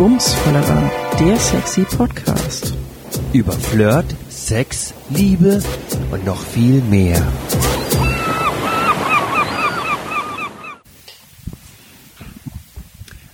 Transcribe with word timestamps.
Bumsfallerer, 0.00 0.90
der 1.20 1.36
sexy 1.36 1.82
Podcast. 1.82 2.72
Über 3.34 3.52
Flirt, 3.52 4.06
Sex, 4.30 4.94
Liebe 5.10 5.62
und 6.10 6.24
noch 6.24 6.42
viel 6.42 6.80
mehr. 6.80 7.22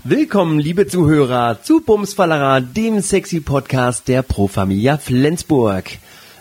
Willkommen, 0.02 0.58
liebe 0.58 0.88
Zuhörer, 0.88 1.62
zu 1.62 1.82
Bumsfallerer, 1.82 2.60
dem 2.60 3.00
sexy 3.00 3.38
Podcast 3.38 4.08
der 4.08 4.22
Pro 4.22 4.48
Familia 4.48 4.98
Flensburg. 4.98 5.84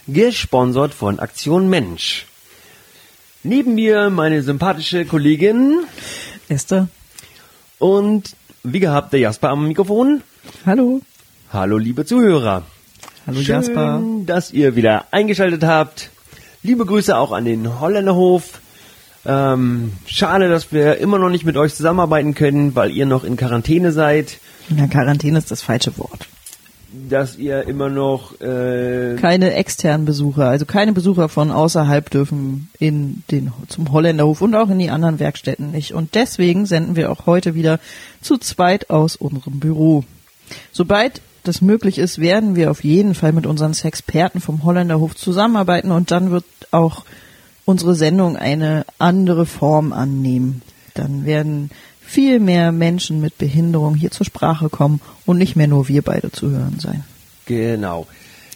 Gesponsert 0.07 0.95
von 0.95 1.19
Aktion 1.19 1.69
Mensch. 1.69 2.25
Neben 3.43 3.75
mir 3.75 4.09
meine 4.09 4.41
sympathische 4.41 5.05
Kollegin 5.05 5.83
Esther. 6.49 6.87
und 7.77 8.35
wie 8.65 8.79
gehabt 8.79 9.13
der 9.13 9.19
Jasper 9.19 9.49
am 9.49 9.67
Mikrofon. 9.67 10.21
Hallo. 10.65 11.01
Hallo, 11.51 11.77
liebe 11.77 12.05
Zuhörer. 12.05 12.63
Hallo 13.27 13.39
Schön, 13.39 13.55
Jasper. 13.55 14.01
dass 14.25 14.51
ihr 14.51 14.75
wieder 14.75 15.05
eingeschaltet 15.11 15.63
habt. 15.63 16.09
Liebe 16.63 16.85
Grüße 16.85 17.15
auch 17.17 17.31
an 17.31 17.45
den 17.45 17.79
Holländerhof. 17.79 18.61
Ähm, 19.25 19.93
schade, 20.05 20.49
dass 20.49 20.71
wir 20.71 20.97
immer 20.97 21.17
noch 21.17 21.29
nicht 21.29 21.45
mit 21.45 21.57
euch 21.57 21.73
zusammenarbeiten 21.73 22.35
können, 22.35 22.75
weil 22.75 22.91
ihr 22.91 23.05
noch 23.05 23.23
in 23.23 23.37
Quarantäne 23.37 23.91
seid. 23.91 24.37
Ja, 24.69 24.87
Quarantäne 24.87 25.37
ist 25.37 25.51
das 25.51 25.61
falsche 25.61 25.97
Wort. 25.97 26.27
Dass 27.09 27.37
ihr 27.37 27.67
immer 27.67 27.89
noch 27.89 28.39
äh, 28.41 29.15
Keine 29.15 29.53
externen 29.53 30.05
Besucher, 30.05 30.47
also 30.47 30.65
keine 30.65 30.93
Besucher 30.93 31.29
von 31.29 31.51
außerhalb 31.51 32.09
dürfen 32.09 32.69
in 32.79 33.23
den 33.31 33.51
zum 33.67 33.91
Holländerhof 33.91 34.41
und 34.41 34.55
auch 34.55 34.69
in 34.69 34.79
die 34.79 34.89
anderen 34.89 35.19
Werkstätten 35.19 35.71
nicht. 35.71 35.93
Und 35.93 36.15
deswegen 36.15 36.65
senden 36.65 36.95
wir 36.95 37.11
auch 37.11 37.25
heute 37.25 37.55
wieder 37.55 37.79
zu 38.21 38.37
zweit 38.37 38.89
aus 38.89 39.15
unserem 39.15 39.59
Büro. 39.59 40.03
Sobald 40.71 41.21
das 41.43 41.61
möglich 41.61 41.97
ist, 41.97 42.19
werden 42.19 42.55
wir 42.55 42.71
auf 42.71 42.83
jeden 42.83 43.13
Fall 43.13 43.31
mit 43.31 43.45
unseren 43.45 43.73
Sexperten 43.73 44.41
vom 44.41 44.63
Holländerhof 44.63 45.15
zusammenarbeiten 45.15 45.91
und 45.91 46.11
dann 46.11 46.31
wird 46.31 46.45
auch 46.71 47.05
unsere 47.65 47.95
Sendung 47.95 48.37
eine 48.37 48.85
andere 48.99 49.45
Form 49.45 49.93
annehmen. 49.93 50.61
Dann 50.93 51.25
werden 51.25 51.71
viel 52.05 52.39
mehr 52.39 52.71
Menschen 52.71 53.21
mit 53.21 53.37
Behinderung 53.37 53.95
hier 53.95 54.11
zur 54.11 54.25
Sprache 54.25 54.69
kommen 54.69 55.01
und 55.25 55.37
nicht 55.37 55.55
mehr 55.55 55.67
nur 55.67 55.87
wir 55.87 56.01
beide 56.01 56.31
zu 56.31 56.49
hören 56.49 56.77
sein. 56.79 57.03
genau. 57.45 58.07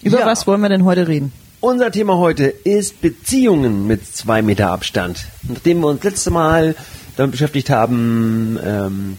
Über 0.01 0.19
Ja, 0.19 0.25
was 0.25 0.47
wollen 0.47 0.61
wir 0.61 0.69
denn 0.69 0.85
heute 0.85 1.07
reden? 1.07 1.33
Unser 1.59 1.91
Thema 1.91 2.17
heute 2.17 2.45
ist 2.45 3.01
Beziehungen 3.01 3.85
mit 3.85 4.05
zwei 4.07 4.41
Meter 4.41 4.69
Abstand. 4.71 5.25
Nachdem 5.43 5.81
wir 5.81 5.87
uns 5.87 6.01
letzte 6.03 6.31
Mal 6.31 6.73
damit 7.17 7.31
beschäftigt 7.31 7.69
haben, 7.69 8.57
ähm, 8.63 9.17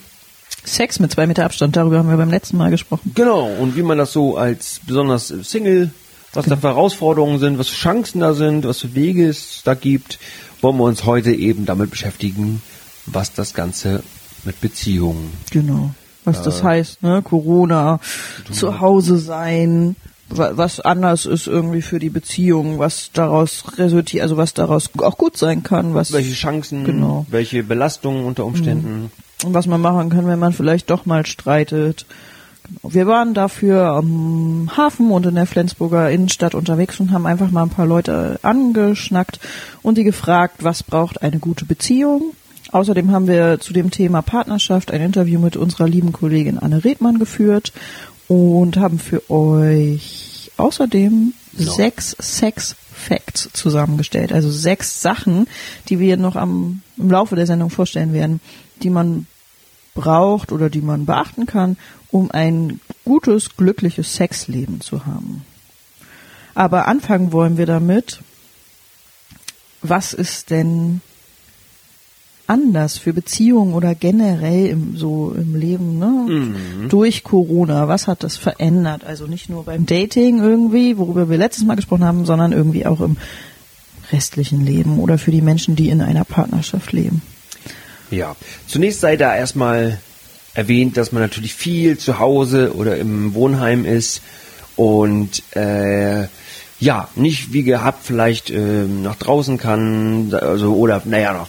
Sex 0.64 1.01
mit 1.01 1.11
zwei 1.11 1.27
Meter 1.27 1.45
Abstand, 1.45 1.77
darüber 1.77 1.98
haben 1.98 2.08
wir 2.08 2.17
beim 2.17 2.31
letzten 2.31 2.56
Mal 2.56 2.70
gesprochen. 2.70 3.12
Genau, 3.14 3.47
und 3.47 3.77
wie 3.77 3.83
man 3.83 3.98
das 3.98 4.12
so 4.12 4.39
als 4.39 4.81
besonders 4.86 5.28
Single, 5.28 5.91
was 6.33 6.47
da 6.47 6.56
für 6.56 6.69
Herausforderungen 6.69 7.39
sind, 7.41 7.58
was 7.58 7.69
für 7.69 7.77
Chancen 7.77 8.20
da 8.20 8.33
sind, 8.33 8.67
was 8.67 8.81
für 8.81 8.95
Wege 8.95 9.28
es 9.28 9.61
da 9.64 9.75
gibt, 9.75 10.19
wollen 10.62 10.78
wir 10.78 10.84
uns 10.84 11.05
heute 11.05 11.33
eben 11.33 11.67
damit 11.67 11.91
beschäftigen, 11.91 12.62
was 13.05 13.34
das 13.34 13.53
Ganze 13.53 14.03
mit 14.44 14.60
Beziehungen. 14.60 15.33
Genau. 15.50 15.91
Was 16.24 16.42
das 16.42 16.62
heißt, 16.62 17.02
ne? 17.02 17.22
Corona, 17.22 17.98
zu 18.52 18.78
Hause 18.80 19.16
sein, 19.19 19.96
wa- 20.28 20.52
was 20.55 20.78
anders 20.80 21.24
ist 21.27 21.46
irgendwie 21.46 21.80
für 21.83 21.98
die 21.98 22.10
Beziehung, 22.10 22.78
was 22.78 23.11
daraus 23.12 23.64
resultiert, 23.78 24.22
also 24.22 24.36
was 24.36 24.52
daraus 24.52 24.91
auch 24.98 25.16
gut 25.16 25.36
sein 25.38 25.62
kann, 25.62 25.94
was 25.94 26.12
Welche 26.12 26.34
Chancen, 26.34 26.84
Genau. 26.84 27.24
welche 27.30 27.62
Belastungen 27.62 28.24
unter 28.27 28.44
Umständen. 28.44 29.11
und 29.44 29.55
was 29.55 29.66
man 29.66 29.80
machen 29.80 30.11
kann, 30.11 30.27
wenn 30.27 30.38
man 30.38 30.52
vielleicht 30.52 30.91
doch 30.91 31.06
mal 31.06 31.24
streitet. 31.24 32.05
Genau. 32.64 32.92
Wir 32.94 33.06
waren 33.06 33.33
dafür 33.33 33.86
am 33.86 34.70
Hafen 34.77 35.11
und 35.11 35.24
in 35.24 35.34
der 35.36 35.46
Flensburger 35.46 36.11
Innenstadt 36.11 36.55
unterwegs 36.55 37.00
und 37.00 37.11
haben 37.12 37.24
einfach 37.27 37.50
mal 37.50 37.62
ein 37.62 37.70
paar 37.70 37.86
Leute 37.86 38.39
angeschnackt 38.42 39.40
und 39.83 39.96
die 39.96 40.05
gefragt, 40.05 40.56
was 40.62 40.83
braucht 40.83 41.23
eine 41.23 41.39
gute 41.39 41.64
Beziehung. 41.64 42.34
Außerdem 42.73 43.11
haben 43.11 43.27
wir 43.27 43.58
zu 43.61 43.73
dem 43.73 43.91
Thema 43.91 44.23
Partnerschaft 44.23 44.91
ein 44.92 45.01
Interview 45.01 45.41
mit 45.41 45.57
unserer 45.57 45.89
lieben 45.89 46.13
Kollegin 46.13 46.58
Anne 46.58 46.85
Redmann 46.85 47.19
geführt 47.19 47.73
und 48.29 48.77
haben 48.77 48.98
für 48.98 49.29
euch 49.31 50.53
außerdem 50.57 51.35
Ja. 51.57 51.73
sechs 51.73 52.17
Sex 52.19 52.77
Facts 52.92 53.48
zusammengestellt. 53.55 54.33
Also 54.33 54.51
sechs 54.51 55.01
Sachen, 55.03 55.47
die 55.89 55.98
wir 55.98 56.17
noch 56.17 56.36
am, 56.36 56.83
im 56.97 57.11
Laufe 57.11 57.35
der 57.35 57.47
Sendung 57.47 57.70
vorstellen 57.70 58.13
werden, 58.13 58.41
die 58.83 58.91
man 58.91 59.27
braucht 59.95 60.53
oder 60.53 60.70
die 60.70 60.83
man 60.83 61.07
beachten 61.07 61.47
kann, 61.47 61.77
um 62.11 62.30
ein 62.30 62.80
gutes, 63.05 63.57
glückliches 63.57 64.14
Sexleben 64.14 64.80
zu 64.80 65.07
haben. 65.07 65.45
Aber 66.55 66.86
anfangen 66.89 67.33
wollen 67.33 67.57
wir 67.57 67.67
damit, 67.67 68.20
was 69.83 70.13
ist 70.13 70.51
denn 70.51 71.01
anders 72.50 72.98
für 72.98 73.12
Beziehungen 73.12 73.74
oder 73.74 73.94
generell 73.94 74.66
im, 74.66 74.96
so 74.96 75.33
im 75.36 75.55
Leben, 75.55 75.98
ne? 75.98 76.55
Durch 76.88 77.22
Corona, 77.22 77.86
was 77.86 78.08
hat 78.08 78.24
das 78.24 78.36
verändert? 78.36 79.05
Also 79.05 79.27
nicht 79.27 79.48
nur 79.48 79.64
beim 79.64 79.86
Dating 79.86 80.40
irgendwie, 80.40 80.98
worüber 80.98 81.30
wir 81.30 81.38
letztes 81.38 81.64
Mal 81.64 81.77
gesprochen 81.77 82.05
haben, 82.05 82.27
sondern 82.27 82.50
irgendwie 82.52 82.86
auch 82.86 83.00
im 83.00 83.16
restlichen 84.11 84.66
Leben 84.66 84.98
oder 84.98 85.16
für 85.16 85.30
die 85.30 85.42
Menschen, 85.42 85.77
die 85.77 85.88
in 85.90 86.02
einer 86.02 86.24
Partnerschaft 86.24 86.92
leben. 86.92 87.22
Ja, 88.11 88.34
zunächst 88.67 89.00
sei 89.00 89.17
da 89.17 89.36
erstmal 89.36 89.98
erwähnt, 90.55 90.96
dass 90.96 91.12
man 91.12 91.22
natürlich 91.22 91.55
viel 91.55 91.98
zu 91.98 92.18
Hause 92.18 92.74
oder 92.74 92.96
im 92.96 93.34
Wohnheim 93.34 93.84
ist 93.84 94.22
und 94.74 95.44
äh, 95.55 96.27
ja, 96.80 97.08
nicht 97.14 97.52
wie 97.52 97.62
gehabt 97.62 98.05
vielleicht 98.05 98.50
ähm, 98.50 99.02
nach 99.02 99.17
draußen 99.17 99.58
kann, 99.58 100.34
also 100.34 100.74
oder 100.74 101.02
naja, 101.05 101.34
nach 101.34 101.48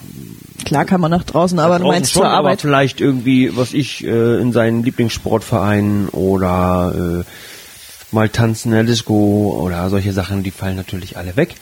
Klar 0.65 0.85
kann 0.85 1.01
man 1.01 1.11
nach 1.11 1.23
draußen, 1.23 1.59
aber 1.59 1.79
du 1.79 1.87
meinst 1.87 2.11
schon, 2.11 2.21
zur 2.21 2.29
aber 2.29 2.49
Arbeit. 2.49 2.61
vielleicht 2.61 3.01
irgendwie, 3.01 3.55
was 3.55 3.73
ich, 3.73 4.03
äh, 4.03 4.41
in 4.41 4.51
seinen 4.51 4.83
Lieblingssportverein 4.83 6.09
oder 6.09 7.23
äh, 7.23 8.13
mal 8.13 8.29
tanzen 8.29 8.69
in 8.69 8.75
der 8.75 8.83
Disco 8.83 9.59
oder 9.63 9.89
solche 9.89 10.13
Sachen, 10.13 10.43
die 10.43 10.51
fallen 10.51 10.75
natürlich 10.75 11.17
alle 11.17 11.35
weg. 11.35 11.55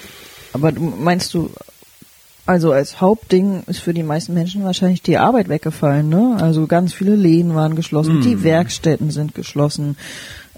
Aber 0.54 0.72
du 0.72 0.82
meinst 0.82 1.34
du, 1.34 1.52
also 2.46 2.72
als 2.72 3.00
Hauptding 3.00 3.64
ist 3.68 3.80
für 3.80 3.94
die 3.94 4.04
meisten 4.04 4.34
Menschen 4.34 4.64
wahrscheinlich 4.64 5.04
die 5.04 5.18
Arbeit 5.18 5.50
weggefallen, 5.50 6.10
ne? 6.10 6.38
Also 6.42 6.66
ganz 6.66 6.94
viele 6.94 7.16
Läden 7.16 7.54
waren 7.54 7.76
geschlossen, 7.76 8.22
die 8.22 8.44
Werkstätten 8.44 9.12
sind 9.12 9.36
geschlossen. 9.36 9.98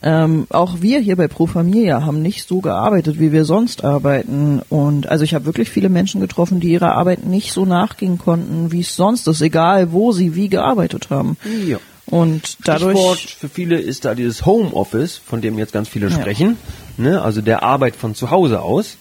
Ähm, 0.03 0.47
auch 0.49 0.81
wir 0.81 0.99
hier 0.99 1.15
bei 1.15 1.27
Pro 1.27 1.45
Familia 1.45 2.03
haben 2.03 2.21
nicht 2.23 2.47
so 2.47 2.59
gearbeitet, 2.59 3.19
wie 3.19 3.31
wir 3.31 3.45
sonst 3.45 3.83
arbeiten. 3.83 4.61
Und 4.69 5.07
also 5.07 5.23
ich 5.23 5.35
habe 5.35 5.45
wirklich 5.45 5.69
viele 5.69 5.89
Menschen 5.89 6.21
getroffen, 6.21 6.59
die 6.59 6.71
ihrer 6.71 6.95
Arbeit 6.95 7.25
nicht 7.25 7.53
so 7.53 7.65
nachgehen 7.65 8.17
konnten, 8.17 8.71
wie 8.71 8.81
es 8.81 8.95
sonst 8.95 9.27
ist, 9.27 9.41
egal 9.41 9.91
wo 9.91 10.11
sie 10.11 10.35
wie 10.35 10.49
gearbeitet 10.49 11.09
haben. 11.11 11.37
Ja. 11.67 11.77
Und 12.07 12.57
dadurch 12.65 12.97
Stichwort 12.97 13.19
für 13.19 13.47
viele 13.49 13.79
ist 13.79 14.03
da 14.05 14.15
dieses 14.15 14.45
Homeoffice, 14.45 15.21
von 15.23 15.39
dem 15.39 15.57
jetzt 15.59 15.71
ganz 15.71 15.87
viele 15.87 16.07
Ja. 16.09 16.19
sprechen, 16.19 16.57
ne? 16.97 17.21
also 17.21 17.41
der 17.41 17.61
Arbeit 17.63 17.95
von 17.95 18.15
zu 18.15 18.31
Hause 18.31 18.61
aus. 18.61 18.97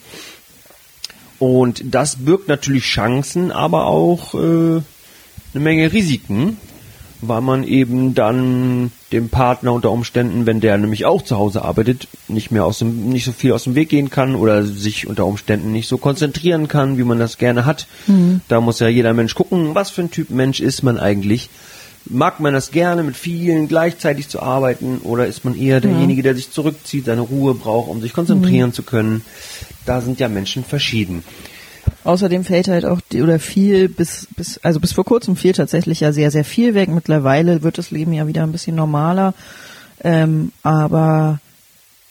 Und 1.39 1.83
das 1.95 2.17
birgt 2.17 2.49
natürlich 2.49 2.85
Chancen, 2.85 3.51
aber 3.51 3.87
auch 3.87 4.35
äh, 4.35 4.39
eine 4.39 4.83
Menge 5.55 5.91
Risiken, 5.93 6.59
weil 7.23 7.41
man 7.41 7.65
eben 7.65 8.15
dann 8.15 8.93
dem 9.13 9.29
Partner 9.29 9.73
unter 9.73 9.91
Umständen, 9.91 10.47
wenn 10.47 10.61
der 10.61 10.79
nämlich 10.79 11.05
auch 11.05 11.23
zu 11.23 11.37
Hause 11.37 11.63
arbeitet, 11.63 12.09
nicht 12.29 12.51
mehr 12.51 12.65
aus 12.65 12.79
dem, 12.79 13.09
nicht 13.09 13.25
so 13.25 13.33
viel 13.33 13.53
aus 13.53 13.65
dem 13.65 13.75
Weg 13.75 13.89
gehen 13.89 14.11
kann 14.11 14.35
oder 14.35 14.65
sich 14.65 15.07
unter 15.07 15.27
Umständen 15.27 15.73
nicht 15.73 15.89
so 15.89 15.99
konzentrieren 15.99 16.69
kann, 16.69 16.99
wie 16.99 17.05
man 17.05 17.19
das 17.19 17.39
gerne 17.39 17.67
hat. 17.67 17.87
Da 18.49 18.61
muss 18.61 18.79
ja 18.81 18.89
jeder 18.89 19.13
Mensch 19.13 19.35
gucken, 19.35 19.75
was 19.75 19.91
für 19.91 20.03
ein 20.03 20.11
Typ 20.11 20.31
Mensch 20.31 20.61
ist 20.61 20.83
man 20.83 20.99
eigentlich. 20.99 21.51
Mag 22.07 22.41
man 22.41 22.55
das 22.55 22.71
gerne, 22.71 23.03
mit 23.03 23.17
vielen 23.17 23.69
gleichzeitig 23.69 24.29
zu 24.29 24.41
arbeiten, 24.41 25.01
oder 25.03 25.27
ist 25.27 25.45
man 25.45 25.55
eher 25.55 25.81
derjenige, 25.81 26.23
der 26.23 26.35
sich 26.35 26.51
zurückzieht, 26.51 27.05
seine 27.05 27.21
Ruhe 27.21 27.55
braucht, 27.55 27.91
um 27.91 28.01
sich 28.01 28.15
konzentrieren 28.15 28.73
zu 28.73 28.83
können? 28.83 29.23
Da 29.85 30.01
sind 30.01 30.19
ja 30.19 30.29
Menschen 30.29 30.65
verschieden. 30.65 31.23
Außerdem 32.03 32.45
fällt 32.45 32.69
halt 32.69 32.87
auch 32.87 33.01
die, 33.13 33.23
oder 33.23 33.39
viel 33.39 33.89
bis 33.89 34.27
bis 34.37 34.59
also 34.59 34.81
bis 34.81 34.93
vor 34.93 35.05
kurzem 35.05 35.37
fiel 35.37 35.53
tatsächlich 35.53 36.01
ja 36.01 36.13
sehr 36.13 36.31
sehr 36.31 36.45
viel 36.45 36.75
weg. 36.75 36.89
Mittlerweile 36.89 37.63
wird 37.63 37.79
das 37.79 37.91
Leben 37.91 38.13
ja 38.13 38.27
wieder 38.27 38.43
ein 38.43 38.53
bisschen 38.53 38.77
normaler, 38.77 39.35
ähm, 40.03 40.53
aber 40.63 41.41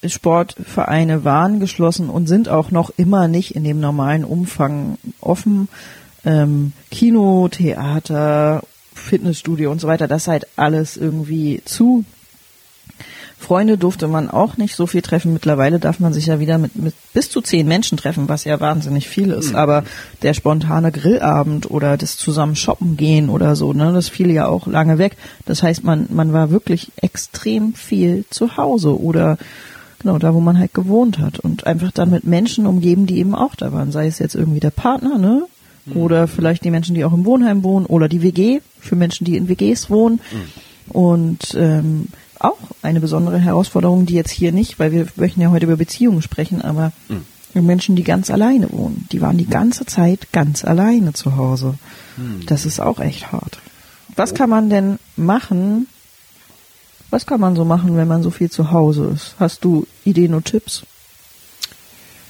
Sportvereine 0.06 1.26
waren 1.26 1.60
geschlossen 1.60 2.10
und 2.10 2.28
sind 2.28 2.50
auch 2.50 2.72
noch 2.72 2.92
immer 2.98 3.28
nicht 3.28 3.56
in 3.56 3.64
dem 3.64 3.80
normalen 3.80 4.24
Umfang 4.24 4.98
offen. 5.20 5.68
Ähm, 6.24 6.74
Kino, 6.92 7.48
Theater, 7.50 8.64
Fitnessstudio 8.94 9.72
und 9.72 9.82
so 9.82 9.88
weiter, 9.88 10.08
das 10.08 10.28
halt 10.28 10.48
alles 10.56 10.98
irgendwie 10.98 11.62
zu. 11.66 12.06
Freunde 13.40 13.78
durfte 13.78 14.10
man 14.10 14.30
auch 14.30 14.58
nicht 14.58 14.76
so 14.76 14.86
viel 14.86 15.02
treffen. 15.02 15.32
Mittlerweile 15.32 15.80
darf 15.80 16.00
man 16.02 16.12
sich 16.12 16.26
ja 16.26 16.42
wieder 16.42 16.58
mit, 16.58 16.76
mit 16.76 16.94
bis 17.14 17.30
zu 17.32 17.42
zehn 17.42 17.68
Menschen 17.68 17.98
treffen, 17.98 18.28
was 18.28 18.44
ja 18.44 18.60
wahnsinnig 18.60 19.08
viel 19.08 19.32
ist. 19.32 19.56
Aber 19.56 19.86
der 20.22 20.34
spontane 20.34 20.92
Grillabend 20.92 21.72
oder 21.72 21.96
das 21.96 22.18
zusammen 22.18 22.58
shoppen 22.58 22.98
gehen 22.98 23.30
oder 23.30 23.56
so, 23.56 23.72
ne, 23.72 23.94
das 23.94 24.10
fiel 24.10 24.30
ja 24.30 24.48
auch 24.48 24.68
lange 24.68 24.98
weg. 24.98 25.16
Das 25.46 25.64
heißt, 25.64 25.86
man, 25.86 26.08
man 26.10 26.34
war 26.34 26.52
wirklich 26.52 26.92
extrem 27.02 27.74
viel 27.74 28.26
zu 28.30 28.58
Hause 28.58 29.00
oder 29.02 29.38
genau 30.00 30.18
da, 30.18 30.34
wo 30.34 30.42
man 30.42 30.60
halt 30.60 30.74
gewohnt 30.74 31.18
hat 31.20 31.40
und 31.40 31.66
einfach 31.66 31.92
dann 31.92 32.10
mit 32.10 32.26
Menschen 32.26 32.68
umgeben, 32.68 33.06
die 33.06 33.20
eben 33.20 33.36
auch 33.36 33.56
da 33.56 33.72
waren. 33.72 33.94
Sei 33.94 34.08
es 34.08 34.20
jetzt 34.20 34.36
irgendwie 34.36 34.60
der 34.60 34.72
Partner, 34.72 35.18
ne? 35.18 35.44
Oder 35.96 36.28
vielleicht 36.28 36.66
die 36.66 36.72
Menschen, 36.72 36.94
die 36.94 37.04
auch 37.04 37.14
im 37.14 37.26
Wohnheim 37.26 37.64
wohnen 37.64 37.86
oder 37.86 38.08
die 38.10 38.22
WG 38.22 38.60
für 38.80 38.96
Menschen, 38.96 39.26
die 39.26 39.38
in 39.38 39.48
WGs 39.48 39.90
wohnen. 39.90 40.20
Und 40.90 41.56
ähm, 41.56 42.10
auch 42.40 42.58
eine 42.82 43.00
besondere 43.00 43.38
Herausforderung, 43.40 44.06
die 44.06 44.16
jetzt 44.16 44.32
hier 44.32 44.52
nicht, 44.52 44.80
weil 44.80 44.92
wir 44.92 45.08
möchten 45.16 45.42
ja 45.42 45.52
heute 45.52 45.66
über 45.66 45.78
Beziehungen 45.78 46.22
sprechen, 46.22 46.62
aber 46.62 46.92
Menschen, 47.54 47.96
die 47.96 48.04
ganz 48.04 48.30
alleine 48.30 48.72
wohnen, 48.72 49.08
die 49.12 49.22
waren 49.22 49.38
die 49.38 49.48
ganze 49.48 49.86
Zeit 49.86 50.32
ganz 50.32 50.64
alleine 50.64 51.14
zu 51.14 51.36
Hause. 51.36 51.76
Das 52.46 52.66
ist 52.66 52.80
auch 52.80 53.00
echt 53.00 53.32
hart. 53.32 53.60
Was 54.16 54.34
kann 54.34 54.50
man 54.50 54.70
denn 54.70 55.00
machen? 55.16 55.88
Was 57.10 57.26
kann 57.26 57.40
man 57.40 57.56
so 57.56 57.66
machen, 57.66 57.98
wenn 57.98 58.08
man 58.08 58.22
so 58.22 58.30
viel 58.30 58.52
zu 58.52 58.72
Hause 58.72 59.12
ist? 59.16 59.36
Hast 59.40 59.64
du 59.64 59.88
Ideen 60.04 60.34
und 60.34 60.46
Tipps? 60.46 60.84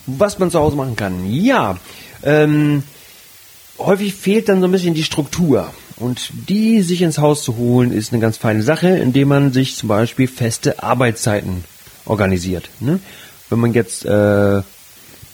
Was 0.06 0.40
man 0.40 0.52
zu 0.52 0.60
Hause 0.60 0.76
machen 0.76 0.96
kann. 0.96 1.30
Ja, 1.30 1.78
ähm, 2.24 2.84
häufig 3.78 4.14
fehlt 4.14 4.50
dann 4.50 4.62
so 4.62 4.68
ein 4.68 4.72
bisschen 4.72 4.94
die 4.94 5.04
Struktur. 5.04 5.74
Und 6.00 6.32
die 6.48 6.82
sich 6.82 7.02
ins 7.02 7.18
Haus 7.18 7.44
zu 7.44 7.58
holen, 7.58 7.92
ist 7.92 8.14
eine 8.14 8.22
ganz 8.22 8.38
feine 8.38 8.64
Sache, 8.64 8.88
indem 8.88 9.28
man 9.28 9.52
sich 9.52 9.76
zum 9.76 9.90
Beispiel 9.90 10.28
feste 10.28 10.82
Arbeitszeiten 10.82 11.66
organisiert. 12.06 12.70
Ne? 12.80 13.00
Wenn 13.50 13.60
man 13.60 13.74
jetzt, 13.74 14.06
äh, 14.06 14.62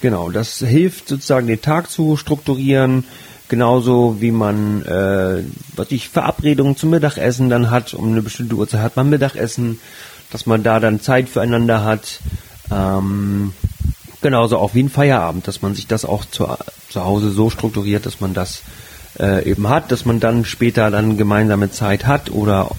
genau, 0.01 0.31
das 0.31 0.57
hilft 0.57 1.07
sozusagen 1.07 1.47
den 1.47 1.61
Tag 1.61 1.91
zu 1.91 2.17
strukturieren, 2.17 3.03
genauso 3.47 4.17
wie 4.19 4.31
man, 4.31 4.83
äh, 4.85 5.43
was 5.75 5.91
ich, 5.91 6.09
Verabredungen 6.09 6.75
zum 6.75 6.89
Mittagessen 6.89 7.49
dann 7.49 7.69
hat, 7.69 7.93
um 7.93 8.11
eine 8.11 8.23
bestimmte 8.23 8.55
Uhrzeit 8.55 8.81
hat 8.81 8.95
man 8.95 9.09
Mittagessen, 9.09 9.79
dass 10.31 10.47
man 10.47 10.63
da 10.63 10.79
dann 10.79 10.99
Zeit 10.99 11.29
füreinander 11.29 11.83
hat. 11.83 12.21
Ähm, 12.71 13.53
genauso 14.21 14.57
auch 14.57 14.73
wie 14.73 14.81
ein 14.81 14.89
Feierabend, 14.89 15.47
dass 15.47 15.61
man 15.61 15.75
sich 15.75 15.85
das 15.85 16.05
auch 16.05 16.25
zu, 16.25 16.47
zu 16.89 17.03
Hause 17.03 17.29
so 17.29 17.51
strukturiert, 17.51 18.07
dass 18.07 18.21
man 18.21 18.33
das 18.33 18.63
äh, 19.19 19.49
eben 19.49 19.69
hat, 19.69 19.91
dass 19.91 20.05
man 20.05 20.19
dann 20.19 20.45
später 20.45 20.91
dann 20.91 21.17
gemeinsame 21.17 21.71
Zeit 21.71 22.05
hat 22.05 22.31
oder 22.31 22.71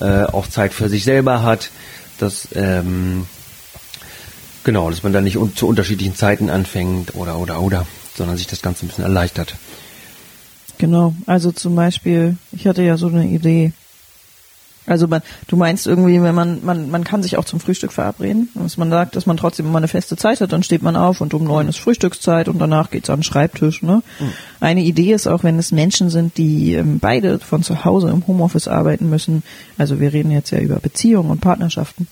äh, 0.00 0.24
auch 0.24 0.46
Zeit 0.46 0.72
für 0.72 0.88
sich 0.88 1.04
selber 1.04 1.42
hat, 1.42 1.70
dass 2.18 2.48
ähm, 2.54 3.26
genau, 4.64 4.90
dass 4.90 5.02
man 5.02 5.12
dann 5.12 5.24
nicht 5.24 5.38
un 5.38 5.54
zu 5.56 5.66
unterschiedlichen 5.66 6.14
Zeiten 6.14 6.50
anfängt 6.50 7.14
oder 7.14 7.38
oder 7.38 7.60
oder, 7.60 7.86
sondern 8.16 8.36
sich 8.36 8.46
das 8.46 8.62
Ganze 8.62 8.84
ein 8.84 8.88
bisschen 8.88 9.04
erleichtert. 9.04 9.54
Genau, 10.78 11.14
also 11.26 11.50
zum 11.50 11.74
Beispiel, 11.74 12.36
ich 12.52 12.66
hatte 12.66 12.82
ja 12.82 12.96
so 12.96 13.08
eine 13.08 13.26
Idee. 13.26 13.72
Also 14.88 15.06
man, 15.06 15.22
du 15.46 15.56
meinst 15.56 15.86
irgendwie, 15.86 16.22
wenn 16.22 16.34
man, 16.34 16.64
man, 16.64 16.90
man 16.90 17.04
kann 17.04 17.22
sich 17.22 17.36
auch 17.36 17.44
zum 17.44 17.60
Frühstück 17.60 17.92
verabreden, 17.92 18.48
dass 18.54 18.76
man 18.76 18.90
sagt, 18.90 19.16
dass 19.16 19.26
man 19.26 19.36
trotzdem 19.36 19.66
immer 19.66 19.78
eine 19.78 19.88
feste 19.88 20.16
Zeit 20.16 20.40
hat, 20.40 20.52
dann 20.52 20.62
steht 20.62 20.82
man 20.82 20.96
auf 20.96 21.20
und 21.20 21.34
um 21.34 21.44
neun 21.44 21.68
ist 21.68 21.78
Frühstückszeit 21.78 22.48
und 22.48 22.58
danach 22.58 22.90
geht's 22.90 23.10
an 23.10 23.18
den 23.18 23.24
Schreibtisch. 23.24 23.82
Ne? 23.82 24.02
Eine 24.60 24.82
Idee 24.82 25.12
ist 25.12 25.26
auch, 25.26 25.44
wenn 25.44 25.58
es 25.58 25.72
Menschen 25.72 26.10
sind, 26.10 26.38
die 26.38 26.74
ähm, 26.74 26.98
beide 26.98 27.38
von 27.38 27.62
zu 27.62 27.84
Hause 27.84 28.08
im 28.08 28.26
Homeoffice 28.26 28.68
arbeiten 28.68 29.10
müssen, 29.10 29.42
also 29.76 30.00
wir 30.00 30.12
reden 30.12 30.30
jetzt 30.30 30.50
ja 30.50 30.58
über 30.58 30.76
Beziehungen 30.76 31.30
und 31.30 31.40
Partnerschaften, 31.40 32.08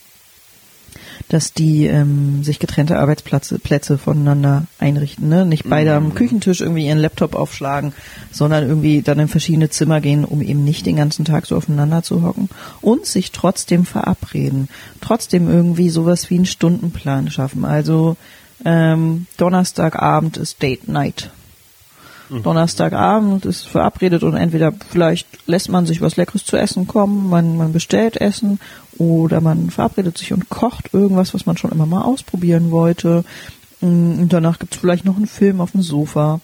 dass 1.29 1.53
die 1.53 1.87
ähm, 1.87 2.45
sich 2.45 2.59
getrennte 2.59 2.99
Arbeitsplätze 2.99 3.59
Plätze 3.59 3.99
voneinander 3.99 4.67
einrichten. 4.79 5.29
Ne? 5.29 5.45
Nicht 5.45 5.69
beide 5.69 5.95
am 5.95 6.15
Küchentisch 6.15 6.61
irgendwie 6.61 6.87
ihren 6.87 6.99
Laptop 6.99 7.35
aufschlagen, 7.35 7.93
sondern 8.31 8.69
irgendwie 8.69 9.03
dann 9.03 9.19
in 9.19 9.29
verschiedene 9.29 9.69
Zimmer 9.69 10.01
gehen, 10.01 10.25
um 10.25 10.41
eben 10.41 10.65
nicht 10.65 10.87
den 10.87 10.97
ganzen 10.97 11.25
Tag 11.25 11.47
so 11.47 11.57
aufeinander 11.57 12.03
zu 12.03 12.23
hocken 12.23 12.49
und 12.81 13.07
sich 13.07 13.33
trotzdem 13.33 13.85
verabreden. 13.85 14.69
Trotzdem 15.01 15.49
irgendwie 15.51 15.91
sowas 15.91 16.31
wie 16.31 16.37
einen 16.37 16.47
Stundenplan 16.47 17.31
schaffen. 17.31 17.65
Also 17.65 18.17
ähm, 18.65 19.27
Donnerstagabend 19.37 20.37
ist 20.37 20.63
Date 20.63 20.89
Night. 20.89 21.31
Donnerstagabend 22.31 23.45
ist 23.45 23.67
verabredet 23.67 24.23
und 24.23 24.35
entweder 24.35 24.73
vielleicht 24.91 25.27
lässt 25.47 25.69
man 25.69 25.87
sich 25.87 26.01
was 26.01 26.17
Leckeres 26.17 26.45
zu 26.45 26.57
essen 26.57 26.87
kommen, 26.87 27.29
man, 27.29 27.57
man 27.57 27.73
bestellt 27.73 28.21
Essen 28.21 28.59
oder 28.99 29.41
man 29.41 29.71
verabredet 29.71 30.19
sich 30.19 30.33
und 30.33 30.49
kocht 30.49 30.93
irgendwas, 30.93 31.35
was 31.35 31.47
man 31.47 31.57
schon 31.57 31.73
immer 31.73 31.87
mal 31.87 32.03
ausprobieren 32.03 32.71
wollte. 32.71 33.25
Mm, 33.81 34.21
Und 34.21 34.33
danach 34.33 34.59
gibt's 34.59 34.77
vielleicht 34.77 35.05
noch 35.05 35.17
einen 35.17 35.27
Film 35.27 35.61
auf 35.61 35.73
dem 35.73 35.83
Sofa. 35.83 36.41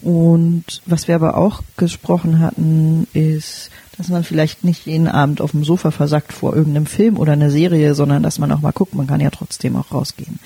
Und 0.00 0.64
was 0.86 1.08
wir 1.08 1.16
aber 1.16 1.36
auch 1.36 1.62
gesprochen 1.76 2.38
hatten, 2.38 3.08
ist, 3.12 3.70
dass 3.96 4.08
man 4.08 4.22
vielleicht 4.22 4.62
nicht 4.62 4.86
jeden 4.86 5.08
Abend 5.08 5.40
auf 5.40 5.50
dem 5.50 5.64
Sofa 5.64 5.90
versackt 5.90 6.32
vor 6.32 6.54
irgendeinem 6.54 6.86
Film 6.86 7.18
oder 7.18 7.32
einer 7.32 7.50
Serie, 7.50 7.94
sondern 7.94 8.22
dass 8.22 8.38
man 8.38 8.52
auch 8.52 8.60
mal 8.60 8.70
guckt, 8.70 8.94
man 8.94 9.08
kann 9.08 9.20
ja 9.20 9.30
trotzdem 9.30 9.74
auch 9.74 9.92
rausgehen. 9.92 10.38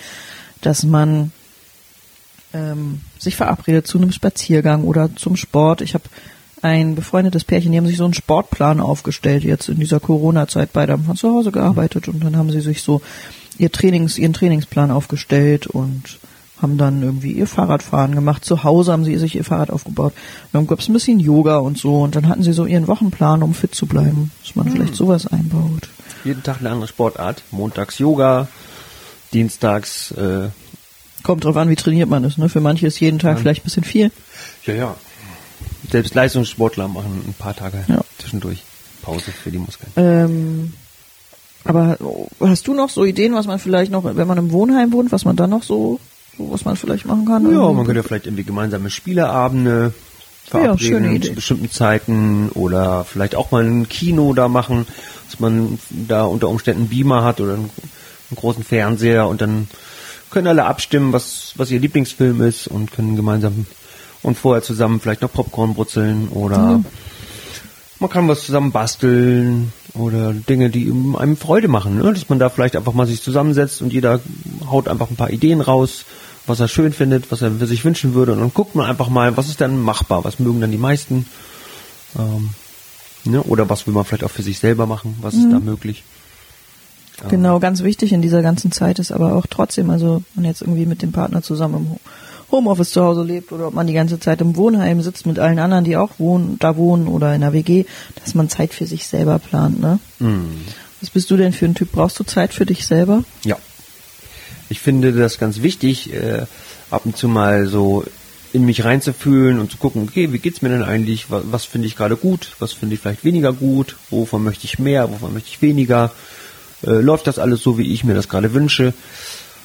Dass 0.63 0.85
man 0.85 1.33
ähm, 2.55 3.01
sich 3.19 3.37
verabredet 3.37 3.87
zu 3.87 3.99
einem 3.99 4.13
Spaziergang 4.13 4.85
oder 4.85 5.15
zum 5.17 5.37
Sport. 5.37 5.81
Ich 5.81 5.95
habe 5.95 6.05
ein 6.63 6.95
befreundetes 6.95 7.45
Pärchen, 7.45 7.73
die 7.73 7.79
haben 7.79 7.87
sich 7.87 7.97
so 7.97 8.05
einen 8.05 8.15
Sportplan 8.15 8.81
aufgestellt 8.81 9.43
jetzt 9.43 9.69
in 9.69 9.79
dieser 9.79 10.01
Corona-Zeit. 10.01 10.73
Beide 10.73 10.93
haben 10.93 11.05
von 11.05 11.17
zu 11.17 11.29
Hause 11.29 11.51
gearbeitet 11.51 12.09
und 12.09 12.23
dann 12.23 12.37
haben 12.37 12.51
sie 12.51 12.61
sich 12.61 12.83
so 12.83 13.03
ihr 13.59 13.73
Trainings, 13.73 14.17
ihren 14.17 14.33
Trainingsplan 14.33 14.91
aufgestellt 14.91 15.67
und 15.67 16.19
haben 16.61 16.79
dann 16.79 17.03
irgendwie 17.03 17.33
ihr 17.33 17.49
Fahrradfahren 17.49 18.15
gemacht. 18.15 18.45
Zu 18.45 18.63
Hause 18.63 18.93
haben 18.93 19.05
sie 19.05 19.17
sich 19.17 19.35
ihr 19.35 19.45
Fahrrad 19.45 19.71
aufgebaut. 19.71 20.13
Dann 20.53 20.69
gab 20.69 20.79
es 20.79 20.89
ein 20.89 20.93
bisschen 20.93 21.19
Yoga 21.19 21.59
und 21.59 21.77
so 21.77 22.03
und 22.03 22.15
dann 22.15 22.29
hatten 22.29 22.45
sie 22.45 22.53
so 22.53 22.65
ihren 22.65 22.87
Wochenplan, 22.87 23.43
um 23.43 23.53
fit 23.53 23.75
zu 23.75 23.87
bleiben, 23.87 24.31
dass 24.45 24.55
man 24.55 24.71
vielleicht 24.71 24.95
sowas 24.95 25.27
einbaut. 25.27 25.89
Jeden 26.25 26.45
Tag 26.45 26.61
eine 26.61 26.71
andere 26.71 26.87
Sportart. 26.87 27.43
Montags 27.51 27.99
Yoga, 27.99 28.47
dienstags 29.33 30.13
äh, 30.13 30.49
Kommt 31.23 31.45
drauf 31.45 31.57
an, 31.57 31.69
wie 31.71 31.77
trainiert 31.77 32.09
man 32.09 32.25
ist. 32.25 32.39
Ne? 32.39 32.49
Für 32.49 32.61
manche 32.61 32.87
ist 32.87 32.99
jeden 33.01 33.19
Tag 33.19 33.39
vielleicht 33.39 33.63
ein 33.63 33.65
bisschen 33.65 33.85
viel. 33.85 34.11
Ja, 34.67 34.75
ja. 34.75 34.97
Selbst 35.91 36.15
Leistungssportler 36.15 36.89
machen 36.89 37.23
ein 37.29 37.35
paar 37.39 37.55
Tage 37.55 37.85
Ja. 37.89 38.01
zwischendurch 38.19 38.63
Pause 39.03 39.31
für 39.33 39.51
die 39.51 39.59
Muskeln. 39.59 39.91
Ähm, 39.97 40.73
aber 41.65 41.97
hast 42.41 42.67
du 42.67 42.75
noch 42.75 42.89
so 42.89 43.05
Ideen, 43.05 43.35
was 43.35 43.47
man 43.47 43.59
vielleicht 43.59 43.93
noch, 43.93 44.05
wenn 44.05 44.27
man 44.27 44.39
im 44.39 44.51
Wohnheim 44.53 44.93
wohnt, 44.93 45.13
was 45.13 45.25
man 45.25 45.37
dann 45.37 45.51
noch 45.51 45.63
so, 45.63 46.01
so 46.39 46.51
was 46.51 46.65
man 46.65 46.77
vielleicht 46.77 47.05
machen 47.07 47.25
kann? 47.25 47.45
Ja, 47.45 47.51
Irgendwie? 47.53 47.75
man 47.77 47.87
könnte 47.87 48.03
vielleicht 48.03 48.27
irgendwie 48.27 48.45
gemeinsame 48.45 48.91
Spieleabende 48.91 49.93
Ja, 50.47 50.51
verabreden 50.51 51.15
Idee. 51.15 51.29
zu 51.29 51.35
bestimmten 51.35 51.71
Zeiten 51.71 52.49
oder 52.55 53.05
vielleicht 53.05 53.35
auch 53.37 53.51
mal 53.51 53.65
ein 53.65 53.89
Kino 53.89 54.35
da 54.35 54.49
machen, 54.49 54.87
dass 55.31 55.39
man 55.41 55.79
da 55.91 56.25
unter 56.25 56.49
Umständen 56.49 56.83
einen 56.83 56.91
Beamer 56.91 57.23
hat 57.25 57.41
oder 57.41 57.55
einen, 57.55 57.71
einen 58.31 58.37
großen 58.37 58.65
Fernseher 58.65 59.29
und 59.29 59.41
dann 59.41 59.69
können 60.33 60.49
alle 60.49 60.65
abstimmen, 60.65 61.13
was, 61.13 61.53
was 61.57 61.71
ihr 61.71 61.79
Lieblingsfilm 61.79 62.41
ist 62.43 62.67
und 62.67 62.93
können 62.93 63.15
gemeinsam 63.15 63.67
und 64.23 64.37
vorher 64.37 64.63
zusammen 64.63 65.01
vielleicht 65.01 65.23
noch 65.23 65.33
Popcorn 65.33 65.75
brutzeln 65.75 66.29
oder 66.29 66.83
man 68.01 68.11
kann 68.11 68.27
was 68.27 68.45
zusammen 68.45 68.73
basteln 68.73 69.73
oder 69.95 70.33
Dinge, 70.33 70.71
die 70.71 70.93
einem 71.17 71.37
Freude 71.37 71.69
machen, 71.69 71.99
ne? 71.99 72.13
dass 72.13 72.29
man 72.29 72.39
da 72.39 72.49
vielleicht 72.49 72.77
einfach 72.77 72.95
mal 72.95 73.07
sich 73.07 73.23
zusammensetzt 73.23 73.81
und 73.81 73.93
jeder 73.93 74.21
haut 74.69 74.89
einfach 74.89 75.11
ein 75.11 75.17
paar 75.17 75.31
Ideen 75.31 75.61
raus, 75.61 76.05
was 76.47 76.59
er 76.59 76.67
schön 76.67 76.93
findet, 76.93 77.31
was 77.31 77.43
er 77.43 77.53
sich 77.67 77.85
wünschen 77.85 78.15
würde 78.15 78.33
und 78.33 78.41
dann 78.41 78.53
guckt 78.53 78.75
man 78.75 78.87
einfach 78.87 79.09
mal, 79.09 79.37
was 79.37 79.49
ist 79.49 79.61
dann 79.61 79.81
machbar, 79.81 80.25
was 80.25 80.41
mögen 80.41 80.61
dann 80.61 80.73
die 80.73 80.79
meisten 80.79 81.27
ähm, 82.19 82.51
ne? 83.25 83.43
oder 83.43 83.69
was 83.69 83.87
will 83.87 83.95
man 83.95 84.05
vielleicht 84.05 84.25
auch 84.25 84.31
für 84.31 84.43
sich 84.43 84.59
selber 84.59 84.87
machen, 84.87 85.17
was 85.21 85.35
ist 85.35 85.51
da 85.51 85.61
möglich. 85.61 86.03
Genau, 87.29 87.59
ganz 87.61 87.83
wichtig 87.83 88.13
in 88.13 88.23
dieser 88.23 88.43
ganzen 88.43 88.73
Zeit 88.73 88.99
ist 88.99 89.13
aber 89.13 89.35
auch 89.35 89.47
trotzdem, 89.49 89.91
also 89.91 90.23
man 90.35 90.45
jetzt 90.45 90.63
irgendwie 90.63 90.87
mit 90.87 91.03
dem 91.03 91.13
Partner 91.13 91.43
zusammen 91.43 91.75
im 91.77 91.91
Ho- 91.91 92.01
Homeoffice 92.51 92.91
zu 92.91 93.03
Hause 93.03 93.23
lebt 93.23 93.51
oder 93.53 93.69
ob 93.69 93.75
man 93.75 93.87
die 93.87 93.93
ganze 93.95 94.21
Zeit 94.21 94.41
im 94.41 94.57
Wohnheim 94.57 95.01
sitzt 95.03 95.25
mit 95.27 95.39
allen 95.39 95.59
anderen, 95.59 95.85
die 95.85 95.97
auch 95.97 96.11
wohnen, 96.19 96.59
da 96.59 96.77
wohnen 96.77 97.07
oder 97.09 97.35
in 97.35 97.41
der 97.41 97.53
WG, 97.53 97.85
dass 98.23 98.35
man 98.35 98.49
Zeit 98.49 98.75
für 98.75 98.87
sich 98.87 99.07
selber 99.07 99.39
plant, 99.39 99.81
ne? 99.81 99.99
Was 101.01 101.11
bist 101.11 101.31
du 101.31 101.37
denn 101.37 101.53
für 101.53 101.65
ein 101.67 101.75
Typ? 101.75 101.93
Brauchst 101.93 102.19
du 102.21 102.25
Zeit 102.25 102.53
für 102.53 102.67
dich 102.67 102.87
selber? 102.87 103.25
Ja. 103.45 103.57
Ich 104.69 104.81
finde 104.81 105.13
das 105.13 105.39
ganz 105.39 105.63
wichtig, 105.63 106.13
äh, 106.13 106.43
ab 106.91 107.03
und 107.05 107.17
zu 107.17 107.29
mal 107.29 107.67
so 107.67 108.05
in 108.53 108.65
mich 108.67 108.85
reinzufühlen 108.85 109.59
und 109.59 109.71
zu 109.71 109.79
gucken, 109.79 110.03
okay, 110.09 110.33
wie 110.33 110.39
geht's 110.39 110.61
mir 110.63 110.69
denn 110.69 110.83
eigentlich? 110.83 111.31
Was, 111.31 111.43
was 111.51 111.65
finde 111.65 111.87
ich 111.89 111.97
gerade 111.97 112.17
gut? 112.17 112.53
Was 112.59 112.73
finde 112.73 112.95
ich 112.95 113.01
vielleicht 113.01 113.25
weniger 113.25 113.53
gut? 113.53 113.97
Wovon 114.11 114.45
möchte 114.45 114.67
ich 114.67 114.79
mehr? 114.79 115.11
Wovon 115.11 115.33
möchte 115.33 115.49
ich 115.51 115.63
weniger? 115.63 116.13
Äh, 116.87 117.01
läuft 117.01 117.27
das 117.27 117.39
alles 117.39 117.63
so, 117.63 117.79
wie 117.79 117.93
ich 117.93 118.05
mir 118.05 118.15
das 118.15 118.29
gerade 118.29 118.55
wünsche? 118.55 118.95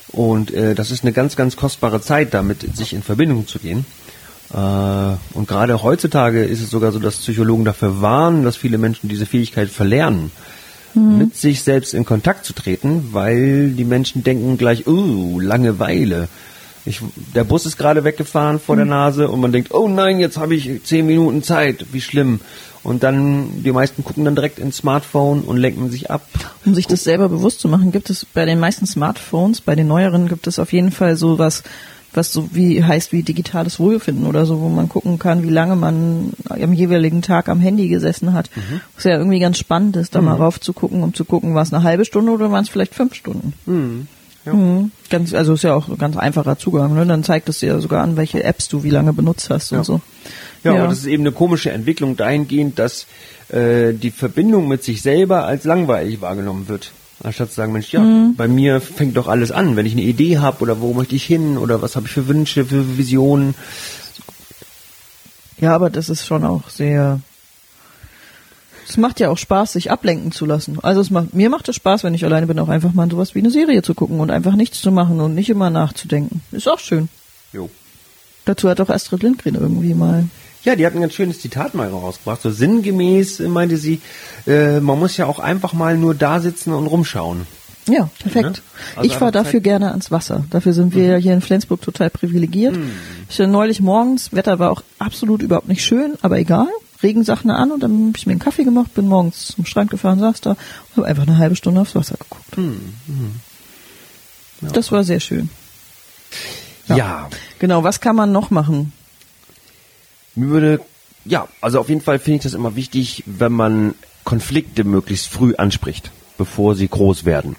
Und 0.10 0.54
äh, 0.54 0.76
das 0.76 0.92
ist 0.92 1.04
eine 1.04 1.14
ganz, 1.14 1.36
ganz 1.36 1.56
kostbare 1.56 2.02
Zeit, 2.02 2.34
damit 2.34 2.76
sich 2.76 2.94
in 2.94 3.04
Verbindung 3.04 3.48
zu 3.48 3.60
gehen. 3.60 3.86
Äh, 4.54 4.58
und 5.34 5.48
gerade 5.48 5.84
heutzutage 5.84 6.44
ist 6.44 6.62
es 6.62 6.70
sogar 6.70 6.92
so, 6.92 7.00
dass 7.00 7.18
Psychologen 7.18 7.66
dafür 7.66 8.02
warnen, 8.02 8.44
dass 8.44 8.56
viele 8.56 8.78
Menschen 8.78 9.10
diese 9.10 9.26
Fähigkeit 9.26 9.70
verlernen. 9.70 10.32
mit 10.94 11.36
sich 11.36 11.62
selbst 11.62 11.94
in 11.94 12.06
Kontakt 12.06 12.44
zu 12.44 12.54
treten, 12.54 13.10
weil 13.12 13.70
die 13.70 13.84
Menschen 13.84 14.24
denken 14.24 14.58
gleich, 14.58 14.88
oh, 14.88 15.40
Langeweile. 15.40 16.28
Ich, 16.88 17.02
der 17.36 17.44
Bus 17.44 17.66
ist 17.66 17.78
gerade 17.78 18.04
weggefahren 18.04 18.60
vor 18.60 18.76
der 18.76 18.86
Nase 18.86 19.30
und 19.30 19.42
man 19.42 19.52
denkt, 19.52 19.74
oh 19.74 19.88
nein, 19.88 20.20
jetzt 20.20 20.38
habe 20.38 20.56
ich 20.56 20.84
zehn 20.84 21.06
Minuten 21.06 21.44
Zeit, 21.44 21.88
wie 21.92 22.02
schlimm. 22.02 22.40
Und 22.84 23.04
dann, 23.04 23.64
die 23.64 23.74
meisten 23.74 24.06
gucken 24.06 24.24
dann 24.24 24.36
direkt 24.36 24.60
ins 24.60 24.78
Smartphone 24.78 25.42
und 25.42 25.58
lenken 25.58 25.92
sich 25.92 26.10
ab. 26.10 26.26
Um 26.66 26.74
sich 26.74 26.88
das 26.88 27.04
selber 27.04 27.28
bewusst 27.28 27.60
zu 27.60 27.68
machen, 27.68 27.92
gibt 27.92 28.10
es 28.10 28.26
bei 28.26 28.46
den 28.46 28.60
meisten 28.60 28.86
Smartphones, 28.86 29.60
bei 29.60 29.76
den 29.76 29.88
neueren 29.88 30.30
gibt 30.30 30.48
es 30.48 30.58
auf 30.58 30.72
jeden 30.72 30.92
Fall 30.92 31.18
so 31.18 31.38
was, 31.38 31.64
was 32.14 32.32
so 32.32 32.50
wie 32.54 32.82
heißt 32.82 33.12
wie 33.12 33.24
digitales 33.24 33.80
Wohlbefinden 33.80 34.26
oder 34.26 34.46
so, 34.46 34.62
wo 34.62 34.70
man 34.70 34.88
gucken 34.88 35.20
kann, 35.20 35.44
wie 35.44 35.50
lange 35.50 35.76
man 35.76 36.32
am 36.48 36.72
jeweiligen 36.72 37.22
Tag 37.22 37.50
am 37.50 37.60
Handy 37.60 37.90
gesessen 37.90 38.32
hat. 38.32 38.50
Mhm. 38.56 38.80
Was 38.96 39.04
ja 39.04 39.18
irgendwie 39.18 39.40
ganz 39.40 39.58
spannend 39.58 39.98
ist, 39.98 40.16
da 40.16 40.22
mal 40.22 40.36
rauf 40.36 40.62
zu 40.62 40.72
gucken, 40.72 41.04
um 41.04 41.14
zu 41.14 41.26
gucken, 41.26 41.56
war 41.56 41.64
es 41.64 41.74
eine 41.74 41.84
halbe 41.84 42.06
Stunde 42.06 42.32
oder 42.32 42.52
waren 42.52 42.64
es 42.64 42.70
vielleicht 42.70 42.96
fünf 42.96 43.16
Stunden. 43.16 43.54
Mhm. 43.66 44.08
Ja. 44.48 44.54
Mhm. 44.54 44.92
Ganz, 45.10 45.34
also 45.34 45.54
ist 45.54 45.64
ja 45.64 45.76
auch 45.76 45.88
ein 45.90 45.98
ganz 45.98 46.18
einfacher 46.18 46.58
Zugang, 46.58 46.94
ne? 46.96 47.06
Dann 47.06 47.24
zeigt 47.24 47.48
es 47.50 47.60
dir 47.60 47.80
sogar 47.80 48.02
an, 48.04 48.18
welche 48.18 48.44
Apps 48.44 48.68
du 48.70 48.84
wie 48.84 48.90
lange 48.90 49.14
benutzt 49.14 49.50
hast 49.50 49.72
Ja. 49.72 49.80
und 49.80 49.84
so. 49.84 50.02
Ja, 50.64 50.74
Ja. 50.74 50.80
aber 50.80 50.90
das 50.90 51.00
ist 51.00 51.06
eben 51.06 51.24
eine 51.24 51.32
komische 51.34 51.72
Entwicklung 51.72 52.16
dahingehend, 52.18 52.80
dass 52.80 53.06
äh, 53.50 53.94
die 53.94 54.12
Verbindung 54.12 54.68
mit 54.68 54.84
sich 54.84 55.02
selber 55.02 55.46
als 55.46 55.64
langweilig 55.64 56.20
wahrgenommen 56.22 56.68
wird. 56.68 56.92
Anstatt 57.24 57.50
zu 57.50 57.56
sagen, 57.56 57.72
Mensch, 57.74 57.92
ja, 57.94 58.00
Mhm. 58.02 58.36
bei 58.36 58.48
mir 58.48 58.80
fängt 58.82 59.18
doch 59.18 59.28
alles 59.28 59.52
an. 59.52 59.76
Wenn 59.76 59.86
ich 59.86 59.94
eine 59.94 60.02
Idee 60.04 60.38
habe 60.40 60.62
oder 60.62 60.82
wo 60.82 60.94
möchte 60.94 61.16
ich 61.16 61.24
hin 61.26 61.58
oder 61.58 61.82
was 61.82 61.96
habe 61.96 62.06
ich 62.08 62.12
für 62.12 62.28
Wünsche, 62.28 62.66
für 62.66 62.98
Visionen. 62.98 63.56
Ja, 65.60 65.74
aber 65.74 65.90
das 65.90 66.10
ist 66.10 66.26
schon 66.26 66.44
auch 66.46 66.70
sehr. 66.70 67.20
Es 68.88 68.98
macht 68.98 69.20
ja 69.20 69.30
auch 69.30 69.38
Spaß, 69.38 69.74
sich 69.74 69.92
ablenken 69.92 70.32
zu 70.32 70.46
lassen. 70.46 70.80
Also 70.82 71.02
es 71.02 71.10
macht, 71.10 71.34
mir 71.34 71.50
macht 71.50 71.68
es 71.68 71.76
Spaß, 71.76 72.04
wenn 72.04 72.14
ich 72.14 72.24
alleine 72.24 72.48
bin, 72.48 72.58
auch 72.60 72.70
einfach 72.70 72.94
mal 72.94 73.10
sowas 73.10 73.36
wie 73.36 73.40
eine 73.40 73.52
Serie 73.52 73.82
zu 73.82 73.94
gucken 73.94 74.20
und 74.20 74.32
einfach 74.32 74.56
nichts 74.56 74.82
zu 74.82 74.92
machen 74.92 75.20
und 75.20 75.36
nicht 75.36 75.50
immer 75.50 75.70
nachzudenken. 75.70 76.42
Ist 76.52 76.70
auch 76.70 76.80
schön. 76.80 77.10
Jo. 77.52 77.70
Dazu 78.46 78.70
hat 78.70 78.80
auch 78.80 78.90
Astrid 78.90 79.24
Lindgren 79.24 79.56
irgendwie 79.56 79.94
mal. 79.94 80.26
Ja, 80.64 80.76
die 80.76 80.86
hat 80.86 80.96
ein 80.96 81.02
ganz 81.02 81.14
schönes 81.14 81.42
Zitat 81.42 81.76
mal 81.76 81.90
rausgebracht. 81.90 82.42
So 82.42 82.50
sinngemäß 82.50 83.42
äh, 83.42 83.48
meinte 83.48 83.78
sie, 83.78 84.02
äh, 84.46 84.80
man 84.80 85.00
muss 85.00 85.18
ja 85.18 85.26
auch 85.26 85.40
einfach 85.40 85.74
mal 85.74 85.98
nur 85.98 86.16
da 86.16 86.40
sitzen 86.40 86.72
und 86.74 86.88
rumschauen. 86.88 87.46
Ja, 87.90 88.10
perfekt. 88.20 88.44
Ne? 88.50 88.54
Also 88.98 89.10
ich 89.10 89.16
fahre 89.16 89.32
dafür 89.32 89.60
Zeit- 89.60 89.64
gerne 89.64 89.92
ans 89.92 90.12
Wasser. 90.12 90.44
Dafür 90.50 90.74
sind 90.74 90.94
wir 90.94 91.06
ja 91.06 91.16
hier 91.18 91.34
in 91.34 91.40
Flensburg 91.42 91.82
total 91.82 92.10
privilegiert. 92.10 92.78
Ich 93.30 93.40
war 93.40 93.48
neulich 93.48 93.80
morgens, 93.82 94.34
Wetter 94.34 94.60
war 94.60 94.72
auch 94.72 94.84
absolut 95.00 95.42
überhaupt 95.42 95.70
nicht 95.70 95.86
schön, 95.86 96.16
aber 96.22 96.38
egal. 96.38 96.68
Regensachen 97.04 97.52
an 97.52 97.72
und 97.72 97.82
dann 97.82 98.08
habe 98.08 98.18
ich 98.18 98.26
mir 98.26 98.32
einen 98.32 98.40
Kaffee 98.40 98.64
gemacht, 98.64 98.94
bin 98.94 99.08
morgens 99.08 99.48
zum 99.48 99.66
Strand 99.66 99.92
gefahren, 99.92 100.20
saß 100.20 100.42
da 100.42 100.52
und 100.52 100.98
habe 100.98 101.08
einfach 101.08 101.28
eine 101.28 101.38
halbe 101.38 101.56
Stunde 101.56 101.82
aufs 101.82 101.96
Wasser 101.96 102.16
geguckt. 102.18 102.58
Das 104.62 104.92
war 104.92 105.04
sehr 105.04 105.20
schön. 105.20 105.50
Ja. 106.88 107.30
Genau, 107.60 107.84
was 107.84 108.02
kann 108.02 108.16
man 108.16 108.32
noch 108.32 108.50
machen? 108.50 108.94
Mir 110.36 110.50
würde, 110.50 110.82
ja, 111.26 111.48
also 111.62 111.80
auf 111.80 111.90
jeden 111.90 112.02
Fall 112.02 112.20
finde 112.20 112.38
ich 112.38 112.44
das 112.44 112.54
immer 112.54 112.76
wichtig, 112.76 113.24
wenn 113.26 113.52
man 113.52 113.96
Konflikte 114.24 114.84
möglichst 114.84 115.28
früh 115.28 115.56
anspricht, 115.56 116.12
bevor 116.38 116.76
sie 116.76 116.88
groß 116.88 117.26
werden. 117.26 117.56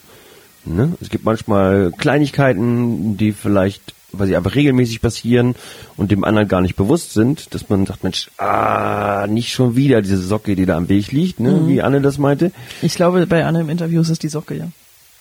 Ne? 0.64 0.96
Es 1.00 1.08
gibt 1.08 1.24
manchmal 1.24 1.92
Kleinigkeiten, 1.96 3.16
die 3.16 3.32
vielleicht, 3.32 3.94
weil 4.12 4.26
sie 4.26 4.36
einfach 4.36 4.54
regelmäßig 4.54 5.00
passieren 5.02 5.54
und 5.96 6.10
dem 6.10 6.24
anderen 6.24 6.48
gar 6.48 6.60
nicht 6.60 6.76
bewusst 6.76 7.12
sind, 7.12 7.52
dass 7.54 7.68
man 7.68 7.84
sagt, 7.86 8.04
Mensch, 8.04 8.30
ah, 8.38 9.26
nicht 9.28 9.52
schon 9.52 9.76
wieder 9.76 10.00
diese 10.02 10.16
Socke, 10.18 10.56
die 10.56 10.64
da 10.66 10.76
am 10.76 10.88
Weg 10.88 11.12
liegt, 11.12 11.40
ne? 11.40 11.66
wie 11.66 11.82
Anne 11.82 12.00
das 12.00 12.16
meinte. 12.18 12.52
Ich 12.82 12.94
glaube, 12.94 13.26
bei 13.26 13.44
Anne 13.44 13.60
im 13.60 13.68
Interview 13.68 14.00
ist 14.00 14.08
es 14.08 14.18
die 14.18 14.28
Socke, 14.28 14.54
ja. 14.56 14.68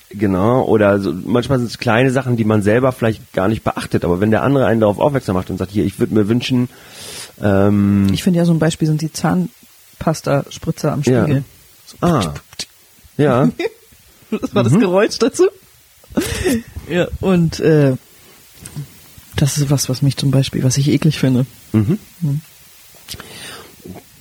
Genau, 0.09 0.63
oder 0.63 1.01
so, 1.01 1.13
manchmal 1.25 1.57
sind 1.59 1.67
es 1.69 1.79
kleine 1.79 2.11
Sachen, 2.11 2.37
die 2.37 2.45
man 2.45 2.61
selber 2.61 2.93
vielleicht 2.93 3.33
gar 3.33 3.49
nicht 3.49 3.65
beachtet, 3.65 4.05
aber 4.05 4.21
wenn 4.21 4.31
der 4.31 4.41
andere 4.41 4.65
einen 4.65 4.79
darauf 4.79 4.99
aufmerksam 4.99 5.35
macht 5.35 5.49
und 5.49 5.57
sagt, 5.57 5.71
hier, 5.71 5.83
ich 5.83 5.99
würde 5.99 6.13
mir 6.13 6.29
wünschen, 6.29 6.69
ähm, 7.43 8.07
Ich 8.13 8.23
finde 8.23 8.39
ja 8.39 8.45
so 8.45 8.53
ein 8.53 8.59
Beispiel 8.59 8.87
sind 8.87 9.01
die 9.01 9.11
Zahnpasta-Spritzer 9.11 10.93
am 10.93 11.01
Ja. 11.03 11.23
Spiegel. 11.23 11.43
ah, 11.99 12.33
ja, 13.17 13.49
Das 14.31 14.55
war 14.55 14.63
das 14.63 14.73
Geräusch 14.79 15.17
dazu. 15.19 15.47
ja, 16.89 17.07
und 17.19 17.59
äh, 17.59 17.95
das 19.37 19.57
ist 19.57 19.69
was, 19.69 19.87
was 19.89 20.01
mich 20.01 20.17
zum 20.17 20.31
Beispiel, 20.31 20.63
was 20.63 20.77
ich 20.77 20.89
eklig 20.89 21.17
finde. 21.19 21.45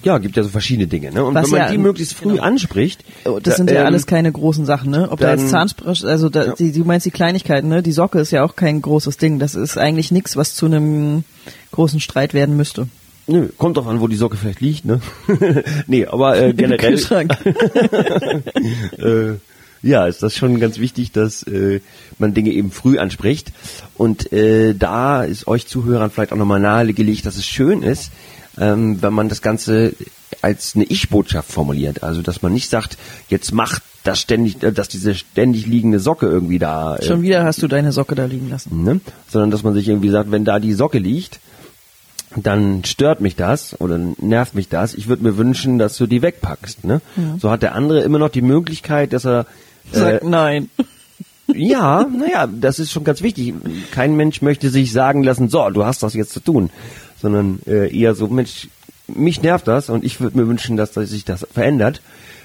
ja, 0.03 0.19
gibt 0.19 0.37
ja 0.37 0.43
so 0.45 0.49
verschiedene 0.51 0.87
Dinge, 0.87 1.11
ne? 1.11 1.25
Und 1.25 1.35
Was 1.35 1.45
wenn 1.47 1.51
man 1.53 1.61
ja- 1.61 1.71
die 1.73 1.79
möglichst 1.79 2.15
früh 2.15 2.31
genau. 2.31 2.43
anspricht, 2.43 3.03
Oh, 3.25 3.41
Das 3.43 3.55
da- 3.55 3.57
sind 3.57 3.71
ja 3.73 3.81
ähm, 3.81 3.87
alles 3.87 4.07
keine 4.07 4.31
großen 4.31 4.65
Sachen, 4.65 4.91
ne? 4.91 5.11
Ob 5.11 5.19
da 5.19 5.31
dann- 5.31 5.41
jetzt 5.41 5.51
Zahnsprüche, 5.51 6.07
also 6.07 6.29
da, 6.29 6.45
Ja. 6.47 6.53
die, 6.55 6.71
du 6.71 6.85
meinst 6.85 7.07
die 7.07 7.11
Kleinigkeiten, 7.11 7.69
ne? 7.69 7.83
Die 7.83 7.91
Socke 7.93 8.21
ist 8.21 8.31
ja 8.31 8.45
auch 8.45 8.55
kein 8.55 8.81
großes 8.83 9.17
Ding. 9.17 9.39
Das 9.41 9.55
ist 9.57 9.77
eigentlich 9.77 10.13
nichts, 10.13 10.37
was 10.37 10.55
zu 10.55 10.67
einem 10.67 11.25
großen 11.73 11.99
Streit 11.99 12.35
werden 12.35 12.57
müsste. 12.57 12.87
Nö, 13.27 13.49
kommt 13.59 13.77
drauf 13.77 13.89
an, 13.89 14.01
wo 14.01 14.07
die 14.07 14.15
Socke 14.15 14.37
vielleicht 14.37 14.61
liegt, 14.61 14.85
ne? 14.85 15.01
nee, 15.89 16.07
aber 16.07 16.37
äh, 16.37 16.51
Im 16.51 16.57
generell 16.57 16.91
Kühlschrank. 16.91 17.37
äh, 18.99 19.33
ja, 19.87 20.07
ist 20.07 20.23
das 20.23 20.37
schon 20.37 20.61
ganz 20.61 20.79
wichtig, 20.79 21.13
dass 21.13 21.43
äh, 21.45 21.81
man 22.19 22.35
Dinge 22.35 22.51
eben 22.51 22.71
früh 22.71 22.99
anspricht. 22.99 23.53
Und 23.97 24.33
äh, 24.33 24.75
da 24.75 25.23
ist 25.23 25.47
euch 25.47 25.67
Zuhörern 25.67 26.11
vielleicht 26.11 26.33
auch 26.33 26.37
nochmal 26.37 26.61
nahegelegt, 26.61 27.27
dass 27.27 27.37
es 27.37 27.47
schön 27.47 27.83
ist, 27.83 28.11
ähm, 28.59 29.01
wenn 29.03 29.13
man 29.13 29.29
das 29.29 29.43
Ganze 29.43 29.95
als 30.43 30.75
eine 30.75 30.85
Ich-Botschaft 30.85 31.51
formuliert. 31.51 32.03
Also, 32.03 32.23
dass 32.23 32.43
man 32.43 32.53
nicht 32.53 32.69
sagt, 32.69 32.99
jetzt 33.29 33.53
macht 33.53 33.83
das 34.05 34.21
ständig, 34.21 34.63
äh, 34.63 34.73
dass 34.73 34.89
diese 34.89 35.15
ständig 35.15 35.67
liegende 35.67 36.01
Socke 36.01 36.27
irgendwie 36.27 36.59
da. 36.59 36.97
Äh, 36.97 37.05
Schon 37.05 37.23
wieder 37.23 37.45
hast 37.45 37.63
du 37.63 37.69
deine 37.69 37.93
Socke 37.93 38.15
da 38.15 38.25
liegen 38.25 38.49
lassen. 38.51 38.83
ne? 38.85 39.01
Sondern 39.29 39.51
dass 39.51 39.63
man 39.63 39.75
sich 39.75 39.89
irgendwie 39.89 40.11
sagt, 40.11 40.31
wenn 40.31 40.45
da 40.45 40.59
die 40.59 40.73
Socke 40.73 40.99
liegt, 40.99 41.41
dann 42.35 42.85
stört 42.85 43.21
mich 43.21 43.37
das 43.37 43.81
oder 43.81 43.99
nervt 43.99 44.55
mich 44.55 44.69
das. 44.69 44.95
Ich 44.95 45.09
würde 45.09 45.23
mir 45.23 45.37
wünschen, 45.39 45.79
dass 45.79 45.97
du 45.97 46.07
die 46.07 46.23
wegpackst. 46.23 46.85
Ne? 46.85 47.01
So 47.39 47.51
hat 47.51 47.63
der 47.63 47.75
andere 47.75 48.03
immer 48.03 48.19
noch 48.19 48.29
die 48.29 48.43
Möglichkeit, 48.43 49.13
dass 49.13 49.25
er 49.25 49.47
Sag 49.93 50.23
äh, 50.23 50.27
nein. 50.27 50.71
ja, 51.47 52.05
naja, 52.05 52.47
das 52.47 52.79
ist 52.79 52.93
schon 52.93 53.05
ganz 53.05 53.23
wichtig. 53.23 53.55
Kein 53.93 54.17
Mensch 54.17 54.43
möchte 54.43 54.71
sich 54.71 54.93
sagen 54.93 55.23
lassen, 55.23 55.49
so, 55.49 55.69
du 55.71 55.85
hast 55.85 56.03
das 56.03 56.15
jetzt 56.15 56.33
zu 56.33 56.41
tun, 56.41 56.71
sondern 57.21 57.61
äh, 57.67 57.97
eher 57.97 58.15
so, 58.15 58.29
Mensch, 58.29 58.69
mich 59.09 59.43
nervt 59.43 59.69
das 59.69 59.89
und 59.89 60.05
ich 60.05 60.21
würde 60.21 60.39
mir 60.39 60.49
wünschen, 60.49 60.77
dass, 60.77 60.93
dass 60.93 61.11
sich 61.11 61.25
das 61.25 61.47
verändert. 61.53 62.03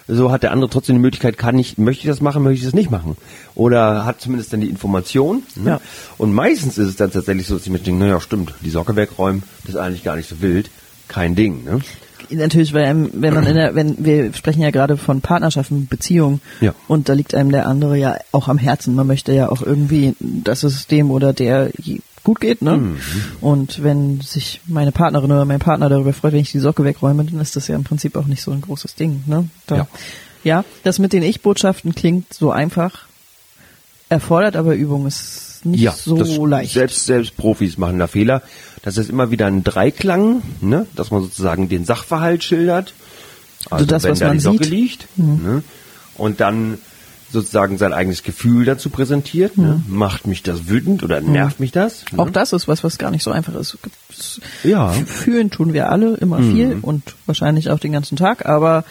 So 0.07 0.31
hat 0.31 0.43
der 0.43 0.51
andere 0.51 0.69
trotzdem 0.69 0.95
die 0.95 1.01
Möglichkeit, 1.01 1.37
kann 1.37 1.57
ich, 1.57 1.77
möchte 1.77 2.01
ich 2.01 2.07
das 2.07 2.21
machen, 2.21 2.43
möchte 2.43 2.59
ich 2.59 2.65
das 2.65 2.73
nicht 2.73 2.91
machen. 2.91 3.17
Oder 3.55 4.05
hat 4.05 4.19
zumindest 4.19 4.51
dann 4.51 4.61
die 4.61 4.69
Information. 4.69 5.43
Ne? 5.55 5.69
Ja. 5.69 5.81
Und 6.17 6.33
meistens 6.33 6.77
ist 6.77 6.87
es 6.87 6.95
dann 6.95 7.11
tatsächlich 7.11 7.47
so, 7.47 7.55
dass 7.55 7.63
die 7.63 7.69
Menschen 7.69 7.85
denken, 7.85 7.99
naja, 8.01 8.19
stimmt, 8.19 8.53
die 8.61 8.69
Socke 8.69 8.95
wegräumen, 8.95 9.43
das 9.63 9.75
ist 9.75 9.79
eigentlich 9.79 10.03
gar 10.03 10.15
nicht 10.15 10.27
so 10.27 10.41
wild. 10.41 10.69
Kein 11.07 11.35
Ding, 11.35 11.63
ne? 11.63 11.79
Natürlich, 12.31 12.73
weil 12.73 12.85
einem, 12.85 13.09
wenn 13.13 13.33
man 13.33 13.45
in 13.45 13.55
der, 13.55 13.75
wenn 13.75 14.03
wir 14.05 14.33
sprechen 14.33 14.61
ja 14.61 14.71
gerade 14.71 14.97
von 14.97 15.21
Partnerschaften, 15.21 15.87
Beziehungen, 15.87 16.41
Ja. 16.61 16.73
und 16.87 17.09
da 17.09 17.13
liegt 17.13 17.35
einem 17.35 17.51
der 17.51 17.67
andere 17.67 17.97
ja 17.97 18.17
auch 18.31 18.47
am 18.47 18.57
Herzen. 18.57 18.95
Man 18.95 19.07
möchte 19.07 19.33
ja 19.33 19.49
auch 19.49 19.61
irgendwie, 19.61 20.15
dass 20.19 20.63
es 20.63 20.87
dem 20.87 21.11
oder 21.11 21.33
der 21.33 21.69
gut 22.23 22.39
geht, 22.39 22.61
ne? 22.61 22.77
Mhm. 22.77 22.97
Und 23.41 23.81
wenn 23.83 24.21
sich 24.21 24.61
meine 24.67 24.91
Partnerin 24.91 25.31
oder 25.31 25.45
mein 25.45 25.59
Partner 25.59 25.89
darüber 25.89 26.13
freut, 26.13 26.33
wenn 26.33 26.39
ich 26.41 26.51
die 26.51 26.59
Socke 26.59 26.83
wegräume, 26.83 27.23
dann 27.25 27.41
ist 27.41 27.55
das 27.55 27.67
ja 27.67 27.75
im 27.75 27.83
Prinzip 27.83 28.15
auch 28.15 28.27
nicht 28.27 28.43
so 28.43 28.51
ein 28.51 28.61
großes 28.61 28.93
Ding, 28.95 29.23
ne? 29.25 29.47
Da, 29.67 29.75
Ja. 29.75 29.87
ja, 30.43 30.65
das 30.83 30.99
mit 30.99 31.13
den 31.13 31.23
Ich-Botschaften 31.23 31.95
klingt 31.95 32.31
so 32.33 32.51
einfach, 32.51 33.05
erfordert 34.09 34.55
aber 34.55 34.75
Übung, 34.75 35.05
ist 35.63 35.65
nicht 35.65 35.91
so 35.91 36.17
das, 36.17 36.37
leicht. 36.37 36.73
Selbst, 36.73 37.05
selbst 37.05 37.37
Profis 37.37 37.77
machen 37.77 37.99
da 37.99 38.07
Fehler. 38.07 38.41
Das 38.83 38.97
ist 38.97 39.09
immer 39.09 39.31
wieder 39.31 39.47
ein 39.47 39.63
Dreiklang, 39.63 40.41
ne? 40.61 40.87
dass 40.95 41.11
man 41.11 41.21
sozusagen 41.21 41.69
den 41.69 41.85
Sachverhalt 41.85 42.43
schildert. 42.43 42.93
Also 43.69 43.85
das, 43.85 44.03
wenn 44.03 44.11
was 44.11 44.19
da 44.19 44.27
man 44.27 44.37
die 44.37 44.41
Socke 44.41 44.63
sieht. 44.63 44.71
Mhm. 45.15 45.25
liegt. 45.27 45.43
Ne? 45.43 45.63
Und 46.15 46.39
dann 46.39 46.79
sozusagen 47.31 47.77
sein 47.77 47.93
eigenes 47.93 48.23
Gefühl 48.23 48.65
dazu 48.65 48.89
präsentiert. 48.89 49.57
Ne? 49.57 49.81
Macht 49.87 50.27
mich 50.27 50.43
das 50.43 50.67
wütend 50.67 51.03
oder 51.03 51.21
nervt 51.21 51.59
mich 51.59 51.71
das? 51.71 52.01
Ne? 52.03 52.07
Mhm. 52.13 52.19
Auch 52.19 52.29
das 52.29 52.53
ist 52.53 52.67
was, 52.67 52.83
was 52.83 52.97
gar 52.97 53.11
nicht 53.11 53.23
so 53.23 53.31
einfach 53.31 53.55
ist. 53.55 53.77
Ja. 54.63 54.91
Mhm. 54.91 55.05
Fühlen 55.05 55.49
tun 55.51 55.73
wir 55.73 55.89
alle 55.89 56.15
immer 56.15 56.39
viel 56.39 56.79
und 56.81 57.15
wahrscheinlich 57.25 57.69
auch 57.69 57.79
den 57.79 57.93
ganzen 57.93 58.17
Tag, 58.17 58.45
aber 58.45 58.83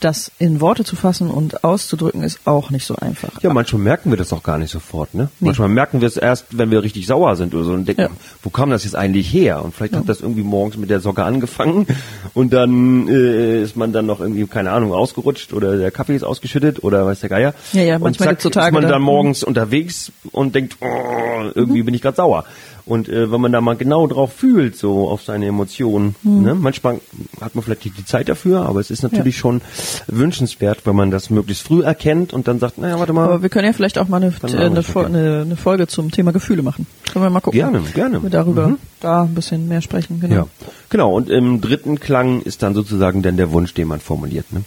das 0.00 0.30
in 0.38 0.60
Worte 0.60 0.84
zu 0.84 0.94
fassen 0.96 1.28
und 1.30 1.64
auszudrücken 1.64 2.22
ist 2.22 2.40
auch 2.44 2.70
nicht 2.70 2.84
so 2.86 2.94
einfach. 2.96 3.42
Ja, 3.42 3.52
manchmal 3.52 3.82
merken 3.82 4.10
wir 4.10 4.16
das 4.16 4.32
auch 4.32 4.42
gar 4.42 4.56
nicht 4.58 4.70
sofort, 4.70 5.14
ne? 5.14 5.28
Nee. 5.40 5.46
Manchmal 5.48 5.68
merken 5.68 6.00
wir 6.00 6.08
es 6.08 6.16
erst, 6.16 6.56
wenn 6.56 6.70
wir 6.70 6.82
richtig 6.82 7.06
sauer 7.06 7.34
sind 7.36 7.54
oder 7.54 7.64
so 7.64 7.72
und 7.72 7.86
denken, 7.86 8.02
Ja. 8.02 8.08
wo 8.42 8.50
kam 8.50 8.70
das 8.70 8.84
jetzt 8.84 8.94
eigentlich 8.94 9.32
her? 9.32 9.64
Und 9.64 9.74
vielleicht 9.74 9.94
hat 9.96 10.08
das 10.08 10.20
irgendwie 10.20 10.42
morgens 10.44 10.76
mit 10.76 10.88
der 10.90 11.00
Socke 11.00 11.24
angefangen 11.24 11.86
und 12.34 12.52
dann 12.52 13.08
äh, 13.08 13.62
ist 13.62 13.76
man 13.76 13.92
dann 13.92 14.06
noch 14.06 14.20
irgendwie, 14.20 14.46
keine 14.46 14.70
Ahnung, 14.70 14.92
ausgerutscht 14.92 15.52
oder 15.52 15.76
der 15.76 15.90
Kaffee 15.90 16.14
ist 16.14 16.22
ausgeschüttet 16.22 16.84
oder 16.84 17.04
weiß 17.06 17.20
der 17.20 17.28
Geier. 17.28 17.54
Ja, 17.72 17.82
ja, 17.82 17.94
und 17.96 18.02
manchmal 18.02 18.26
zack, 18.28 18.30
gibt's 18.36 18.44
so 18.44 18.50
Tage, 18.50 18.68
ist 18.68 18.72
man 18.74 18.82
da- 18.82 18.88
dann 18.90 19.02
morgens 19.02 19.42
unterwegs 19.42 20.12
und 20.32 20.54
denkt, 20.54 20.76
oh, 20.80 21.50
irgendwie 21.54 21.82
bin 21.82 21.94
ich 21.94 22.02
gerade 22.02 22.16
sauer. 22.16 22.44
Und 22.88 23.08
äh, 23.08 23.30
wenn 23.30 23.40
man 23.40 23.52
da 23.52 23.60
mal 23.60 23.76
genau 23.76 24.06
drauf 24.06 24.32
fühlt, 24.32 24.76
so 24.76 25.08
auf 25.08 25.22
seine 25.22 25.46
Emotionen, 25.46 26.14
Hm. 26.22 26.42
ne? 26.42 26.54
manchmal 26.54 27.00
hat 27.40 27.54
man 27.54 27.62
vielleicht 27.62 27.84
nicht 27.84 27.98
die 27.98 28.04
Zeit 28.04 28.28
dafür, 28.28 28.62
aber 28.66 28.80
es 28.80 28.90
ist 28.90 29.02
natürlich 29.02 29.36
schon 29.36 29.60
wünschenswert, 30.06 30.86
wenn 30.86 30.96
man 30.96 31.10
das 31.10 31.30
möglichst 31.30 31.64
früh 31.66 31.82
erkennt 31.82 32.32
und 32.32 32.48
dann 32.48 32.58
sagt, 32.58 32.78
naja, 32.78 32.98
warte 32.98 33.12
mal, 33.12 33.24
Aber 33.24 33.42
wir 33.42 33.48
können 33.50 33.66
ja 33.66 33.72
vielleicht 33.72 33.98
auch 33.98 34.08
mal 34.08 34.16
eine, 34.22 34.28
äh, 34.28 34.56
eine, 34.56 34.82
eine, 35.04 35.40
eine 35.42 35.56
Folge 35.56 35.86
zum 35.86 36.10
Thema 36.10 36.32
Gefühle 36.32 36.62
machen. 36.62 36.86
Können 37.12 37.24
wir 37.24 37.30
mal 37.30 37.40
gucken. 37.40 37.58
Gerne, 37.58 37.80
gerne. 37.94 38.22
Wir 38.22 38.30
darüber 38.30 38.68
Mhm. 38.68 38.78
da 39.00 39.22
ein 39.22 39.34
bisschen 39.34 39.68
mehr 39.68 39.82
sprechen. 39.82 40.20
Genau. 40.20 40.34
Ja, 40.34 40.46
genau. 40.88 41.12
Und 41.14 41.28
im 41.30 41.60
dritten 41.60 42.00
Klang 42.00 42.40
ist 42.42 42.62
dann 42.62 42.74
sozusagen 42.74 43.22
dann 43.22 43.36
der 43.36 43.52
Wunsch, 43.52 43.74
den 43.74 43.88
man 43.88 44.00
formuliert. 44.00 44.52
Ne? 44.52 44.62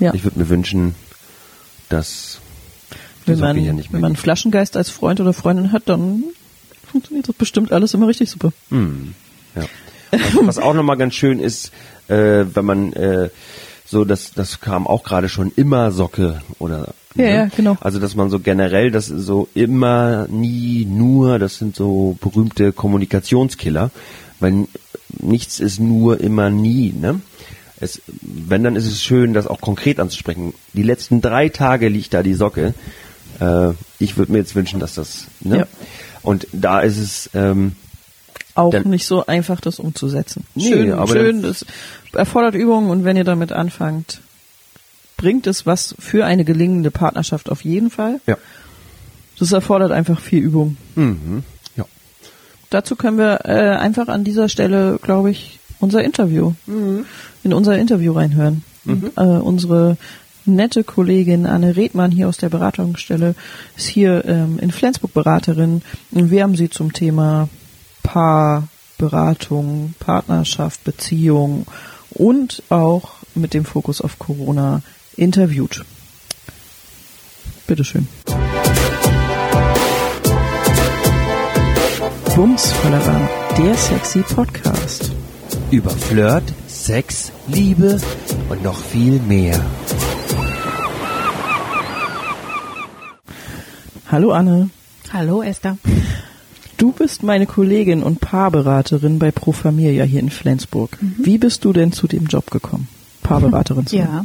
Ja. 0.00 0.14
Ich 0.14 0.24
würde 0.24 0.38
mir 0.38 0.48
wünschen, 0.48 0.94
dass 1.88 2.40
wenn 3.26 3.38
man, 3.38 3.56
mehr 3.56 3.74
wenn 3.90 4.00
man. 4.00 4.16
Flaschengeist 4.16 4.76
als 4.76 4.90
Freund 4.90 5.20
oder 5.20 5.32
Freundin 5.32 5.72
hat, 5.72 5.82
dann 5.86 6.22
funktioniert 6.88 7.28
das 7.28 7.36
bestimmt 7.36 7.72
alles 7.72 7.94
immer 7.94 8.08
richtig 8.08 8.30
super. 8.30 8.52
Hm, 8.70 9.14
ja. 9.54 9.64
was, 10.10 10.46
was 10.46 10.58
auch 10.58 10.74
nochmal 10.74 10.96
ganz 10.96 11.14
schön 11.14 11.40
ist, 11.40 11.72
äh, 12.08 12.44
wenn 12.52 12.64
man 12.64 12.92
äh, 12.94 13.30
so, 13.84 14.04
das, 14.04 14.32
das 14.34 14.60
kam 14.60 14.86
auch 14.86 15.02
gerade 15.02 15.28
schon 15.28 15.50
immer 15.56 15.92
Socke 15.92 16.42
oder 16.58 16.92
Ja, 17.14 17.28
ja, 17.28 17.44
genau. 17.46 17.78
Also 17.80 17.98
dass 17.98 18.14
man 18.14 18.28
so 18.28 18.38
generell, 18.38 18.90
das 18.90 19.06
so 19.06 19.48
immer, 19.54 20.26
nie, 20.28 20.84
nur, 20.84 21.38
das 21.38 21.56
sind 21.56 21.74
so 21.74 22.18
berühmte 22.20 22.72
Kommunikationskiller, 22.72 23.90
weil 24.40 24.66
nichts 25.20 25.58
ist 25.58 25.80
nur, 25.80 26.20
immer, 26.20 26.50
nie, 26.50 26.92
ne? 26.92 27.20
Es, 27.80 28.02
wenn, 28.20 28.64
dann 28.64 28.76
ist 28.76 28.86
es 28.86 29.02
schön, 29.02 29.34
das 29.34 29.46
auch 29.46 29.60
konkret 29.60 30.00
anzusprechen. 30.00 30.52
Die 30.72 30.82
letzten 30.82 31.20
drei 31.20 31.48
Tage 31.48 31.88
liegt 31.88 32.12
da 32.12 32.22
die 32.22 32.34
Socke. 32.34 32.74
Äh, 33.38 33.70
ich 33.98 34.16
würde 34.16 34.32
mir 34.32 34.38
jetzt 34.38 34.54
wünschen, 34.54 34.80
dass 34.80 34.94
das, 34.94 35.26
ne? 35.40 35.58
Ja. 35.58 35.66
Und 36.22 36.46
da 36.52 36.80
ist 36.80 36.98
es, 36.98 37.30
ähm, 37.34 37.72
Auch 38.54 38.70
Dann- 38.72 38.90
nicht 38.90 39.06
so 39.06 39.24
einfach, 39.26 39.60
das 39.60 39.78
umzusetzen. 39.78 40.44
Nee, 40.56 40.68
schön, 40.68 40.92
aber 40.92 41.06
schön, 41.12 41.42
das 41.42 41.64
erfordert 42.12 42.54
Übung 42.56 42.90
und 42.90 43.04
wenn 43.04 43.16
ihr 43.16 43.22
damit 43.24 43.52
anfangt, 43.52 44.20
bringt 45.16 45.46
es 45.46 45.64
was 45.64 45.94
für 46.00 46.24
eine 46.24 46.44
gelingende 46.44 46.90
Partnerschaft 46.90 47.50
auf 47.50 47.62
jeden 47.64 47.90
Fall. 47.90 48.20
ja. 48.26 48.36
Das 49.38 49.52
erfordert 49.52 49.92
einfach 49.92 50.18
viel 50.20 50.42
Übung. 50.42 50.76
Mhm. 50.96 51.44
Ja. 51.76 51.84
Dazu 52.70 52.96
können 52.96 53.18
wir 53.18 53.42
äh, 53.44 53.76
einfach 53.76 54.08
an 54.08 54.24
dieser 54.24 54.48
Stelle, 54.48 54.98
glaube 55.00 55.30
ich, 55.30 55.60
unser 55.78 56.02
Interview, 56.02 56.54
in 56.66 57.52
unser 57.52 57.78
Interview 57.78 58.12
reinhören. 58.14 58.64
Äh, 59.16 59.20
unsere 59.20 59.96
nette 60.48 60.84
Kollegin 60.84 61.46
Anne 61.46 61.76
Redmann 61.76 62.10
hier 62.10 62.28
aus 62.28 62.38
der 62.38 62.48
Beratungsstelle 62.48 63.34
ist 63.76 63.86
hier 63.86 64.24
ähm, 64.24 64.58
in 64.60 64.70
Flensburg 64.70 65.12
Beraterin 65.14 65.82
und 66.10 66.30
wir 66.30 66.42
haben 66.42 66.56
sie 66.56 66.70
zum 66.70 66.92
Thema 66.92 67.48
Paarberatung, 68.02 69.94
Partnerschaft, 70.00 70.82
Beziehung 70.84 71.66
und 72.10 72.62
auch 72.70 73.10
mit 73.34 73.54
dem 73.54 73.64
Fokus 73.64 74.00
auf 74.00 74.18
Corona 74.18 74.82
interviewt. 75.16 75.84
Bitteschön. 77.66 78.08
Bumsfallera, 82.34 83.28
der 83.58 83.74
sexy 83.74 84.20
Podcast. 84.20 85.10
Über 85.70 85.90
Flirt, 85.90 86.44
Sex, 86.66 87.32
Liebe 87.48 88.00
und 88.48 88.62
noch 88.62 88.80
viel 88.80 89.18
mehr. 89.20 89.60
Hallo 94.10 94.32
Anne, 94.32 94.70
Hallo 95.12 95.42
Esther. 95.42 95.76
du 96.78 96.92
bist 96.92 97.22
meine 97.22 97.44
Kollegin 97.44 98.02
und 98.02 98.20
Paarberaterin 98.20 99.18
bei 99.18 99.30
Pro 99.30 99.52
Familia 99.52 100.04
hier 100.04 100.20
in 100.20 100.30
Flensburg. 100.30 100.96
Wie 101.00 101.36
bist 101.36 101.62
du 101.66 101.74
denn 101.74 101.92
zu 101.92 102.06
dem 102.06 102.24
Job 102.24 102.50
gekommen? 102.50 102.88
Paarberaterin 103.22 103.86
zu 103.86 103.96
werden? 103.96 104.10
Ja, 104.10 104.24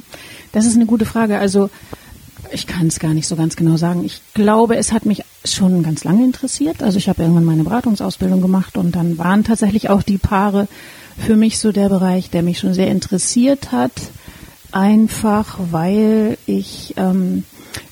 das 0.53 0.65
ist 0.65 0.75
eine 0.75 0.85
gute 0.85 1.03
Frage. 1.03 1.37
Also 1.37 1.69
ich 2.53 2.65
kann 2.65 2.87
es 2.87 2.99
gar 2.99 3.13
nicht 3.13 3.27
so 3.27 3.35
ganz 3.35 3.57
genau 3.57 3.75
sagen. 3.75 4.05
Ich 4.05 4.21
glaube, 4.33 4.77
es 4.77 4.93
hat 4.93 5.05
mich 5.05 5.21
schon 5.43 5.83
ganz 5.83 6.05
lange 6.05 6.23
interessiert. 6.23 6.81
Also 6.81 6.97
ich 6.97 7.09
habe 7.09 7.21
irgendwann 7.21 7.43
meine 7.43 7.65
Beratungsausbildung 7.65 8.41
gemacht 8.41 8.77
und 8.77 8.95
dann 8.95 9.17
waren 9.17 9.43
tatsächlich 9.43 9.89
auch 9.89 10.01
die 10.01 10.17
Paare 10.17 10.69
für 11.17 11.35
mich 11.35 11.59
so 11.59 11.73
der 11.73 11.89
Bereich, 11.89 12.29
der 12.29 12.41
mich 12.41 12.59
schon 12.59 12.73
sehr 12.73 12.87
interessiert 12.87 13.73
hat. 13.73 13.91
Einfach 14.71 15.57
weil 15.71 16.37
ich 16.45 16.93
ähm, 16.95 17.43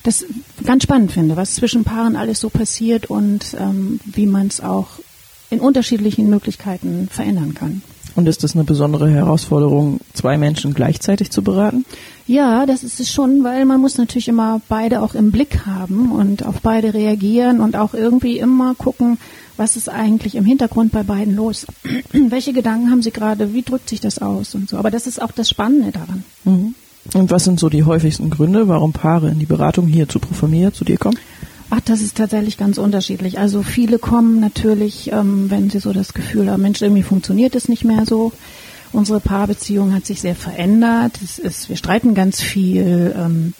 das 0.02 0.24
ganz 0.64 0.84
spannend 0.84 1.12
finde, 1.12 1.36
was 1.36 1.54
zwischen 1.54 1.84
Paaren 1.84 2.16
alles 2.16 2.40
so 2.40 2.50
passiert 2.50 3.06
und 3.06 3.56
ähm, 3.58 4.00
wie 4.04 4.26
man 4.26 4.46
es 4.46 4.60
auch 4.60 4.88
in 5.50 5.60
unterschiedlichen 5.60 6.30
Möglichkeiten 6.30 7.08
verändern 7.10 7.54
kann. 7.54 7.82
Und 8.14 8.28
ist 8.28 8.44
das 8.44 8.54
eine 8.54 8.64
besondere 8.64 9.10
Herausforderung, 9.10 10.00
zwei 10.12 10.36
Menschen 10.36 10.74
gleichzeitig 10.74 11.30
zu 11.30 11.42
beraten? 11.42 11.84
Ja, 12.26 12.66
das 12.66 12.84
ist 12.84 13.00
es 13.00 13.10
schon, 13.10 13.42
weil 13.42 13.64
man 13.64 13.80
muss 13.80 13.96
natürlich 13.96 14.28
immer 14.28 14.60
beide 14.68 15.00
auch 15.00 15.14
im 15.14 15.32
Blick 15.32 15.66
haben 15.66 16.12
und 16.12 16.44
auf 16.44 16.60
beide 16.60 16.94
reagieren 16.94 17.60
und 17.60 17.74
auch 17.76 17.94
irgendwie 17.94 18.38
immer 18.38 18.74
gucken, 18.74 19.18
was 19.56 19.76
ist 19.76 19.88
eigentlich 19.88 20.34
im 20.34 20.44
Hintergrund 20.44 20.92
bei 20.92 21.02
beiden 21.02 21.36
los? 21.36 21.66
Welche 22.12 22.52
Gedanken 22.52 22.90
haben 22.90 23.02
sie 23.02 23.12
gerade? 23.12 23.54
Wie 23.54 23.62
drückt 23.62 23.88
sich 23.88 24.00
das 24.00 24.18
aus 24.18 24.54
und 24.54 24.68
so? 24.68 24.76
Aber 24.76 24.90
das 24.90 25.06
ist 25.06 25.20
auch 25.20 25.32
das 25.32 25.48
Spannende 25.48 25.92
daran. 25.92 26.24
Mhm. 26.44 26.74
Und 27.14 27.30
was 27.30 27.44
sind 27.44 27.58
so 27.58 27.68
die 27.68 27.84
häufigsten 27.84 28.30
Gründe, 28.30 28.68
warum 28.68 28.92
Paare 28.92 29.28
in 29.28 29.38
die 29.38 29.46
Beratung 29.46 29.86
hier 29.86 30.08
zu 30.08 30.18
Pro 30.18 30.34
Familia 30.34 30.72
zu 30.72 30.84
dir 30.84 30.98
kommen? 30.98 31.18
Ach, 31.70 31.80
das 31.80 32.00
ist 32.00 32.16
tatsächlich 32.16 32.58
ganz 32.58 32.78
unterschiedlich. 32.78 33.38
Also 33.38 33.62
viele 33.62 33.98
kommen 33.98 34.40
natürlich, 34.40 35.10
ähm, 35.10 35.50
wenn 35.50 35.70
sie 35.70 35.80
so 35.80 35.92
das 35.92 36.12
Gefühl 36.12 36.50
haben, 36.50 36.62
Mensch, 36.62 36.82
irgendwie 36.82 37.02
funktioniert 37.02 37.54
es 37.54 37.68
nicht 37.68 37.84
mehr 37.84 38.04
so. 38.06 38.32
Unsere 38.92 39.20
Paarbeziehung 39.20 39.94
hat 39.94 40.04
sich 40.04 40.20
sehr 40.20 40.34
verändert. 40.34 41.12
Es 41.24 41.38
ist, 41.38 41.68
wir 41.70 41.76
streiten 41.76 42.14
ganz 42.14 42.42
viel. 42.42 43.14
Ähm, 43.16 43.54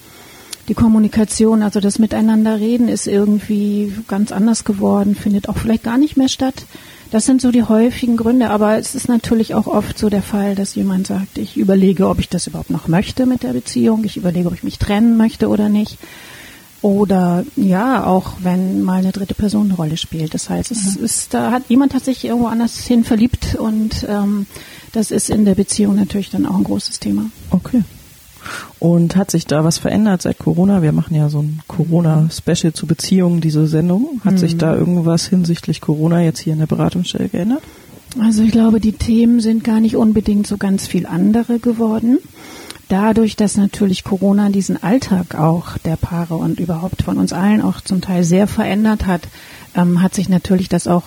die 0.69 0.75
Kommunikation, 0.75 1.63
also 1.63 1.81
das 1.81 1.99
Miteinanderreden, 1.99 2.89
ist 2.89 3.07
irgendwie 3.07 3.93
ganz 4.07 4.31
anders 4.31 4.65
geworden, 4.65 5.17
findet 5.17 5.49
auch 5.49 5.57
vielleicht 5.57 5.83
gar 5.83 5.99
nicht 5.99 6.17
mehr 6.17 6.29
statt. 6.29 6.67
Das 7.13 7.27
sind 7.27 7.43
so 7.43 7.51
die 7.51 7.63
häufigen 7.63 8.17
Gründe, 8.17 8.49
aber 8.49 8.79
es 8.79 8.95
ist 8.95 9.07
natürlich 9.07 9.55
auch 9.55 9.67
oft 9.67 9.99
so 9.99 10.09
der 10.09 10.23
Fall, 10.23 10.55
dass 10.55 10.75
jemand 10.75 11.07
sagt, 11.07 11.37
ich 11.37 11.59
überlege, 11.59 12.09
ob 12.09 12.19
ich 12.21 12.31
das 12.31 12.47
überhaupt 12.47 12.71
noch 12.71 12.89
möchte 12.89 13.27
mit 13.27 13.43
der 13.43 13.53
Beziehung, 13.53 14.03
ich 14.05 14.17
überlege, 14.17 14.49
ob 14.49 14.55
ich 14.55 14.63
mich 14.63 14.79
trennen 14.79 15.19
möchte 15.19 15.49
oder 15.49 15.69
nicht. 15.69 15.99
Oder 16.81 17.45
ja, 17.55 18.07
auch 18.07 18.33
wenn 18.39 18.81
mal 18.81 19.01
eine 19.01 19.13
dritte 19.13 19.35
Person 19.35 19.67
eine 19.67 19.75
Rolle 19.75 19.99
spielt. 19.99 20.33
Das 20.33 20.49
heißt, 20.49 20.71
es 20.71 20.97
ist, 20.97 21.35
da 21.35 21.51
hat 21.51 21.65
jemand 21.69 21.93
hat 21.93 22.07
sich 22.07 22.25
irgendwo 22.25 22.47
anders 22.47 22.79
hin 22.79 23.05
verliebt 23.05 23.57
und 23.57 24.07
ähm, 24.09 24.47
das 24.93 25.11
ist 25.11 25.29
in 25.29 25.45
der 25.45 25.55
Beziehung 25.55 25.97
natürlich 25.97 26.31
dann 26.31 26.47
auch 26.47 26.57
ein 26.57 26.65
großes 26.65 26.99
Thema. 26.99 27.27
Okay. 27.51 27.83
Und 28.79 29.17
hat 29.17 29.31
sich 29.31 29.47
da 29.47 29.65
was 29.65 29.79
verändert 29.79 30.23
seit 30.23 30.39
Corona? 30.39 30.83
Wir 30.83 30.93
machen 30.93 31.15
ja 31.15 31.29
so 31.29 31.41
ein 31.41 31.61
Corona-Special 31.69 32.73
zu 32.73 32.87
Beziehungen, 32.87 33.41
diese 33.41 33.67
Sendung. 33.67 34.21
Hat 34.25 34.39
sich 34.39 34.57
da 34.57 34.75
irgendwas 34.75 35.27
hinsichtlich 35.27 35.81
Corona 35.81 36.23
jetzt 36.23 36.41
hier 36.41 36.53
in 36.53 36.59
der 36.59 36.67
Beratungsstelle 36.67 37.29
geändert? 37.29 37.63
Also 38.21 38.43
ich 38.43 38.53
glaube, 38.53 38.81
die 38.81 38.93
Themen 38.93 39.41
sind 39.41 39.65
gar 39.65 39.81
nicht 39.81 39.97
unbedingt 39.97 40.47
so 40.47 40.59
ganz 40.59 40.87
viel 40.87 41.07
andere 41.07 41.59
geworden. 41.59 42.19
Dadurch, 42.89 43.37
dass 43.37 43.57
natürlich 43.57 44.05
Corona 44.05 44.51
diesen 44.51 44.83
Alltag 44.83 45.35
auch 45.35 45.79
der 45.79 45.97
Paare 45.97 46.35
und 46.35 46.61
überhaupt 46.61 47.03
von 47.03 47.17
uns 47.17 47.33
allen 47.33 47.63
auch 47.63 47.81
zum 47.81 48.03
Teil 48.03 48.23
sehr 48.23 48.47
verändert 48.47 49.07
hat, 49.07 49.23
ähm, 49.75 50.03
hat 50.03 50.15
sich 50.15 50.29
natürlich 50.29 50.69
das 50.69 50.87
auch 50.87 51.05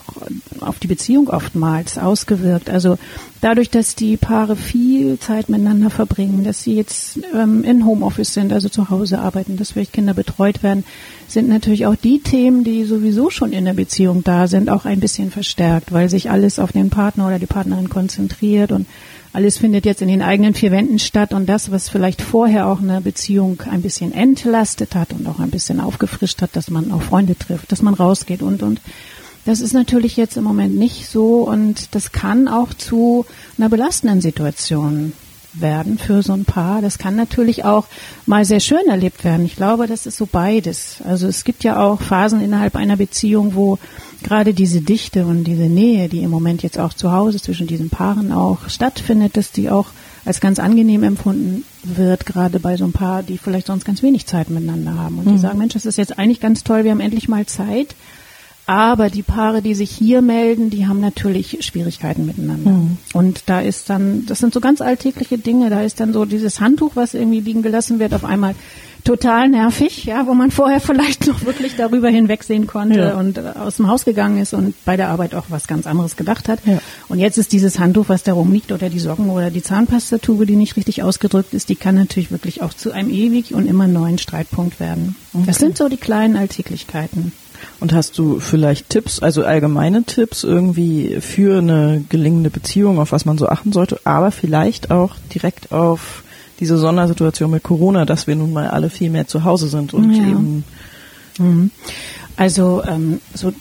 auf 0.62 0.80
die 0.80 0.88
Beziehung 0.88 1.30
oftmals 1.30 1.98
ausgewirkt. 1.98 2.70
Also 2.70 2.98
dadurch, 3.42 3.70
dass 3.70 3.96
die 3.96 4.18
Paare 4.18 4.56
viel 4.56 5.20
Zeit 5.20 5.50
miteinander 5.50 5.90
verbringen, 5.90 6.44
dass 6.44 6.64
sie 6.64 6.76
jetzt 6.76 7.20
ähm, 7.34 7.64
in 7.64 7.86
Homeoffice 7.86 8.34
sind, 8.34 8.52
also 8.52 8.70
zu 8.70 8.90
Hause 8.90 9.20
arbeiten, 9.20 9.58
dass 9.58 9.72
vielleicht 9.72 9.94
Kinder 9.94 10.14
betreut 10.14 10.64
werden, 10.64 10.84
sind 11.28 11.48
natürlich 11.50 11.86
auch 11.86 11.96
die 11.96 12.20
Themen, 12.20 12.64
die 12.64 12.86
sowieso 12.86 13.30
schon 13.30 13.52
in 13.52 13.66
der 13.66 13.74
Beziehung 13.74 14.24
da 14.24 14.48
sind, 14.48 14.70
auch 14.70 14.86
ein 14.86 15.00
bisschen 15.00 15.32
verstärkt, 15.32 15.92
weil 15.92 16.10
sich 16.10 16.30
alles 16.30 16.60
auf 16.60 16.72
den 16.72 16.90
Partner 16.90 17.28
oder 17.28 17.40
die 17.40 17.46
Partnerin 17.46 17.90
konzentriert 17.90 18.72
und 18.72 18.88
alles 19.36 19.58
findet 19.58 19.86
jetzt 19.86 20.02
in 20.02 20.08
den 20.08 20.22
eigenen 20.22 20.54
vier 20.54 20.72
Wänden 20.72 20.98
statt 20.98 21.34
und 21.34 21.48
das, 21.48 21.70
was 21.70 21.90
vielleicht 21.90 22.22
vorher 22.22 22.68
auch 22.68 22.80
eine 22.80 23.02
Beziehung 23.02 23.62
ein 23.70 23.82
bisschen 23.82 24.14
entlastet 24.14 24.96
hat 24.96 25.12
und 25.12 25.28
auch 25.28 25.40
ein 25.40 25.52
bisschen 25.52 25.82
aufgefrischt 25.82 26.42
hat, 26.42 26.56
dass 26.56 26.70
man 26.70 26.90
auch 26.94 27.02
Freunde 27.02 27.38
trifft, 27.38 27.70
dass 27.74 27.82
man 27.82 27.94
rausgeht 27.94 28.42
und, 28.42 28.64
und. 28.64 28.80
Das 29.44 29.60
ist 29.60 29.74
natürlich 29.74 30.16
jetzt 30.16 30.38
im 30.38 30.46
Moment 30.46 30.76
nicht 30.76 31.08
so 31.08 31.42
und 31.42 31.94
das 31.94 32.14
kann 32.14 32.48
auch 32.48 32.74
zu 32.74 33.26
einer 33.58 33.70
belastenden 33.70 34.22
Situation 34.22 35.12
werden 35.60 35.98
für 35.98 36.22
so 36.22 36.34
ein 36.34 36.46
Paar. 36.46 36.82
Das 36.82 36.98
kann 36.98 37.16
natürlich 37.16 37.66
auch 37.66 37.86
mal 38.26 38.46
sehr 38.46 38.60
schön 38.60 38.88
erlebt 38.88 39.24
werden. 39.24 39.46
Ich 39.46 39.56
glaube, 39.56 39.88
das 39.88 40.06
ist 40.06 40.18
so 40.18 40.26
beides. 40.26 40.98
Also 41.04 41.28
es 41.28 41.44
gibt 41.44 41.64
ja 41.64 41.82
auch 41.82 42.02
Phasen 42.02 42.42
innerhalb 42.42 42.76
einer 42.76 42.98
Beziehung, 42.98 43.56
wo 43.56 43.80
gerade 44.24 44.54
diese 44.54 44.82
Dichte 44.82 45.26
und 45.26 45.44
diese 45.44 45.64
Nähe, 45.70 46.10
die 46.10 46.24
im 46.24 46.32
Moment 46.32 46.64
jetzt 46.64 46.80
auch 46.80 46.94
zu 46.94 47.12
Hause 47.12 47.42
zwischen 47.42 47.68
diesen 47.68 47.90
Paaren 47.90 48.32
auch 48.32 48.70
stattfindet, 48.70 49.38
dass 49.38 49.52
die 49.52 49.70
auch 49.70 49.88
als 50.26 50.42
ganz 50.42 50.58
angenehm 50.60 51.04
empfunden 51.04 51.64
wird, 51.84 52.26
gerade 52.26 52.60
bei 52.60 52.78
so 52.78 52.84
einem 52.84 52.94
Paar, 52.94 53.22
die 53.22 53.38
vielleicht 53.38 53.68
sonst 53.68 53.86
ganz 53.86 54.02
wenig 54.02 54.26
Zeit 54.26 54.50
miteinander 54.50 54.96
haben. 54.96 55.20
Und 55.20 55.32
die 55.32 55.38
sagen, 55.38 55.60
Mensch, 55.60 55.74
das 55.74 55.86
ist 55.86 55.98
jetzt 55.98 56.18
eigentlich 56.18 56.40
ganz 56.40 56.64
toll, 56.64 56.84
wir 56.84 56.92
haben 56.92 57.00
endlich 57.00 57.28
mal 57.28 57.46
Zeit. 57.46 57.96
Aber 58.68 59.10
die 59.10 59.22
Paare, 59.22 59.62
die 59.62 59.76
sich 59.76 59.92
hier 59.92 60.22
melden, 60.22 60.72
die 60.72 60.88
haben 60.88 61.00
natürlich 61.00 61.58
Schwierigkeiten 61.64 62.26
miteinander. 62.26 62.72
Mhm. 62.72 62.98
Und 63.14 63.44
da 63.46 63.62
ist 63.62 63.90
dann, 63.90 64.26
das 64.26 64.40
sind 64.40 64.54
so 64.54 64.60
ganz 64.60 64.82
alltägliche 64.82 65.38
Dinge. 65.38 65.70
Da 65.70 65.82
ist 65.82 66.00
dann 66.00 66.14
so 66.14 66.26
dieses 66.26 66.60
Handtuch, 66.60 66.96
was 66.96 67.14
irgendwie 67.14 67.42
liegen 67.42 67.62
gelassen 67.62 68.00
wird, 68.00 68.14
auf 68.14 68.26
einmal 68.26 68.56
total 69.06 69.50
nervig, 69.50 70.06
ja, 70.06 70.26
wo 70.28 70.34
man 70.34 70.52
vorher 70.52 70.82
vielleicht 70.82 71.28
noch 71.28 71.46
wirklich 71.46 71.76
darüber 71.78 72.10
hinwegsehen 72.10 72.68
konnte 72.68 73.00
ja. 73.00 73.18
und 73.18 73.38
äh, 73.38 73.54
aus 73.56 73.78
dem 73.78 73.88
Haus 73.88 74.04
gegangen 74.04 74.42
ist 74.42 74.54
und 74.54 74.74
bei 74.84 74.98
der 74.98 75.10
Arbeit 75.10 75.36
auch 75.36 75.46
was 75.50 75.68
ganz 75.68 75.86
anderes 75.86 76.18
gedacht 76.18 76.50
hat. 76.50 76.60
Ja. 76.66 76.80
Und 77.08 77.20
jetzt 77.20 77.38
ist 77.38 77.52
dieses 77.52 77.80
Handtuch, 77.80 78.10
was 78.10 78.24
da 78.24 78.34
rumliegt 78.34 78.72
oder 78.72 78.90
die 78.90 79.00
Socken 79.00 79.30
oder 79.30 79.52
die 79.52 79.62
Zahnpastatube, 79.62 80.48
die 80.48 80.56
nicht 80.56 80.76
richtig 80.76 81.04
ausgedrückt 81.04 81.54
ist, 81.54 81.70
die 81.70 81.76
kann 81.76 81.96
natürlich 81.96 82.32
wirklich 82.32 82.64
auch 82.64 82.74
zu 82.74 82.92
einem 82.92 83.12
ewig 83.12 83.54
und 83.54 83.68
immer 83.68 83.88
neuen 83.88 84.18
Streitpunkt 84.18 84.80
werden. 84.80 85.16
Okay. 85.34 85.44
Das 85.46 85.60
sind 85.60 85.78
so 85.78 85.88
die 85.88 85.98
kleinen 85.98 86.36
Alltäglichkeiten. 86.36 87.32
Und 87.80 87.94
hast 87.94 88.18
du 88.18 88.40
vielleicht 88.40 88.90
Tipps, 88.90 89.20
also 89.20 89.44
allgemeine 89.44 90.04
Tipps 90.04 90.44
irgendwie 90.44 91.18
für 91.22 91.58
eine 91.58 92.04
gelingende 92.10 92.50
Beziehung, 92.50 93.00
auf 93.00 93.12
was 93.12 93.26
man 93.26 93.38
so 93.38 93.48
achten 93.48 93.72
sollte, 93.72 94.00
aber 94.04 94.32
vielleicht 94.32 94.92
auch 94.92 95.16
direkt 95.34 95.72
auf 95.72 96.24
diese 96.60 96.78
Sondersituation 96.78 97.52
mit 97.52 97.64
Corona, 97.64 98.06
dass 98.06 98.28
wir 98.28 98.36
nun 98.36 98.54
mal 98.54 98.68
alle 98.68 98.90
viel 98.90 99.10
mehr 99.10 99.28
zu 99.28 99.44
Hause 99.44 99.68
sind 99.68 99.94
und 99.94 100.14
ja. 100.14 100.24
eben. 100.24 100.64
Mhm. 101.38 101.72
Also 102.38 102.84
ähm, 102.86 103.20
so 103.34 103.54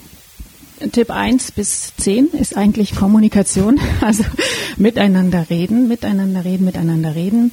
Tipp 0.91 1.09
1 1.09 1.51
bis 1.51 1.93
10 1.97 2.29
ist 2.33 2.57
eigentlich 2.57 2.95
Kommunikation, 2.95 3.79
also 4.01 4.23
miteinander 4.77 5.49
reden, 5.49 5.87
miteinander 5.87 6.45
reden, 6.45 6.65
miteinander 6.65 7.15
reden. 7.15 7.51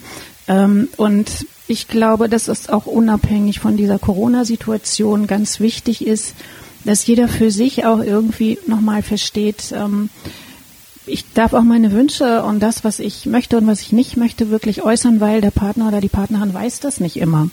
Ähm, 0.48 0.88
und 0.96 1.46
ich 1.72 1.88
glaube, 1.88 2.28
dass 2.28 2.48
es 2.48 2.68
auch 2.68 2.86
unabhängig 2.86 3.58
von 3.58 3.76
dieser 3.78 3.98
Corona-Situation 3.98 5.26
ganz 5.26 5.58
wichtig 5.58 6.06
ist, 6.06 6.34
dass 6.84 7.06
jeder 7.06 7.28
für 7.28 7.50
sich 7.50 7.86
auch 7.86 8.00
irgendwie 8.00 8.58
nochmal 8.66 9.02
versteht, 9.02 9.72
ähm, 9.74 10.10
ich 11.04 11.32
darf 11.32 11.52
auch 11.52 11.62
meine 11.62 11.90
Wünsche 11.90 12.44
und 12.44 12.60
das, 12.60 12.84
was 12.84 13.00
ich 13.00 13.26
möchte 13.26 13.56
und 13.56 13.66
was 13.66 13.80
ich 13.80 13.92
nicht 13.92 14.16
möchte, 14.16 14.50
wirklich 14.50 14.82
äußern, 14.82 15.20
weil 15.20 15.40
der 15.40 15.50
Partner 15.50 15.88
oder 15.88 16.00
die 16.00 16.08
Partnerin 16.08 16.54
weiß 16.54 16.78
das 16.78 17.00
nicht 17.00 17.16
immer. 17.16 17.48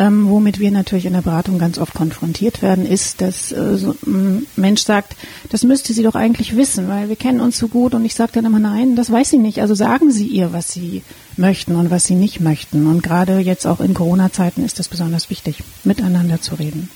Ähm, 0.00 0.28
womit 0.28 0.60
wir 0.60 0.70
natürlich 0.70 1.06
in 1.06 1.12
der 1.12 1.22
Beratung 1.22 1.58
ganz 1.58 1.76
oft 1.76 1.92
konfrontiert 1.92 2.62
werden, 2.62 2.86
ist, 2.86 3.20
dass 3.20 3.50
äh, 3.50 3.76
so 3.76 3.96
ein 4.06 4.46
Mensch 4.54 4.82
sagt, 4.82 5.16
das 5.50 5.64
müsste 5.64 5.92
sie 5.92 6.04
doch 6.04 6.14
eigentlich 6.14 6.56
wissen, 6.56 6.86
weil 6.88 7.08
wir 7.08 7.16
kennen 7.16 7.40
uns 7.40 7.58
so 7.58 7.66
gut 7.66 7.94
und 7.94 8.04
ich 8.04 8.14
sage 8.14 8.30
dann 8.34 8.44
immer, 8.44 8.60
nein, 8.60 8.94
das 8.94 9.10
weiß 9.10 9.28
sie 9.30 9.38
nicht. 9.38 9.60
Also 9.60 9.74
sagen 9.74 10.12
Sie 10.12 10.28
ihr, 10.28 10.52
was 10.52 10.72
Sie 10.72 11.02
möchten 11.36 11.74
und 11.74 11.90
was 11.90 12.04
Sie 12.04 12.14
nicht 12.14 12.38
möchten. 12.38 12.86
Und 12.86 13.02
gerade 13.02 13.40
jetzt 13.40 13.66
auch 13.66 13.80
in 13.80 13.92
Corona-Zeiten 13.92 14.64
ist 14.64 14.78
es 14.78 14.88
besonders 14.88 15.30
wichtig, 15.30 15.64
miteinander 15.82 16.40
zu 16.40 16.54
reden. 16.54 16.88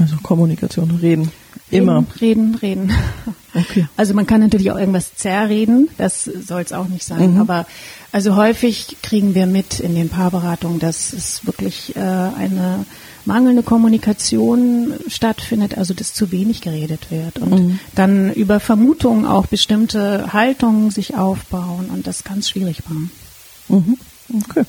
Also 0.00 0.16
Kommunikation, 0.22 0.90
reden. 1.02 1.30
Immer. 1.70 2.04
Reden, 2.20 2.54
reden, 2.56 2.90
reden. 2.90 2.92
Okay. 3.54 3.88
Also 3.96 4.12
man 4.14 4.26
kann 4.26 4.40
natürlich 4.40 4.70
auch 4.70 4.78
irgendwas 4.78 5.16
zerreden, 5.16 5.88
das 5.96 6.24
soll 6.24 6.60
es 6.60 6.72
auch 6.72 6.86
nicht 6.86 7.02
sein. 7.02 7.34
Mhm. 7.34 7.40
Aber 7.40 7.66
also 8.12 8.36
häufig 8.36 8.98
kriegen 9.02 9.34
wir 9.34 9.46
mit 9.46 9.80
in 9.80 9.94
den 9.94 10.10
Paarberatungen, 10.10 10.78
dass 10.78 11.12
es 11.12 11.46
wirklich 11.46 11.96
äh, 11.96 11.98
eine 11.98 12.84
mangelnde 13.24 13.62
Kommunikation 13.62 14.92
stattfindet, 15.08 15.76
also 15.76 15.94
dass 15.94 16.14
zu 16.14 16.30
wenig 16.30 16.60
geredet 16.60 17.10
wird 17.10 17.38
und 17.38 17.50
mhm. 17.50 17.78
dann 17.94 18.32
über 18.32 18.60
Vermutungen 18.60 19.24
auch 19.24 19.46
bestimmte 19.46 20.32
Haltungen 20.32 20.90
sich 20.90 21.16
aufbauen 21.16 21.90
und 21.90 22.06
das 22.06 22.24
ganz 22.24 22.50
schwierig 22.50 22.82
war. 22.88 23.78
Mhm. 23.78 23.98
Okay. 24.44 24.64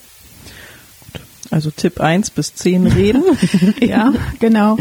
Also 1.52 1.72
Tipp 1.72 2.00
1 2.00 2.32
bis 2.32 2.56
10 2.56 2.88
reden. 2.88 3.24
ja, 3.82 4.14
genau. 4.40 4.78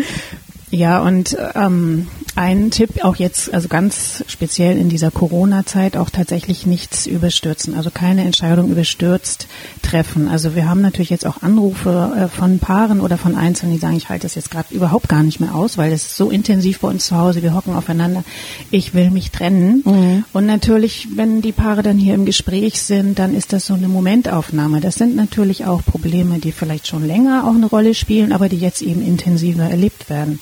Ja, 0.71 1.01
und 1.01 1.37
ähm, 1.55 2.09
ein 2.39 2.71
Tipp 2.71 3.03
auch 3.03 3.17
jetzt, 3.17 3.53
also 3.53 3.67
ganz 3.67 4.23
speziell 4.29 4.79
in 4.79 4.89
dieser 4.89 5.11
Corona-Zeit, 5.11 5.97
auch 5.97 6.09
tatsächlich 6.09 6.67
nichts 6.67 7.05
überstürzen, 7.05 7.75
also 7.75 7.91
keine 7.91 8.23
Entscheidung 8.23 8.71
überstürzt 8.71 9.49
treffen. 9.83 10.29
Also 10.29 10.55
wir 10.55 10.69
haben 10.69 10.81
natürlich 10.81 11.11
jetzt 11.11 11.27
auch 11.27 11.43
Anrufe 11.43 12.13
äh, 12.17 12.29
von 12.29 12.61
Paaren 12.61 13.01
oder 13.01 13.19
von 13.19 13.35
Einzelnen, 13.35 13.75
die 13.75 13.81
sagen, 13.81 13.97
ich 13.97 14.09
halte 14.09 14.23
das 14.23 14.37
jetzt 14.37 14.53
gerade 14.53 14.73
überhaupt 14.73 15.09
gar 15.09 15.25
nicht 15.25 15.41
mehr 15.41 15.53
aus, 15.53 15.79
weil 15.79 15.93
es 15.93 16.05
ist 16.05 16.17
so 16.17 16.31
intensiv 16.31 16.79
bei 16.79 16.87
uns 16.87 17.07
zu 17.07 17.17
Hause, 17.17 17.43
wir 17.43 17.55
hocken 17.55 17.75
aufeinander, 17.75 18.23
ich 18.71 18.95
will 18.95 19.11
mich 19.11 19.33
trennen. 19.33 19.83
Mhm. 19.85 20.25
Und 20.33 20.47
natürlich, 20.47 21.09
wenn 21.17 21.43
die 21.43 21.51
Paare 21.51 21.83
dann 21.83 21.99
hier 21.99 22.15
im 22.15 22.25
Gespräch 22.25 22.81
sind, 22.81 23.19
dann 23.19 23.35
ist 23.35 23.53
das 23.53 23.67
so 23.67 23.75
eine 23.75 23.89
Momentaufnahme. 23.89 24.81
Das 24.81 24.95
sind 24.95 25.17
natürlich 25.17 25.65
auch 25.65 25.85
Probleme, 25.85 26.39
die 26.39 26.53
vielleicht 26.53 26.87
schon 26.87 27.05
länger 27.05 27.49
auch 27.49 27.57
eine 27.57 27.67
Rolle 27.67 27.95
spielen, 27.95 28.31
aber 28.31 28.49
die 28.49 28.59
jetzt 28.59 28.81
eben 28.81 29.05
intensiver 29.05 29.65
erlebt 29.65 30.09
werden. 30.09 30.39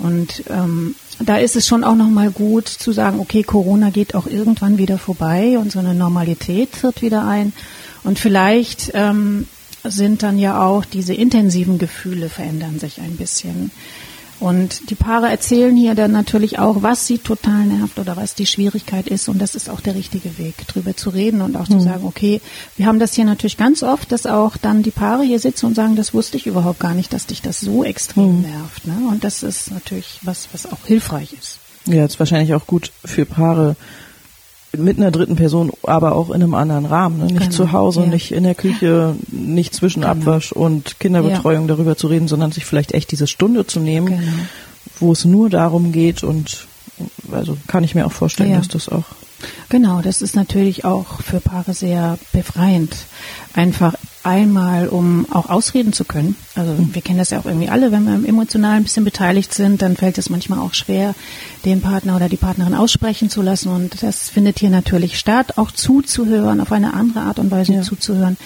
Und 0.00 0.44
ähm, 0.48 0.94
da 1.18 1.36
ist 1.36 1.56
es 1.56 1.66
schon 1.66 1.84
auch 1.84 1.94
nochmal 1.94 2.30
gut 2.30 2.68
zu 2.68 2.92
sagen, 2.92 3.20
okay, 3.20 3.42
Corona 3.42 3.90
geht 3.90 4.14
auch 4.14 4.26
irgendwann 4.26 4.78
wieder 4.78 4.98
vorbei 4.98 5.58
und 5.58 5.70
so 5.70 5.78
eine 5.78 5.94
Normalität 5.94 6.72
tritt 6.72 7.02
wieder 7.02 7.26
ein. 7.26 7.52
Und 8.02 8.18
vielleicht 8.18 8.92
ähm, 8.94 9.46
sind 9.84 10.22
dann 10.22 10.38
ja 10.38 10.62
auch 10.62 10.84
diese 10.84 11.14
intensiven 11.14 11.78
Gefühle 11.78 12.28
verändern 12.28 12.78
sich 12.78 13.00
ein 13.00 13.16
bisschen. 13.16 13.70
Und 14.40 14.88
die 14.88 14.94
Paare 14.94 15.28
erzählen 15.28 15.76
hier 15.76 15.94
dann 15.94 16.12
natürlich 16.12 16.58
auch, 16.58 16.82
was 16.82 17.06
sie 17.06 17.18
total 17.18 17.66
nervt 17.66 17.98
oder 17.98 18.16
was 18.16 18.34
die 18.34 18.46
Schwierigkeit 18.46 19.06
ist. 19.06 19.28
Und 19.28 19.38
das 19.38 19.54
ist 19.54 19.68
auch 19.68 19.80
der 19.80 19.94
richtige 19.94 20.38
Weg, 20.38 20.66
drüber 20.66 20.96
zu 20.96 21.10
reden 21.10 21.42
und 21.42 21.56
auch 21.56 21.68
mhm. 21.68 21.78
zu 21.78 21.80
sagen, 21.80 22.04
okay, 22.06 22.40
wir 22.76 22.86
haben 22.86 22.98
das 22.98 23.12
hier 23.12 23.26
natürlich 23.26 23.58
ganz 23.58 23.82
oft, 23.82 24.10
dass 24.10 24.24
auch 24.24 24.56
dann 24.56 24.82
die 24.82 24.90
Paare 24.90 25.24
hier 25.24 25.38
sitzen 25.38 25.66
und 25.66 25.74
sagen, 25.74 25.94
das 25.94 26.14
wusste 26.14 26.38
ich 26.38 26.46
überhaupt 26.46 26.80
gar 26.80 26.94
nicht, 26.94 27.12
dass 27.12 27.26
dich 27.26 27.42
das 27.42 27.60
so 27.60 27.84
extrem 27.84 28.38
mhm. 28.38 28.42
nervt. 28.42 28.86
Ne? 28.86 28.96
Und 29.10 29.24
das 29.24 29.42
ist 29.42 29.70
natürlich 29.70 30.18
was, 30.22 30.48
was 30.52 30.64
auch 30.64 30.86
hilfreich 30.86 31.34
ist. 31.38 31.58
Ja, 31.84 32.04
ist 32.04 32.18
wahrscheinlich 32.18 32.54
auch 32.54 32.66
gut 32.66 32.92
für 33.04 33.26
Paare, 33.26 33.76
mit 34.76 34.98
einer 34.98 35.10
dritten 35.10 35.36
Person, 35.36 35.72
aber 35.82 36.14
auch 36.14 36.28
in 36.28 36.42
einem 36.42 36.54
anderen 36.54 36.86
Rahmen. 36.86 37.18
Ne? 37.18 37.26
Nicht 37.26 37.38
genau. 37.38 37.50
zu 37.50 37.72
Hause, 37.72 38.02
ja. 38.02 38.06
nicht 38.06 38.32
in 38.32 38.44
der 38.44 38.54
Küche, 38.54 39.16
nicht 39.28 39.74
zwischen 39.74 40.02
genau. 40.02 40.12
Abwasch 40.12 40.52
und 40.52 41.00
Kinderbetreuung 41.00 41.62
ja. 41.62 41.74
darüber 41.74 41.96
zu 41.96 42.06
reden, 42.06 42.28
sondern 42.28 42.52
sich 42.52 42.64
vielleicht 42.64 42.92
echt 42.92 43.10
diese 43.10 43.26
Stunde 43.26 43.66
zu 43.66 43.80
nehmen, 43.80 44.06
genau. 44.06 44.32
wo 45.00 45.12
es 45.12 45.24
nur 45.24 45.50
darum 45.50 45.92
geht 45.92 46.22
und 46.22 46.66
also 47.32 47.56
kann 47.66 47.84
ich 47.84 47.94
mir 47.94 48.06
auch 48.06 48.12
vorstellen, 48.12 48.52
ja. 48.52 48.58
dass 48.58 48.68
das 48.68 48.88
auch 48.88 49.04
Genau, 49.70 50.02
das 50.02 50.20
ist 50.20 50.36
natürlich 50.36 50.84
auch 50.84 51.22
für 51.22 51.40
Paare 51.40 51.72
sehr 51.72 52.18
befreiend. 52.32 52.94
Einfach 53.54 53.94
einmal, 54.22 54.88
um 54.88 55.26
auch 55.30 55.48
ausreden 55.48 55.92
zu 55.92 56.04
können. 56.04 56.36
Also 56.54 56.72
mhm. 56.72 56.94
wir 56.94 57.02
kennen 57.02 57.18
das 57.18 57.30
ja 57.30 57.40
auch 57.40 57.46
irgendwie 57.46 57.68
alle, 57.68 57.92
wenn 57.92 58.04
wir 58.04 58.28
emotional 58.28 58.76
ein 58.76 58.82
bisschen 58.82 59.04
beteiligt 59.04 59.54
sind, 59.54 59.82
dann 59.82 59.96
fällt 59.96 60.18
es 60.18 60.30
manchmal 60.30 60.58
auch 60.58 60.74
schwer, 60.74 61.14
den 61.64 61.80
Partner 61.80 62.16
oder 62.16 62.28
die 62.28 62.36
Partnerin 62.36 62.74
aussprechen 62.74 63.30
zu 63.30 63.42
lassen. 63.42 63.68
Und 63.70 64.02
das 64.02 64.28
findet 64.28 64.58
hier 64.58 64.70
natürlich 64.70 65.18
statt, 65.18 65.58
auch 65.58 65.70
zuzuhören, 65.70 66.60
auf 66.60 66.72
eine 66.72 66.94
andere 66.94 67.20
Art 67.20 67.38
und 67.38 67.50
Weise 67.50 67.74
ja. 67.74 67.82
zuzuhören. 67.82 68.36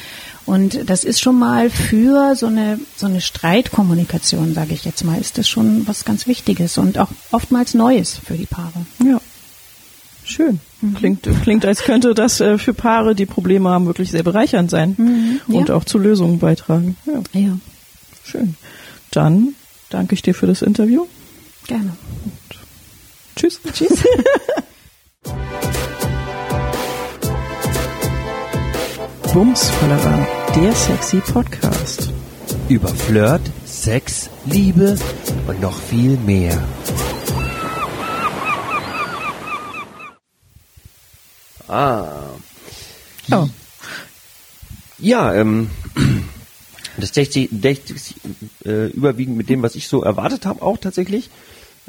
Und 0.47 0.91
das 0.91 1.05
ist 1.05 1.21
schon 1.21 1.39
mal 1.39 1.71
für 1.71 2.37
so 2.37 2.47
eine 2.47 2.79
so 2.97 3.07
eine 3.07 3.21
Streitkommunikation, 3.21 4.55
sage 4.55 4.75
ich 4.75 4.85
jetzt 4.85 5.03
mal, 5.05 5.19
ist 5.19 5.39
das 5.39 5.49
schon 5.49 5.87
was 5.89 6.05
ganz 6.05 6.27
Wichtiges 6.27 6.77
und 6.77 6.99
auch 6.99 7.09
oftmals 7.31 7.75
Neues 7.75 8.21
für 8.23 8.35
die 8.35 8.47
Paare. 8.47 8.87
Ja. 9.03 9.21
Schön. 10.25 10.61
Mhm. 10.85 10.95
Klingt, 10.95 11.29
klingt, 11.43 11.65
als 11.65 11.83
könnte 11.83 12.15
das 12.15 12.41
äh, 12.41 12.59
für 12.59 12.75
Paare, 12.75 13.15
die 13.15 13.27
Probleme 13.27 13.71
haben, 13.71 13.87
wirklich 13.87 14.11
sehr 14.11 14.23
bereichernd 14.23 14.71
sein 14.71 14.95
mhm. 14.97 15.41
ja. 15.49 15.59
und 15.59 15.71
auch 15.71 15.85
zu 15.85 15.99
Lösungen 15.99 16.39
beitragen. 16.39 16.97
Ja. 17.07 17.23
ja. 17.41 17.59
Schön. 18.25 18.55
Dann 19.11 19.55
danke 19.91 20.15
ich 20.15 20.23
dir 20.23 20.35
für 20.35 20.47
das 20.47 20.63
Interview. 20.63 21.07
Gerne. 21.67 21.97
Und 22.25 22.33
tschüss. 23.37 23.61
Tschüss. 23.73 24.05
Bumsfallerer, 29.33 30.29
der 30.55 30.73
sexy 30.73 31.17
Podcast. 31.17 32.13
Über 32.69 32.89
Flirt, 32.89 33.43
Sex, 33.65 34.31
Liebe 34.45 34.97
und 35.49 35.61
noch 35.61 35.77
viel 35.77 36.17
mehr. 36.19 36.63
Ah. 41.69 42.31
Oh. 43.31 43.49
Ja, 44.99 45.35
ähm, 45.35 45.71
das 46.97 47.13
deckt 47.13 47.33
sich, 47.33 47.49
deckt 47.51 47.89
sich 47.89 48.15
äh, 48.65 48.89
überwiegend 48.89 49.37
mit 49.37 49.49
dem, 49.49 49.63
was 49.63 49.75
ich 49.75 49.89
so 49.89 50.03
erwartet 50.03 50.47
habe, 50.47 50.63
auch 50.63 50.79
tatsächlich. 50.79 51.31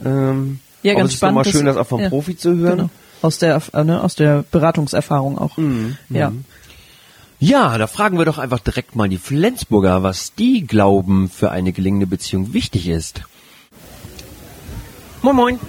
Ähm, 0.03 0.59
ja, 0.83 0.93
ganz 0.93 0.99
aber 0.99 1.07
es 1.07 1.13
ist 1.13 1.21
nochmal 1.21 1.45
schön, 1.45 1.65
das 1.65 1.77
auch 1.77 1.87
vom 1.87 2.01
ja, 2.01 2.09
Profi 2.09 2.37
zu 2.37 2.55
hören. 2.55 2.77
Genau. 2.77 2.89
Aus 3.21 3.39
der, 3.39 3.61
äh, 3.73 3.83
ne, 3.83 4.03
aus 4.03 4.15
der 4.15 4.43
Beratungserfahrung 4.51 5.37
auch. 5.37 5.57
Mhm, 5.57 5.97
ja. 6.09 6.29
Mhm. 6.29 6.45
Ja, 7.39 7.77
da 7.77 7.87
fragen 7.87 8.17
wir 8.17 8.25
doch 8.25 8.37
einfach 8.37 8.59
direkt 8.59 8.95
mal 8.95 9.09
die 9.09 9.17
Flensburger, 9.17 10.03
was 10.03 10.35
die 10.35 10.65
glauben 10.65 11.29
für 11.29 11.51
eine 11.51 11.73
gelingende 11.73 12.07
Beziehung 12.07 12.53
wichtig 12.53 12.87
ist. 12.87 13.21
Moin 15.21 15.35
Moin, 15.35 15.59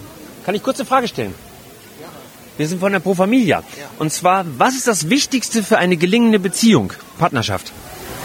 kann 0.45 0.55
ich 0.55 0.63
kurz 0.63 0.79
eine 0.79 0.87
Frage 0.87 1.09
stellen? 1.09 1.35
Wir 2.57 2.67
sind 2.69 2.81
von 2.81 2.93
der 2.93 3.01
Pro 3.01 3.15
Familia. 3.15 3.63
Ja. 3.79 3.85
Und 3.99 4.13
zwar, 4.13 4.45
was 4.59 4.75
ist 4.75 4.87
das 4.87 5.11
Wichtigste 5.11 5.63
für 5.63 5.79
eine 5.79 5.97
gelingende 5.97 6.39
Beziehung, 6.39 6.93
Partnerschaft? 7.19 7.73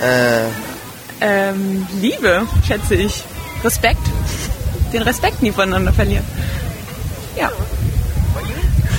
Äh. 0.01 0.45
Ähm, 1.21 1.87
Liebe, 1.99 2.47
schätze 2.65 2.95
ich. 2.95 3.23
Respekt. 3.63 4.01
Den 4.93 5.03
Respekt 5.03 5.41
nie 5.41 5.51
voneinander 5.51 5.93
verlieren. 5.93 6.25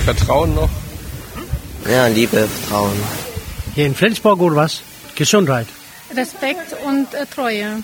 Vertrauen 0.05 0.53
noch. 0.53 0.69
Ja, 1.89 2.07
Liebe, 2.07 2.47
Vertrauen. 2.47 2.91
Hier 3.73 3.85
in 3.85 3.95
Flensburg 3.95 4.41
oder 4.41 4.57
was? 4.57 4.81
Gesundheit. 5.15 5.67
Respekt 6.15 6.75
und 6.85 7.13
äh, 7.13 7.25
Treue. 7.25 7.83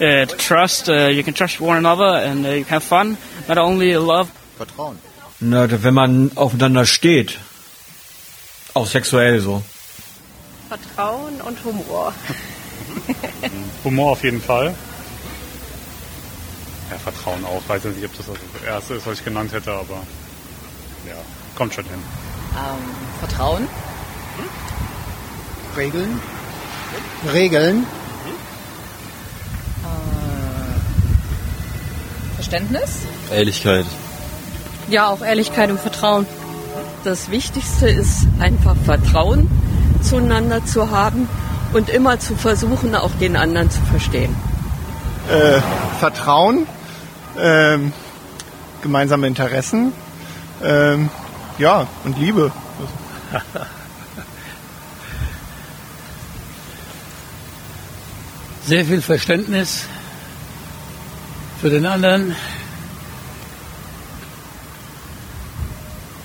uh, 0.00 0.26
trust, 0.38 0.88
uh, 0.88 1.08
you 1.08 1.22
can 1.22 1.34
trust 1.34 1.60
one 1.60 1.76
another 1.76 2.24
and 2.24 2.46
uh, 2.46 2.50
you 2.50 2.64
can 2.64 2.74
have 2.74 2.84
fun. 2.84 3.16
Not 3.48 3.58
only 3.58 3.94
love. 3.94 4.30
Vertrauen. 4.58 4.98
Na, 5.40 5.82
wenn 5.82 5.94
man 5.94 6.32
aufeinander 6.34 6.86
steht. 6.86 7.38
Auch 8.74 8.86
sexuell 8.86 9.40
so. 9.40 9.62
Vertrauen 10.68 11.40
und 11.42 11.64
Humor. 11.64 12.12
Humor 13.84 14.12
auf 14.12 14.24
jeden 14.24 14.40
Fall. 14.42 14.74
Ja, 16.90 16.98
Vertrauen 16.98 17.44
auch. 17.44 17.62
Weiß 17.68 17.84
nicht, 17.84 18.04
ob 18.04 18.16
das 18.16 18.26
das 18.26 18.36
erste 18.66 18.94
ist, 18.94 19.06
was 19.06 19.18
ich 19.18 19.24
genannt 19.24 19.52
hätte, 19.52 19.72
aber 19.72 20.02
ja, 21.06 21.16
kommt 21.54 21.74
schon 21.74 21.84
hin. 21.84 22.02
Ähm, 22.54 22.84
Vertrauen. 23.18 23.68
Regeln. 25.76 26.20
Regeln. 27.32 27.86
Äh, 29.84 29.96
Verständnis. 32.36 33.00
Ehrlichkeit. 33.30 33.86
Ja, 34.88 35.08
auch 35.08 35.20
Ehrlichkeit 35.22 35.70
und 35.70 35.80
Vertrauen. 35.80 36.26
Das 37.02 37.30
Wichtigste 37.30 37.88
ist 37.88 38.26
einfach 38.38 38.76
Vertrauen 38.84 39.50
zueinander 40.00 40.64
zu 40.64 40.92
haben 40.92 41.28
und 41.72 41.88
immer 41.88 42.20
zu 42.20 42.36
versuchen, 42.36 42.94
auch 42.94 43.10
den 43.20 43.36
anderen 43.36 43.68
zu 43.68 43.80
verstehen. 43.82 44.34
Äh, 45.28 45.60
Vertrauen, 45.98 46.68
ähm, 47.38 47.92
gemeinsame 48.82 49.26
Interessen, 49.26 49.92
ähm, 50.62 51.10
ja, 51.58 51.88
und 52.04 52.16
Liebe. 52.18 52.52
Sehr 58.64 58.84
viel 58.84 59.02
Verständnis 59.02 59.84
für 61.60 61.70
den 61.70 61.86
anderen. 61.86 62.36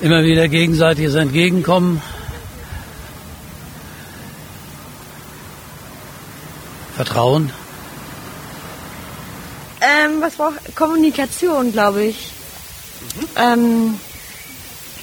Immer 0.01 0.23
wieder 0.23 0.47
gegenseitiges 0.47 1.13
Entgegenkommen. 1.13 2.01
Vertrauen. 6.95 7.53
Ähm, 9.79 10.21
was 10.21 10.35
braucht 10.35 10.75
Kommunikation, 10.75 11.71
glaube 11.71 12.03
ich. 12.03 12.31
Ähm, 13.35 13.99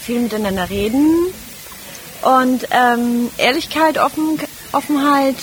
viel 0.00 0.20
miteinander 0.20 0.68
reden 0.68 1.32
und 2.22 2.66
ähm, 2.72 3.30
Ehrlichkeit, 3.36 3.98
Offen, 3.98 4.40
Offenheit, 4.72 5.36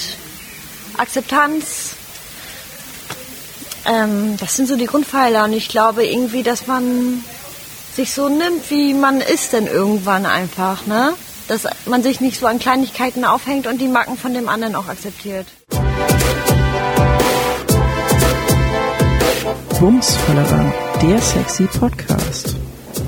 Akzeptanz. 0.98 1.96
Ähm, 3.86 4.36
das 4.38 4.58
sind 4.58 4.68
so 4.68 4.76
die 4.76 4.86
Grundpfeiler 4.88 5.46
und 5.46 5.54
ich 5.54 5.70
glaube 5.70 6.06
irgendwie, 6.06 6.44
dass 6.44 6.68
man 6.68 7.24
sich 7.96 8.12
so 8.12 8.28
nimmt, 8.28 8.70
wie 8.70 8.94
man 8.94 9.22
ist 9.22 9.54
denn 9.54 9.68
irgendwann 9.68 10.26
einfach, 10.26 10.86
ne? 10.86 11.14
Dass 11.48 11.66
man 11.86 12.04
sich 12.04 12.20
nicht 12.20 12.40
so 12.40 12.48
an 12.48 12.60
Kleinigkeiten 12.60 13.24
aufhängt 13.24 13.68
und 13.68 13.80
die 13.80 13.88
Macken 13.88 14.18
von 14.18 14.34
dem 14.34 14.50
anderen 14.50 14.76
auch 14.76 14.88
akzeptiert. 14.88 15.48
Bumsfallerei, 19.80 20.74
der 21.02 21.22
sexy 21.22 21.68
Podcast. 21.68 22.56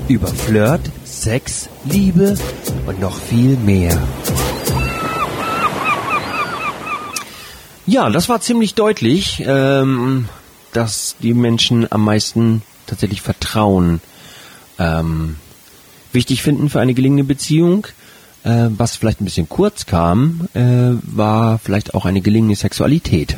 Über 0.06 0.28
Flirt, 0.28 0.80
Sex, 1.04 1.68
Liebe 1.84 2.38
und 2.86 3.00
noch 3.00 3.18
viel 3.18 3.56
mehr. 3.56 4.00
Ja, 7.84 8.08
das 8.08 8.28
war 8.28 8.40
ziemlich 8.40 8.74
deutlich, 8.74 9.42
ähm, 9.46 10.28
dass 10.72 11.16
die 11.20 11.34
Menschen 11.34 11.90
am 11.90 12.04
meisten 12.04 12.62
tatsächlich 12.86 13.20
Vertrauen 13.20 14.00
ähm, 14.78 15.36
wichtig 16.12 16.42
finden 16.42 16.68
für 16.68 16.80
eine 16.80 16.94
gelingende 16.94 17.24
Beziehung. 17.24 17.86
Äh, 18.44 18.68
was 18.70 18.96
vielleicht 18.96 19.20
ein 19.20 19.24
bisschen 19.24 19.48
kurz 19.48 19.84
kam, 19.84 20.48
äh, 20.54 20.60
war 21.02 21.58
vielleicht 21.58 21.94
auch 21.94 22.04
eine 22.04 22.20
gelingende 22.20 22.54
Sexualität. 22.54 23.36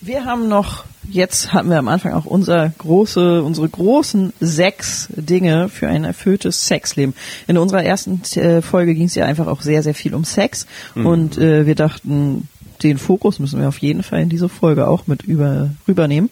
Wir 0.00 0.24
haben 0.24 0.48
noch, 0.48 0.84
jetzt 1.08 1.52
hatten 1.52 1.68
wir 1.68 1.78
am 1.78 1.88
Anfang 1.88 2.12
auch 2.14 2.24
unser 2.24 2.72
große, 2.78 3.42
unsere 3.42 3.68
großen 3.68 4.32
sechs 4.40 5.08
Dinge 5.14 5.68
für 5.68 5.88
ein 5.88 6.04
erfülltes 6.04 6.66
Sexleben. 6.66 7.14
In 7.46 7.58
unserer 7.58 7.84
ersten 7.84 8.22
äh, 8.36 8.62
Folge 8.62 8.94
ging 8.94 9.06
es 9.06 9.14
ja 9.14 9.26
einfach 9.26 9.46
auch 9.46 9.60
sehr, 9.60 9.82
sehr 9.82 9.94
viel 9.94 10.14
um 10.14 10.24
Sex 10.24 10.66
Mhm. 10.94 11.06
und 11.06 11.38
äh, 11.38 11.66
wir 11.66 11.74
dachten, 11.74 12.48
den 12.82 12.98
Fokus 12.98 13.38
müssen 13.38 13.60
wir 13.60 13.68
auf 13.68 13.78
jeden 13.78 14.02
Fall 14.02 14.20
in 14.20 14.28
diese 14.28 14.48
Folge 14.48 14.88
auch 14.88 15.06
mit 15.06 15.22
über, 15.22 15.70
rübernehmen 15.86 16.30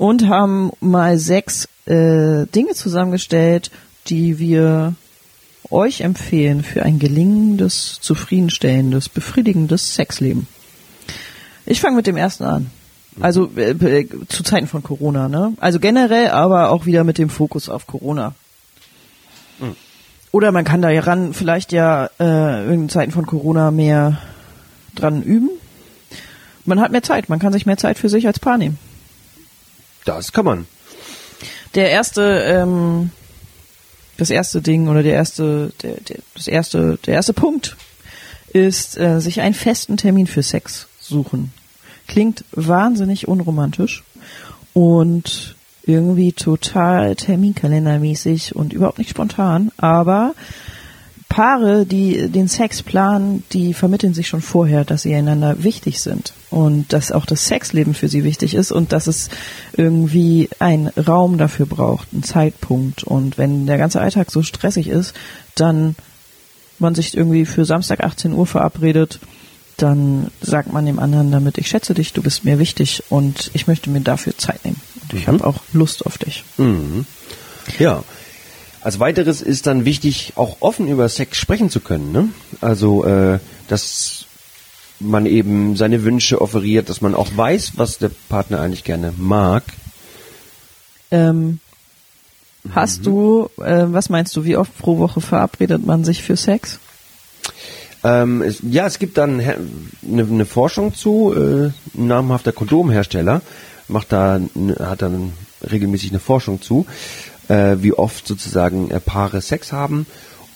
und 0.00 0.30
haben 0.30 0.70
mal 0.80 1.18
sechs 1.18 1.68
äh, 1.84 2.46
Dinge 2.46 2.72
zusammengestellt, 2.72 3.70
die 4.06 4.38
wir 4.38 4.94
euch 5.68 6.00
empfehlen 6.00 6.62
für 6.64 6.84
ein 6.84 6.98
gelingendes, 6.98 7.98
zufriedenstellendes, 8.00 9.10
befriedigendes 9.10 9.94
Sexleben. 9.94 10.48
Ich 11.66 11.82
fange 11.82 11.96
mit 11.96 12.06
dem 12.06 12.16
ersten 12.16 12.44
an. 12.44 12.70
Also 13.20 13.50
äh, 13.56 13.72
äh, 13.72 14.08
zu 14.28 14.42
Zeiten 14.42 14.68
von 14.68 14.82
Corona, 14.82 15.28
ne? 15.28 15.52
Also 15.60 15.78
generell, 15.78 16.30
aber 16.30 16.70
auch 16.70 16.86
wieder 16.86 17.04
mit 17.04 17.18
dem 17.18 17.28
Fokus 17.28 17.68
auf 17.68 17.86
Corona. 17.86 18.34
Mhm. 19.58 19.76
Oder 20.32 20.50
man 20.50 20.64
kann 20.64 20.80
da 20.80 20.88
ja 20.88 21.02
ran, 21.02 21.34
vielleicht 21.34 21.72
ja 21.72 22.08
äh, 22.18 22.72
in 22.72 22.88
Zeiten 22.88 23.12
von 23.12 23.26
Corona 23.26 23.70
mehr 23.70 24.16
dran 24.94 25.22
üben. 25.22 25.50
Man 26.64 26.80
hat 26.80 26.90
mehr 26.90 27.02
Zeit, 27.02 27.28
man 27.28 27.38
kann 27.38 27.52
sich 27.52 27.66
mehr 27.66 27.76
Zeit 27.76 27.98
für 27.98 28.08
sich 28.08 28.26
als 28.26 28.38
Paar 28.38 28.56
nehmen. 28.56 28.78
Das 30.04 30.32
kann 30.32 30.44
man. 30.44 30.66
Der 31.74 31.90
erste, 31.90 32.22
ähm, 32.22 33.10
das 34.16 34.30
erste 34.30 34.60
Ding 34.60 34.88
oder 34.88 35.02
der 35.02 35.14
erste, 35.14 35.72
der, 35.82 35.94
der, 36.00 36.18
das 36.34 36.48
erste, 36.48 36.98
der 37.06 37.14
erste 37.14 37.32
Punkt 37.32 37.76
ist, 38.52 38.98
äh, 38.98 39.20
sich 39.20 39.40
einen 39.40 39.54
festen 39.54 39.96
Termin 39.96 40.26
für 40.26 40.42
Sex 40.42 40.88
suchen. 40.98 41.52
Klingt 42.08 42.44
wahnsinnig 42.52 43.28
unromantisch 43.28 44.02
und 44.72 45.54
irgendwie 45.84 46.32
total 46.32 47.16
terminkalendermäßig 47.16 48.54
und 48.56 48.72
überhaupt 48.72 48.98
nicht 48.98 49.10
spontan, 49.10 49.70
aber 49.76 50.34
Paare, 51.40 51.86
die 51.86 52.28
den 52.28 52.48
Sex 52.48 52.82
planen, 52.82 53.44
die 53.54 53.72
vermitteln 53.72 54.12
sich 54.12 54.28
schon 54.28 54.42
vorher, 54.42 54.84
dass 54.84 55.00
sie 55.00 55.14
einander 55.14 55.64
wichtig 55.64 56.02
sind 56.02 56.34
und 56.50 56.92
dass 56.92 57.12
auch 57.12 57.24
das 57.24 57.46
Sexleben 57.46 57.94
für 57.94 58.08
sie 58.08 58.24
wichtig 58.24 58.54
ist 58.54 58.70
und 58.70 58.92
dass 58.92 59.06
es 59.06 59.30
irgendwie 59.72 60.50
einen 60.58 60.88
Raum 60.88 61.38
dafür 61.38 61.64
braucht, 61.64 62.08
einen 62.12 62.24
Zeitpunkt. 62.24 63.04
Und 63.04 63.38
wenn 63.38 63.64
der 63.64 63.78
ganze 63.78 64.02
Alltag 64.02 64.30
so 64.30 64.42
stressig 64.42 64.88
ist, 64.88 65.14
dann 65.54 65.96
man 66.78 66.94
sich 66.94 67.16
irgendwie 67.16 67.46
für 67.46 67.64
Samstag 67.64 68.00
18 68.00 68.34
Uhr 68.34 68.46
verabredet, 68.46 69.18
dann 69.78 70.30
sagt 70.42 70.70
man 70.74 70.84
dem 70.84 70.98
anderen 70.98 71.30
damit, 71.30 71.56
ich 71.56 71.68
schätze 71.68 71.94
dich, 71.94 72.12
du 72.12 72.20
bist 72.20 72.44
mir 72.44 72.58
wichtig 72.58 73.04
und 73.08 73.50
ich 73.54 73.66
möchte 73.66 73.88
mir 73.88 74.02
dafür 74.02 74.36
Zeit 74.36 74.62
nehmen. 74.66 74.80
Und 75.04 75.14
ich 75.14 75.26
Mhm. 75.26 75.32
habe 75.32 75.46
auch 75.46 75.60
Lust 75.72 76.04
auf 76.04 76.18
dich. 76.18 76.44
Mhm. 76.58 77.06
Ja. 77.78 78.04
Als 78.82 78.98
weiteres 78.98 79.42
ist 79.42 79.66
dann 79.66 79.84
wichtig, 79.84 80.32
auch 80.36 80.58
offen 80.60 80.88
über 80.88 81.08
Sex 81.08 81.36
sprechen 81.36 81.70
zu 81.70 81.80
können. 81.80 82.12
Ne? 82.12 82.28
Also, 82.60 83.04
äh, 83.04 83.38
dass 83.68 84.24
man 85.00 85.26
eben 85.26 85.76
seine 85.76 86.04
Wünsche 86.04 86.40
offeriert, 86.40 86.88
dass 86.88 87.00
man 87.00 87.14
auch 87.14 87.28
weiß, 87.34 87.72
was 87.76 87.98
der 87.98 88.10
Partner 88.28 88.60
eigentlich 88.60 88.84
gerne 88.84 89.12
mag. 89.16 89.64
Ähm, 91.10 91.60
hast 92.74 93.06
du, 93.06 93.48
äh, 93.58 93.86
was 93.88 94.08
meinst 94.08 94.36
du, 94.36 94.44
wie 94.44 94.56
oft 94.56 94.76
pro 94.78 94.98
Woche 94.98 95.20
verabredet 95.20 95.84
man 95.84 96.04
sich 96.04 96.22
für 96.22 96.36
Sex? 96.36 96.78
Ähm, 98.02 98.42
es, 98.42 98.62
ja, 98.62 98.86
es 98.86 98.98
gibt 98.98 99.18
dann 99.18 99.40
eine, 99.40 99.58
eine 100.02 100.46
Forschung 100.46 100.94
zu. 100.94 101.34
Äh, 101.34 101.98
ein 101.98 102.06
namhafter 102.06 102.52
Kondomhersteller 102.52 103.42
macht 103.88 104.12
da, 104.12 104.40
hat 104.80 105.02
dann 105.02 105.32
regelmäßig 105.70 106.10
eine 106.10 106.20
Forschung 106.20 106.62
zu, 106.62 106.86
äh, 107.50 107.82
wie 107.82 107.92
oft 107.92 108.26
sozusagen 108.26 108.90
äh, 108.90 109.00
Paare 109.00 109.40
Sex 109.42 109.72
haben. 109.72 110.06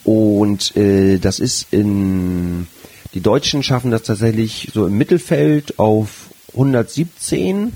Und 0.05 0.77
äh, 0.77 1.19
das 1.19 1.39
ist 1.41 1.67
in 1.73 2.67
die 3.15 3.21
Deutschen 3.21 3.63
schaffen 3.63 3.91
das 3.91 4.03
tatsächlich 4.03 4.71
so 4.75 4.87
im 4.87 4.99
Mittelfeld 4.99 5.79
auf 5.79 6.31
117 6.53 7.73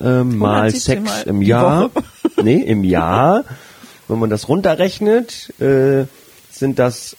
ähm, 0.00 0.38
mal 0.38 0.62
117 0.62 0.80
Sex 0.80 1.02
Mal 1.04 1.22
im 1.30 1.42
Jahr. 1.42 1.90
Nee, 2.42 2.56
im 2.56 2.82
Jahr. 2.84 3.44
Wenn 4.08 4.18
man 4.18 4.28
das 4.28 4.48
runterrechnet, 4.48 5.52
äh, 5.60 6.04
sind 6.50 6.78
das 6.80 7.16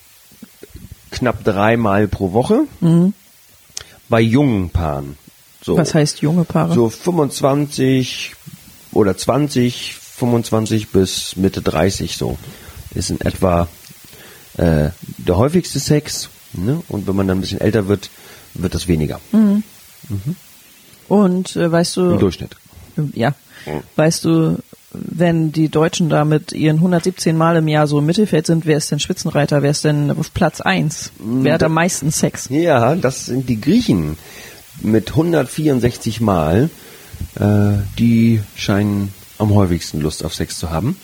knapp 1.12 1.44
dreimal 1.44 2.08
pro 2.08 2.34
Woche 2.34 2.66
Mhm. 2.82 3.14
bei 4.10 4.20
jungen 4.22 4.70
Paaren. 4.72 5.18
So, 5.64 5.78
Was 5.78 5.94
heißt 5.96 6.22
junge 6.22 6.44
Paare? 6.44 6.74
so 6.74 6.90
25 6.90 8.34
oder 8.92 9.16
20, 9.18 9.96
25 10.18 10.90
bis 10.90 11.36
Mitte 11.36 11.62
30 11.62 12.16
so 12.16 12.38
ist 12.94 13.10
in 13.10 13.22
etwa 13.22 13.68
äh, 14.58 14.90
der 15.18 15.38
häufigste 15.38 15.80
Sex. 15.80 16.30
Ne? 16.54 16.82
Und 16.88 17.08
wenn 17.08 17.16
man 17.16 17.28
dann 17.28 17.38
ein 17.38 17.42
bisschen 17.42 17.62
älter 17.62 17.88
wird, 17.88 18.10
wird 18.54 18.74
das 18.74 18.88
weniger. 18.88 19.20
Mhm. 19.32 19.64
Und 21.08 21.56
äh, 21.56 21.72
weißt 21.72 21.98
du. 21.98 22.12
Im 22.12 22.20
Durchschnitt. 22.20 22.56
Ja. 23.14 23.34
Weißt 23.96 24.24
du, 24.24 24.58
wenn 24.92 25.52
die 25.52 25.70
Deutschen 25.70 26.10
da 26.10 26.24
mit 26.24 26.54
ihren 26.54 26.78
117 26.78 27.36
Mal 27.36 27.58
im 27.58 27.68
Jahr 27.68 27.88
so 27.88 28.00
im 28.00 28.06
Mittelfeld 28.06 28.46
sind, 28.46 28.66
wer 28.66 28.78
ist 28.78 28.92
denn 28.92 29.00
Spitzenreiter? 29.00 29.62
Wer 29.62 29.72
ist 29.72 29.84
denn 29.84 30.12
auf 30.12 30.34
Platz 30.34 30.62
1? 30.62 31.12
Wer 31.20 31.56
hat 31.56 31.64
am 31.64 31.74
meisten 31.74 32.12
Sex? 32.12 32.48
Ja, 32.50 32.96
das 32.96 33.26
sind 33.26 33.50
die 33.50 33.60
Griechen 33.60 34.18
mit 34.82 35.10
164 35.10 36.22
Mal. 36.22 36.70
Äh, 37.40 37.74
die 37.98 38.42
scheinen 38.56 39.14
am 39.38 39.54
häufigsten 39.54 40.02
Lust 40.02 40.24
auf 40.24 40.34
Sex 40.34 40.58
zu 40.60 40.70
haben. 40.70 40.98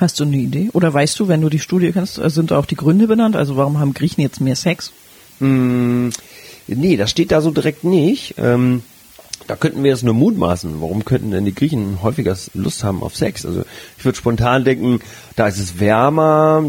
Hast 0.00 0.18
du 0.20 0.24
eine 0.24 0.36
Idee? 0.36 0.70
Oder 0.72 0.92
weißt 0.92 1.18
du, 1.20 1.28
wenn 1.28 1.40
du 1.40 1.48
die 1.48 1.58
Studie 1.58 1.92
kennst, 1.92 2.18
äh, 2.18 2.30
sind 2.30 2.50
da 2.50 2.58
auch 2.58 2.66
die 2.66 2.76
Gründe 2.76 3.06
benannt? 3.06 3.36
Also 3.36 3.56
warum 3.56 3.78
haben 3.78 3.94
Griechen 3.94 4.22
jetzt 4.22 4.40
mehr 4.40 4.56
Sex? 4.56 4.92
Mm, 5.40 6.08
nee, 6.66 6.96
das 6.96 7.10
steht 7.10 7.30
da 7.30 7.40
so 7.40 7.50
direkt 7.50 7.84
nicht. 7.84 8.34
Ähm, 8.38 8.82
da 9.46 9.56
könnten 9.56 9.82
wir 9.82 9.90
jetzt 9.90 10.04
nur 10.04 10.14
mutmaßen. 10.14 10.80
Warum 10.80 11.04
könnten 11.04 11.30
denn 11.30 11.44
die 11.44 11.54
Griechen 11.54 12.02
häufiger 12.02 12.36
Lust 12.54 12.84
haben 12.84 13.02
auf 13.02 13.16
Sex? 13.16 13.44
Also 13.44 13.64
ich 13.98 14.04
würde 14.04 14.18
spontan 14.18 14.64
denken, 14.64 15.00
da 15.36 15.48
ist 15.48 15.58
es 15.58 15.78
wärmer, 15.78 16.64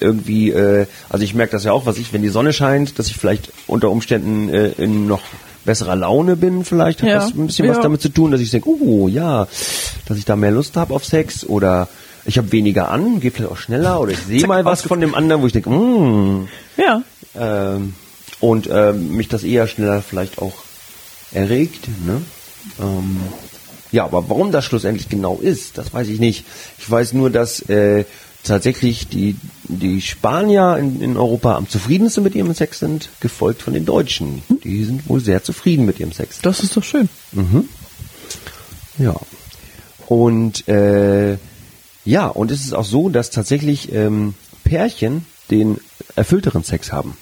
irgendwie, 0.00 0.50
äh, 0.50 0.86
also 1.08 1.24
ich 1.24 1.34
merke 1.34 1.52
das 1.52 1.64
ja 1.64 1.72
auch, 1.72 1.86
was 1.86 1.98
ich, 1.98 2.12
wenn 2.12 2.22
die 2.22 2.28
Sonne 2.28 2.52
scheint, 2.52 2.98
dass 2.98 3.08
ich 3.08 3.16
vielleicht 3.16 3.52
unter 3.66 3.90
Umständen 3.90 4.48
äh, 4.48 4.68
in 4.78 5.06
noch 5.06 5.22
besserer 5.66 5.96
Laune 5.96 6.36
bin, 6.36 6.64
vielleicht 6.64 7.02
hat 7.02 7.08
Ja. 7.08 7.14
das 7.16 7.34
ein 7.34 7.46
bisschen 7.48 7.66
Ja. 7.66 7.72
was 7.74 7.82
damit 7.82 8.00
zu 8.00 8.08
tun, 8.08 8.30
dass 8.30 8.40
ich 8.40 8.50
denke, 8.50 8.68
oh 8.70 9.08
ja, 9.08 9.46
dass 10.06 10.16
ich 10.16 10.24
da 10.24 10.36
mehr 10.36 10.52
Lust 10.52 10.76
habe 10.76 10.94
auf 10.94 11.04
Sex 11.04 11.44
oder 11.44 11.88
ich 12.24 12.38
habe 12.38 12.50
weniger 12.52 12.90
an, 12.90 13.20
geht 13.20 13.34
vielleicht 13.34 13.52
auch 13.52 13.56
schneller 13.58 14.00
oder 14.00 14.12
ich 14.12 14.18
sehe 14.20 14.46
mal 14.46 14.64
was 14.64 14.82
von 14.82 15.00
dem 15.00 15.14
anderen, 15.14 15.42
wo 15.42 15.46
ich 15.46 15.52
denke, 15.52 15.70
mm, 15.70 16.48
Ja. 16.78 17.02
ähm, 17.38 17.94
und 18.40 18.68
ähm, 18.72 19.16
mich 19.16 19.28
das 19.28 19.44
eher 19.44 19.66
schneller 19.68 20.02
vielleicht 20.02 20.38
auch 20.40 20.54
erregt. 21.32 21.88
Ne? 22.06 22.22
Ähm, 22.80 23.20
ja, 23.92 24.04
aber 24.04 24.28
warum 24.28 24.52
das 24.52 24.64
schlussendlich 24.64 25.08
genau 25.08 25.38
ist, 25.40 25.78
das 25.78 25.92
weiß 25.94 26.08
ich 26.08 26.18
nicht. 26.20 26.44
Ich 26.78 26.90
weiß 26.90 27.12
nur, 27.12 27.30
dass 27.30 27.60
äh, 27.68 28.04
tatsächlich 28.46 29.08
die, 29.08 29.36
die 29.64 30.00
Spanier 30.00 30.76
in, 30.78 31.00
in 31.00 31.16
Europa 31.16 31.56
am 31.56 31.68
zufriedensten 31.68 32.22
mit 32.22 32.34
ihrem 32.34 32.54
Sex 32.54 32.78
sind, 32.78 33.10
gefolgt 33.20 33.62
von 33.62 33.74
den 33.74 33.84
Deutschen. 33.84 34.42
Die 34.64 34.84
sind 34.84 35.08
wohl 35.08 35.20
sehr 35.20 35.42
zufrieden 35.42 35.86
mit 35.86 36.00
ihrem 36.00 36.12
Sex. 36.12 36.40
Das 36.42 36.60
ist 36.60 36.76
doch 36.76 36.84
schön. 36.84 37.08
Mhm. 37.32 37.68
Ja. 38.98 39.14
Und 40.06 40.68
äh, 40.68 41.36
ja, 42.04 42.28
und 42.28 42.50
es 42.50 42.64
ist 42.64 42.74
auch 42.74 42.84
so, 42.84 43.08
dass 43.08 43.30
tatsächlich 43.30 43.92
ähm, 43.92 44.34
Pärchen 44.64 45.26
den 45.50 45.78
erfüllteren 46.14 46.62
Sex 46.62 46.92
haben. 46.92 47.16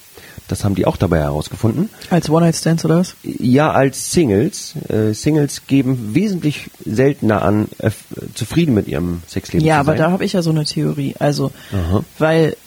Das 0.47 0.63
haben 0.63 0.75
die 0.75 0.85
auch 0.85 0.97
dabei 0.97 1.19
herausgefunden. 1.19 1.89
Als 2.09 2.29
One-Night-Stands 2.29 2.85
oder 2.85 2.97
was? 2.99 3.15
Ja, 3.23 3.71
als 3.71 4.11
Singles. 4.11 4.75
Äh, 4.89 5.13
Singles 5.13 5.65
geben 5.67 6.13
wesentlich 6.13 6.69
seltener 6.85 7.41
an, 7.41 7.67
äh, 7.79 7.91
zufrieden 8.35 8.75
mit 8.75 8.87
ihrem 8.87 9.23
Sexleben 9.27 9.65
Ja, 9.65 9.75
zu 9.75 9.79
aber 9.81 9.91
sein. 9.93 9.97
da 9.97 10.11
habe 10.11 10.23
ich 10.25 10.33
ja 10.33 10.41
so 10.41 10.51
eine 10.51 10.65
Theorie. 10.65 11.15
Also, 11.19 11.51
Aha. 11.73 12.03
weil 12.19 12.57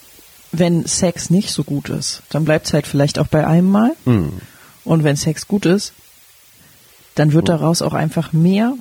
wenn 0.50 0.86
Sex 0.86 1.30
nicht 1.30 1.50
so 1.50 1.62
gut 1.62 1.88
ist, 1.88 2.22
dann 2.30 2.44
bleibt 2.44 2.66
es 2.66 2.72
halt 2.72 2.86
vielleicht 2.86 3.18
auch 3.18 3.26
bei 3.28 3.46
einem 3.46 3.70
Mal. 3.70 3.92
Hm. 4.04 4.32
Und 4.84 5.04
wenn 5.04 5.16
Sex 5.16 5.46
gut 5.46 5.66
ist, 5.66 5.92
dann 7.14 7.32
wird 7.32 7.48
daraus 7.48 7.82
auch 7.82 7.92
einfach 7.94 8.32
mehr. 8.32 8.74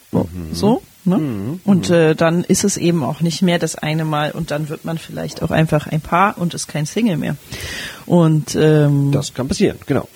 So. 0.54 0.82
Ne? 1.08 1.60
Und 1.64 1.90
äh, 1.90 2.16
dann 2.16 2.44
ist 2.44 2.64
es 2.64 2.78
eben 2.78 3.04
auch 3.04 3.22
nicht 3.22 3.42
mehr 3.42 3.60
das 3.60 3.76
eine 3.76 4.06
Mal 4.06 4.32
und 4.32 4.52
dann 4.52 4.70
wird 4.70 4.86
man 4.86 4.98
vielleicht 4.98 5.42
auch 5.42 5.52
einfach 5.52 5.88
ein 5.88 6.02
Paar 6.02 6.38
und 6.38 6.54
ist 6.54 6.68
kein 6.68 6.86
Single 6.86 7.18
mehr. 7.18 7.36
Und 8.06 8.56
ähm, 8.56 9.12
Das 9.12 9.34
kann 9.34 9.48
passieren, 9.48 9.78
genau. 9.86 10.08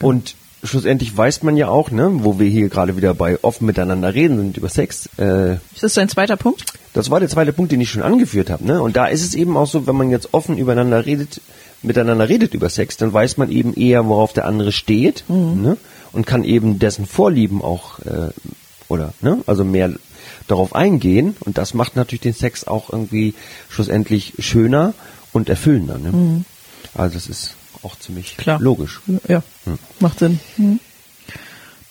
Und 0.00 0.34
schlussendlich 0.64 1.16
weiß 1.16 1.42
man 1.42 1.56
ja 1.56 1.68
auch, 1.68 1.90
ne, 1.90 2.10
wo 2.12 2.38
wir 2.38 2.48
hier 2.48 2.68
gerade 2.68 2.96
wieder 2.96 3.14
bei 3.14 3.38
offen 3.42 3.66
miteinander 3.66 4.14
reden 4.14 4.38
sind 4.38 4.56
über 4.56 4.68
Sex. 4.68 5.08
Äh, 5.18 5.54
ist 5.54 5.82
das 5.82 5.94
dein 5.94 6.08
zweiter 6.08 6.36
Punkt? 6.36 6.64
das 6.96 7.10
war 7.10 7.20
der 7.20 7.28
zweite 7.28 7.52
Punkt, 7.52 7.72
den 7.72 7.80
ich 7.82 7.90
schon 7.90 8.02
angeführt 8.02 8.48
habe. 8.48 8.64
Ne? 8.64 8.80
Und 8.80 8.96
da 8.96 9.06
ist 9.06 9.22
es 9.22 9.34
eben 9.34 9.54
auch 9.58 9.66
so, 9.66 9.86
wenn 9.86 9.96
man 9.96 10.10
jetzt 10.10 10.32
offen 10.32 10.56
übereinander 10.56 11.04
redet, 11.04 11.42
miteinander 11.82 12.26
redet 12.26 12.54
über 12.54 12.70
Sex, 12.70 12.96
dann 12.96 13.12
weiß 13.12 13.36
man 13.36 13.52
eben 13.52 13.74
eher, 13.74 14.06
worauf 14.06 14.32
der 14.32 14.46
andere 14.46 14.72
steht 14.72 15.24
ne? 15.28 15.76
und 16.12 16.26
kann 16.26 16.42
eben 16.42 16.78
dessen 16.78 17.04
Vorlieben 17.04 17.60
auch 17.60 17.98
äh, 17.98 18.30
oder 18.88 19.12
ne, 19.20 19.40
also 19.46 19.62
mehr 19.62 19.92
darauf 20.48 20.74
eingehen. 20.74 21.36
Und 21.40 21.58
das 21.58 21.74
macht 21.74 21.96
natürlich 21.96 22.20
den 22.22 22.34
Sex 22.34 22.66
auch 22.66 22.90
irgendwie 22.90 23.34
schlussendlich 23.68 24.34
schöner 24.38 24.94
und 25.32 25.48
erfüllender. 25.48 25.98
Ne? 25.98 26.12
Mhm. 26.12 26.44
Also 26.94 27.14
das 27.14 27.26
ist 27.28 27.54
auch 27.82 27.96
ziemlich 27.98 28.36
Klar. 28.36 28.60
logisch. 28.60 29.00
Ja, 29.28 29.42
Hm. 29.64 29.78
macht 30.00 30.18
Sinn. 30.18 30.40
Mhm. 30.56 30.80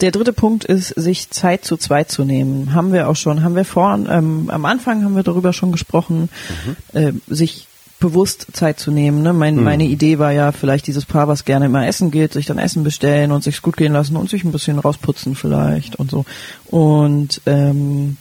Der 0.02 0.12
dritte 0.12 0.34
Punkt 0.34 0.66
ist, 0.66 0.90
sich 0.90 1.30
Zeit 1.30 1.64
zu 1.64 1.78
zweit 1.78 2.12
zu 2.12 2.26
nehmen. 2.26 2.74
Haben 2.74 2.92
wir 2.92 3.08
auch 3.08 3.16
schon, 3.16 3.44
haben 3.44 3.56
wir 3.56 3.64
vorhin, 3.64 4.08
ähm, 4.10 4.50
am 4.50 4.66
Anfang 4.66 5.06
haben 5.06 5.16
wir 5.16 5.24
darüber 5.24 5.54
schon 5.54 5.72
gesprochen, 5.72 6.30
äh, 6.94 7.14
sich 7.28 7.68
bewusst 8.02 8.48
Zeit 8.52 8.78
zu 8.78 8.92
nehmen. 8.92 9.22
Ne? 9.24 9.32
Mein, 9.32 9.56
Mhm. 9.56 9.64
Meine 9.64 9.86
Idee 9.86 10.20
war 10.20 10.34
ja 10.34 10.52
vielleicht 10.52 10.88
dieses 10.88 11.06
Paar, 11.06 11.30
was 11.30 11.46
gerne 11.46 11.68
immer 11.68 11.88
essen 11.88 12.12
geht, 12.12 12.34
sich 12.34 12.46
dann 12.46 12.58
Essen 12.58 12.84
bestellen 12.84 13.32
und 13.32 13.42
sich's 13.44 13.62
gut 13.62 13.78
gehen 13.78 13.94
lassen 13.94 14.18
und 14.18 14.30
sich 14.30 14.44
ein 14.44 14.52
bisschen 14.52 14.80
rausputzen 14.80 15.34
vielleicht 15.36 15.96
und 15.96 16.12
so. 16.12 16.26
Und 16.66 17.40
ähm, 17.46 18.18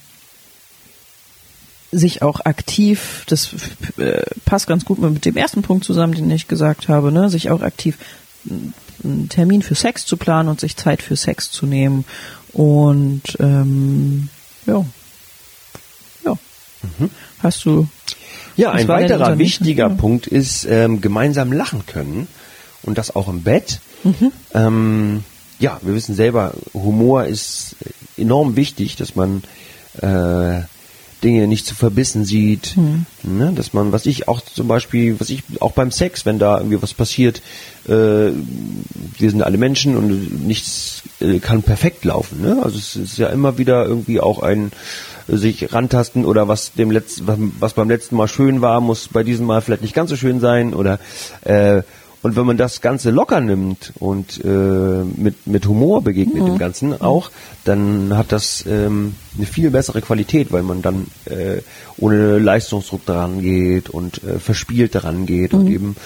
sich 1.98 2.22
auch 2.22 2.40
aktiv, 2.44 3.24
das 3.28 3.50
äh, 3.98 4.22
passt 4.44 4.66
ganz 4.66 4.84
gut 4.84 4.98
mit 5.00 5.24
dem 5.24 5.36
ersten 5.36 5.62
Punkt 5.62 5.84
zusammen, 5.84 6.14
den 6.14 6.30
ich 6.30 6.48
gesagt 6.48 6.88
habe, 6.88 7.12
ne, 7.12 7.30
sich 7.30 7.50
auch 7.50 7.62
aktiv 7.62 7.96
einen 9.02 9.28
Termin 9.28 9.62
für 9.62 9.74
Sex 9.74 10.04
zu 10.04 10.16
planen 10.16 10.48
und 10.48 10.60
sich 10.60 10.76
Zeit 10.76 11.02
für 11.02 11.16
Sex 11.16 11.50
zu 11.50 11.66
nehmen. 11.66 12.04
Und 12.52 13.22
ähm, 13.40 14.28
ja. 14.66 14.84
Ja. 16.24 16.38
Hast 17.42 17.64
du 17.64 17.88
Ja, 18.56 18.70
ein 18.72 18.88
weiterer 18.88 19.38
wichtiger 19.38 19.88
nächster? 19.88 20.00
Punkt 20.00 20.26
ist 20.26 20.64
ähm, 20.66 21.00
gemeinsam 21.00 21.52
lachen 21.52 21.86
können 21.86 22.28
und 22.82 22.98
das 22.98 23.14
auch 23.14 23.28
im 23.28 23.42
Bett. 23.42 23.80
Mhm. 24.04 24.32
Ähm, 24.52 25.24
ja, 25.58 25.78
wir 25.82 25.94
wissen 25.94 26.14
selber, 26.14 26.52
Humor 26.72 27.24
ist 27.24 27.76
enorm 28.16 28.56
wichtig, 28.56 28.96
dass 28.96 29.16
man 29.16 29.42
äh, 30.00 30.62
Dinge 31.24 31.48
nicht 31.48 31.66
zu 31.66 31.74
verbissen 31.74 32.24
sieht, 32.24 32.76
Mhm. 32.76 33.06
ne? 33.22 33.52
dass 33.56 33.72
man, 33.72 33.90
was 33.92 34.06
ich 34.06 34.28
auch 34.28 34.40
zum 34.42 34.68
Beispiel, 34.68 35.18
was 35.18 35.30
ich 35.30 35.42
auch 35.60 35.72
beim 35.72 35.90
Sex, 35.90 36.24
wenn 36.26 36.38
da 36.38 36.58
irgendwie 36.58 36.80
was 36.82 36.94
passiert, 36.94 37.42
äh, 37.88 37.90
wir 39.18 39.30
sind 39.30 39.42
alle 39.42 39.58
Menschen 39.58 39.96
und 39.96 40.46
nichts 40.46 41.02
äh, 41.20 41.38
kann 41.40 41.62
perfekt 41.62 42.04
laufen. 42.04 42.42
Ne? 42.42 42.60
Also 42.62 42.78
es 42.78 42.94
ist 42.94 43.18
ja 43.18 43.28
immer 43.28 43.58
wieder 43.58 43.84
irgendwie 43.86 44.20
auch 44.20 44.42
ein 44.42 44.70
äh, 45.28 45.36
sich 45.36 45.72
rantasten 45.72 46.24
oder 46.24 46.46
was 46.46 46.72
dem 46.74 46.90
letzten, 46.90 47.26
was, 47.26 47.38
was 47.58 47.72
beim 47.74 47.88
letzten 47.88 48.16
Mal 48.16 48.28
schön 48.28 48.60
war, 48.60 48.80
muss 48.80 49.08
bei 49.08 49.22
diesem 49.22 49.46
Mal 49.46 49.62
vielleicht 49.62 49.82
nicht 49.82 49.94
ganz 49.94 50.10
so 50.10 50.16
schön 50.16 50.38
sein 50.40 50.74
oder 50.74 50.98
äh, 51.42 51.82
und 52.24 52.34
wenn 52.36 52.46
man 52.46 52.56
das 52.56 52.80
Ganze 52.80 53.10
locker 53.10 53.40
nimmt 53.40 53.92
und 54.00 54.42
äh, 54.44 54.48
mit, 54.48 55.46
mit 55.46 55.66
Humor 55.66 56.02
begegnet 56.02 56.42
Mhm. 56.42 56.46
dem 56.46 56.58
Ganzen 56.58 57.00
auch, 57.00 57.30
dann 57.64 58.16
hat 58.16 58.32
das 58.32 58.64
ähm, 58.66 59.14
eine 59.36 59.46
viel 59.46 59.70
bessere 59.70 60.00
Qualität, 60.00 60.50
weil 60.50 60.62
man 60.62 60.80
dann 60.82 61.06
äh, 61.26 61.58
ohne 61.98 62.38
Leistungsdruck 62.38 63.04
daran 63.06 63.42
geht 63.42 63.90
und 63.90 64.24
äh, 64.24 64.38
verspielt 64.38 64.94
daran 64.94 65.26
geht 65.26 65.52
und 65.54 65.66
Mhm. 65.66 65.70
eben 65.74 65.96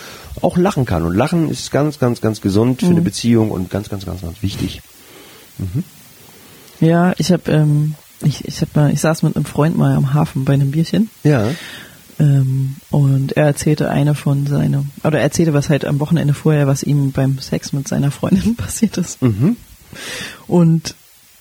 auch 0.43 0.57
lachen 0.57 0.85
kann. 0.85 1.05
Und 1.05 1.15
Lachen 1.17 1.49
ist 1.51 1.71
ganz, 1.71 1.99
ganz, 1.99 2.21
ganz 2.21 2.41
gesund 2.41 2.81
für 2.81 2.87
Mhm. 2.87 2.93
eine 2.93 3.03
Beziehung 3.03 3.51
und 3.53 3.71
ganz, 3.71 3.89
ganz, 3.89 4.05
ganz, 4.05 4.21
ganz 4.23 4.43
wichtig. 4.43 4.83
Mhm. 5.59 5.85
Ja, 6.81 7.15
ich 7.19 7.33
habe, 7.33 7.51
ähm, 7.51 7.95
ich, 8.25 8.45
ich 8.45 8.61
hab 8.61 8.75
mal, 8.75 8.93
ich 8.93 9.01
saß 9.01 9.23
mit 9.23 9.37
einem 9.37 9.45
Freund 9.45 9.77
mal 9.79 9.95
am 9.97 10.15
Hafen 10.15 10.45
bei 10.45 10.55
einem 10.55 10.71
Bierchen. 10.73 11.11
Ja. 11.23 11.49
Ähm, 12.21 12.77
und 12.91 13.33
er 13.37 13.47
erzählte 13.47 13.91
eine 13.91 14.15
von 14.15 14.47
seinem, 14.47 14.91
oder 15.05 15.19
er 15.19 15.25
erzählte 15.25 15.55
was 15.55 15.69
halt 15.69 15.85
am 15.85 16.01
Wochenende 16.01 16.35
vorher, 16.35 16.67
was 16.67 16.83
ihm 16.83 17.13
beim 17.13 17.39
Sex 17.39 17.73
mit 17.73 17.87
seiner 17.87 18.11
Freundin 18.11 18.57
passiert 18.57 18.99
ist. 18.99 19.23
Mhm. 19.23 19.57
Und 20.47 20.95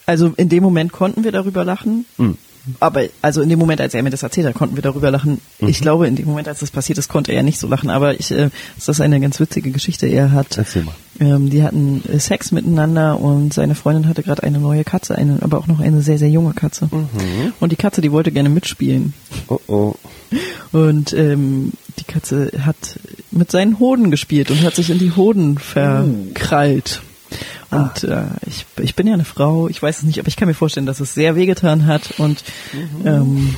also 0.05 0.33
in 0.37 0.49
dem 0.49 0.63
Moment 0.63 0.91
konnten 0.91 1.23
wir 1.23 1.31
darüber 1.31 1.65
lachen. 1.65 2.05
Mhm. 2.17 2.37
Aber 2.79 3.03
also 3.21 3.41
in 3.41 3.49
dem 3.49 3.59
Moment, 3.59 3.81
als 3.81 3.93
er 3.93 4.03
mir 4.03 4.09
das 4.09 4.23
erzählt 4.23 4.47
hat, 4.47 4.55
konnten 4.55 4.75
wir 4.75 4.83
darüber 4.83 5.11
lachen. 5.11 5.41
Mhm. 5.59 5.67
Ich 5.67 5.81
glaube, 5.81 6.07
in 6.07 6.15
dem 6.15 6.25
Moment, 6.25 6.47
als 6.47 6.59
das 6.59 6.71
passiert 6.71 6.97
ist, 6.97 7.09
konnte 7.09 7.31
er 7.31 7.43
nicht 7.43 7.59
so 7.59 7.67
lachen. 7.67 7.89
Aber 7.89 8.19
ich, 8.19 8.31
äh, 8.31 8.49
das 8.75 8.87
ist 8.87 9.01
eine 9.01 9.19
ganz 9.19 9.39
witzige 9.39 9.71
Geschichte. 9.71 10.07
Er 10.07 10.31
hat, 10.31 10.59
ähm, 11.19 11.49
die 11.49 11.63
hatten 11.63 12.03
äh, 12.07 12.19
Sex 12.19 12.51
miteinander 12.51 13.19
und 13.19 13.53
seine 13.53 13.75
Freundin 13.75 14.07
hatte 14.07 14.23
gerade 14.23 14.43
eine 14.43 14.59
neue 14.59 14.83
Katze, 14.83 15.15
eine, 15.15 15.37
aber 15.41 15.57
auch 15.57 15.67
noch 15.67 15.79
eine 15.79 16.01
sehr 16.01 16.17
sehr 16.17 16.29
junge 16.29 16.53
Katze. 16.53 16.89
Mhm. 16.91 17.53
Und 17.59 17.71
die 17.71 17.77
Katze, 17.77 18.01
die 18.01 18.11
wollte 18.11 18.31
gerne 18.31 18.49
mitspielen. 18.49 19.13
Oh 19.47 19.59
oh. 19.67 19.95
Und 20.71 21.13
ähm, 21.13 21.73
die 21.99 22.03
Katze 22.03 22.51
hat 22.65 22.99
mit 23.31 23.51
seinen 23.51 23.79
Hoden 23.79 24.11
gespielt 24.11 24.51
und 24.51 24.61
hat 24.63 24.75
sich 24.75 24.89
in 24.89 24.99
die 24.99 25.15
Hoden 25.15 25.57
verkrallt. 25.57 27.01
Und 27.71 28.03
äh, 28.05 28.23
ich, 28.45 28.65
ich 28.81 28.95
bin 28.95 29.07
ja 29.07 29.13
eine 29.13 29.25
Frau, 29.25 29.67
ich 29.67 29.81
weiß 29.81 29.97
es 29.97 30.03
nicht, 30.03 30.19
aber 30.19 30.27
ich 30.27 30.35
kann 30.37 30.47
mir 30.47 30.53
vorstellen, 30.53 30.85
dass 30.85 30.99
es 30.99 31.13
sehr 31.13 31.35
wehgetan 31.35 31.85
hat. 31.85 32.13
Und 32.17 32.43
ähm, 33.05 33.55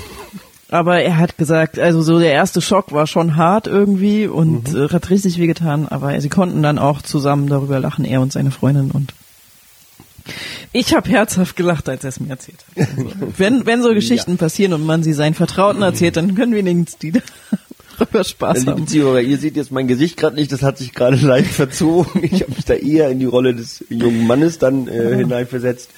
Aber 0.71 1.01
er 1.01 1.17
hat 1.17 1.37
gesagt, 1.37 1.79
also 1.79 2.01
so 2.01 2.19
der 2.19 2.31
erste 2.31 2.61
Schock 2.61 2.91
war 2.91 3.07
schon 3.07 3.35
hart 3.35 3.67
irgendwie 3.67 4.27
und 4.27 4.71
Mhm. 4.73 4.85
äh, 4.85 4.89
hat 4.89 5.09
richtig 5.09 5.37
wehgetan, 5.39 5.87
aber 5.87 6.19
sie 6.21 6.29
konnten 6.29 6.61
dann 6.63 6.77
auch 6.79 7.01
zusammen 7.01 7.47
darüber 7.47 7.79
lachen, 7.79 8.05
er 8.05 8.21
und 8.21 8.31
seine 8.31 8.51
Freundin 8.51 8.91
und 8.91 9.13
ich 10.73 10.93
habe 10.93 11.09
herzhaft 11.09 11.55
gelacht, 11.55 11.89
als 11.89 12.03
er 12.03 12.09
es 12.09 12.19
mir 12.19 12.29
erzählt 12.29 12.59
hat. 12.77 12.87
Also, 12.97 13.33
wenn, 13.37 13.65
wenn 13.65 13.81
so 13.81 13.93
Geschichten 13.95 14.37
passieren 14.37 14.73
und 14.73 14.85
man 14.85 15.01
sie 15.01 15.13
seinen 15.13 15.33
Vertrauten 15.33 15.81
erzählt, 15.81 16.17
dann 16.17 16.35
können 16.35 16.53
wenigstens 16.53 16.99
die 16.99 17.13
darüber 17.99 18.23
Spaß 18.23 18.59
Liebe 18.59 18.71
haben. 18.71 18.87
Zuhörer, 18.87 19.21
ihr 19.21 19.37
seht 19.37 19.55
jetzt 19.55 19.71
mein 19.71 19.87
Gesicht 19.87 20.17
gerade 20.17 20.35
nicht, 20.35 20.51
das 20.51 20.63
hat 20.63 20.77
sich 20.77 20.93
gerade 20.93 21.17
leicht 21.21 21.51
verzogen. 21.51 22.23
Ich 22.23 22.41
habe 22.41 22.51
mich 22.51 22.65
da 22.65 22.73
eher 22.73 23.09
in 23.09 23.19
die 23.19 23.25
Rolle 23.25 23.53
des 23.53 23.83
jungen 23.89 24.25
Mannes 24.27 24.59
dann 24.59 24.87
äh, 24.87 25.15
hineinversetzt. 25.15 25.89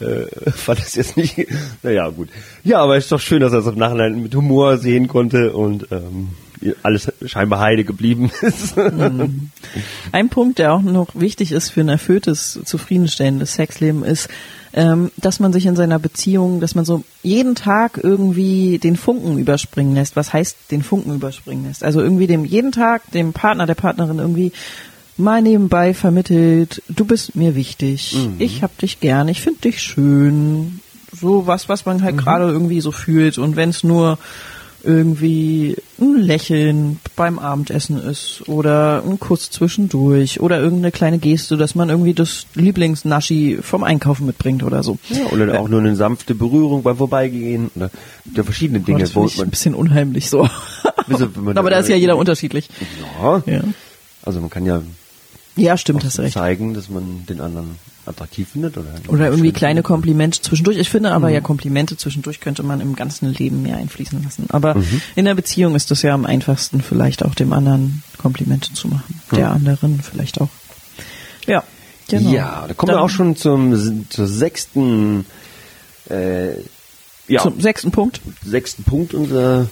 Äh, 0.00 0.50
fand 0.50 0.80
es 0.80 0.94
jetzt 0.94 1.16
nicht, 1.16 1.46
naja, 1.82 2.08
gut. 2.10 2.28
Ja, 2.62 2.78
aber 2.78 2.96
ist 2.96 3.10
doch 3.10 3.20
schön, 3.20 3.40
dass 3.40 3.52
er 3.52 3.60
es 3.60 3.66
im 3.66 3.76
Nachhinein 3.76 4.22
mit 4.22 4.34
Humor 4.34 4.78
sehen 4.78 5.08
konnte 5.08 5.52
und 5.52 5.88
ähm, 5.90 6.28
alles 6.82 7.12
scheinbar 7.24 7.60
heile 7.60 7.84
geblieben 7.84 8.30
ist. 8.42 8.76
Mhm. 8.76 9.50
Ein 10.12 10.28
Punkt, 10.28 10.58
der 10.58 10.72
auch 10.72 10.82
noch 10.82 11.08
wichtig 11.14 11.52
ist 11.52 11.70
für 11.70 11.80
ein 11.80 11.88
erfülltes, 11.88 12.60
zufriedenstellendes 12.64 13.54
Sexleben, 13.54 14.04
ist, 14.04 14.28
ähm, 14.72 15.10
dass 15.16 15.40
man 15.40 15.52
sich 15.52 15.66
in 15.66 15.76
seiner 15.76 15.98
Beziehung, 15.98 16.60
dass 16.60 16.74
man 16.74 16.84
so 16.84 17.04
jeden 17.22 17.54
Tag 17.54 17.98
irgendwie 18.02 18.78
den 18.78 18.96
Funken 18.96 19.38
überspringen 19.38 19.94
lässt. 19.94 20.14
Was 20.16 20.32
heißt 20.32 20.56
den 20.70 20.82
Funken 20.82 21.14
überspringen 21.14 21.64
lässt? 21.66 21.82
Also 21.84 22.00
irgendwie 22.00 22.26
dem 22.26 22.44
jeden 22.44 22.72
Tag 22.72 23.10
dem 23.12 23.32
Partner, 23.32 23.66
der 23.66 23.74
Partnerin 23.74 24.18
irgendwie 24.18 24.52
mal 25.16 25.42
nebenbei 25.42 25.94
vermittelt, 25.94 26.82
du 26.88 27.04
bist 27.04 27.34
mir 27.34 27.54
wichtig, 27.56 28.14
Mhm. 28.16 28.36
ich 28.38 28.62
hab 28.62 28.76
dich 28.78 29.00
gern, 29.00 29.26
ich 29.28 29.40
finde 29.40 29.60
dich 29.62 29.80
schön, 29.82 30.80
so 31.18 31.46
was, 31.46 31.68
was 31.68 31.86
man 31.86 32.02
halt 32.02 32.14
Mhm. 32.16 32.20
gerade 32.20 32.44
irgendwie 32.44 32.80
so 32.80 32.92
fühlt 32.92 33.36
und 33.38 33.56
wenn 33.56 33.70
es 33.70 33.82
nur 33.82 34.18
irgendwie 34.82 35.76
ein 36.00 36.16
Lächeln 36.16 37.00
beim 37.16 37.38
Abendessen 37.38 38.00
ist 38.00 38.42
oder 38.46 39.02
ein 39.04 39.18
Kuss 39.18 39.50
zwischendurch 39.50 40.40
oder 40.40 40.58
irgendeine 40.58 40.92
kleine 40.92 41.18
Geste, 41.18 41.56
dass 41.56 41.74
man 41.74 41.88
irgendwie 41.88 42.14
das 42.14 42.46
Lieblingsnaschi 42.54 43.58
vom 43.60 43.82
Einkaufen 43.82 44.26
mitbringt 44.26 44.62
oder 44.62 44.82
so. 44.82 44.98
Ja, 45.08 45.26
oder 45.26 45.60
auch 45.60 45.68
nur 45.68 45.80
eine 45.80 45.96
sanfte 45.96 46.34
Berührung 46.34 46.82
beim 46.82 46.96
Vorbeigehen 46.96 47.70
oder 47.74 47.90
ja 48.34 48.42
verschiedene 48.42 48.80
Dinge, 48.80 49.00
das 49.00 49.16
ich 49.16 49.42
ein 49.42 49.50
bisschen 49.50 49.74
unheimlich 49.74 50.30
so. 50.30 50.48
Aber 51.54 51.70
da 51.70 51.78
ist 51.78 51.88
ja 51.88 51.96
jeder 51.96 52.16
unterschiedlich. 52.16 52.68
Ja. 53.22 53.42
Ja. 53.46 53.60
Also 54.22 54.40
man 54.40 54.50
kann 54.50 54.66
ja 54.66 54.82
Ja, 55.60 55.76
stimmt, 55.76 56.04
hast 56.04 56.18
recht. 56.18 56.34
zeigen, 56.34 56.74
dass 56.74 56.88
man 56.88 57.24
den 57.28 57.40
anderen 57.40 57.76
attraktiv 58.06 58.48
findet 58.48 58.78
oder 58.78 58.86
Oder 59.08 59.26
irgendwie 59.26 59.52
kleine 59.52 59.82
Komplimente 59.82 60.40
zwischendurch. 60.40 60.78
Ich 60.78 60.88
finde 60.88 61.12
aber 61.12 61.28
Mhm. 61.28 61.34
ja, 61.34 61.40
Komplimente 61.42 61.96
zwischendurch 61.98 62.40
könnte 62.40 62.62
man 62.62 62.80
im 62.80 62.96
ganzen 62.96 63.32
Leben 63.34 63.62
mehr 63.62 63.76
einfließen 63.76 64.22
lassen. 64.24 64.46
Aber 64.48 64.76
Mhm. 64.76 65.02
in 65.14 65.24
der 65.26 65.34
Beziehung 65.34 65.74
ist 65.74 65.90
es 65.90 66.00
ja 66.02 66.14
am 66.14 66.24
einfachsten, 66.24 66.80
vielleicht 66.80 67.22
auch 67.24 67.34
dem 67.34 67.52
anderen 67.52 68.02
Komplimente 68.16 68.72
zu 68.72 68.88
machen. 68.88 69.20
Der 69.32 69.48
Mhm. 69.48 69.54
anderen 69.56 70.00
vielleicht 70.02 70.40
auch. 70.40 70.48
Ja, 71.46 71.62
genau. 72.08 72.30
Ja, 72.30 72.64
da 72.66 72.72
kommen 72.74 72.90
wir 72.90 72.94
Dann 72.96 73.04
auch 73.04 73.10
schon 73.10 73.36
zum 73.36 74.06
zur 74.08 74.26
sechsten 74.26 75.26
äh, 76.10 76.52
ja, 77.30 77.42
Zum 77.42 77.60
sechsten 77.60 77.90
Punkt. 77.90 78.22
sechsten 78.42 78.84
Punkt 78.84 79.12
unserer 79.12 79.66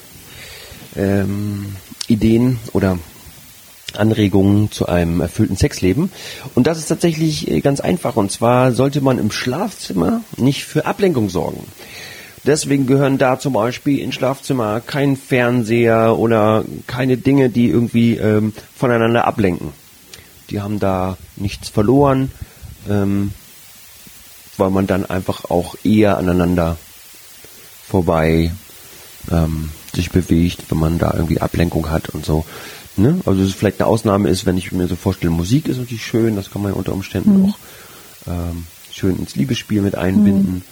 ähm, 0.95 1.75
Ideen 2.07 2.59
oder 2.75 2.99
Anregungen 3.97 4.71
zu 4.71 4.87
einem 4.87 5.21
erfüllten 5.21 5.57
Sexleben. 5.57 6.11
Und 6.55 6.67
das 6.67 6.79
ist 6.79 6.89
tatsächlich 6.89 7.51
äh, 7.51 7.61
ganz 7.61 7.81
einfach. 7.81 8.17
Und 8.17 8.31
zwar 8.31 8.73
sollte 8.73 9.01
man 9.01 9.19
im 9.19 9.31
Schlafzimmer 9.31 10.23
nicht 10.37 10.65
für 10.65 10.87
Ablenkung 10.87 11.29
sorgen. 11.29 11.65
Deswegen 12.45 12.87
gehören 12.87 13.19
da 13.19 13.41
zum 13.41 13.55
Beispiel 13.55 13.99
ins 13.99 14.15
Schlafzimmer 14.15 14.81
kein 14.81 15.17
Fernseher 15.17 16.17
oder 16.17 16.65
keine 16.87 17.17
Dinge, 17.17 17.51
die 17.51 17.69
irgendwie 17.69 18.17
ähm, 18.17 18.53
voneinander 18.77 19.27
ablenken. 19.27 19.73
Die 20.51 20.61
haben 20.61 20.79
da 20.79 21.17
nichts 21.35 21.69
verloren, 21.69 22.31
ähm, 22.89 23.33
weil 24.57 24.71
man 24.71 24.87
dann 24.87 25.07
einfach 25.07 25.51
auch 25.51 25.75
eher 25.83 26.19
aneinander 26.19 26.77
vorbei 27.89 28.53
ähm, 29.31 29.71
sich 29.93 30.11
bewegt, 30.11 30.65
wenn 30.69 30.79
man 30.79 30.99
da 30.99 31.13
irgendwie 31.15 31.41
Ablenkung 31.41 31.91
hat 31.91 32.11
und 32.11 32.25
so. 32.25 32.45
Ne? 32.97 33.21
Also 33.27 33.43
es 33.43 33.49
ist 33.51 33.55
vielleicht 33.57 33.81
eine 33.81 33.89
Ausnahme 33.89 34.29
ist, 34.29 34.47
wenn 34.47 34.57
ich 34.57 34.73
mir 34.73 34.87
so 34.89 34.97
vorstelle, 34.97 35.31
Musik 35.31 35.69
ist 35.69 35.79
natürlich 35.79 36.05
schön, 36.07 36.35
das 36.37 36.51
kann 36.51 36.63
man 36.63 36.73
ja 36.73 36.79
unter 36.79 36.93
Umständen 36.93 37.43
Mhm. 37.43 37.51
auch 37.51 37.59
ähm, 38.29 38.67
schön 38.93 39.19
ins 39.19 39.37
Liebesspiel 39.37 39.83
mit 39.83 39.95
einbinden. 39.97 40.65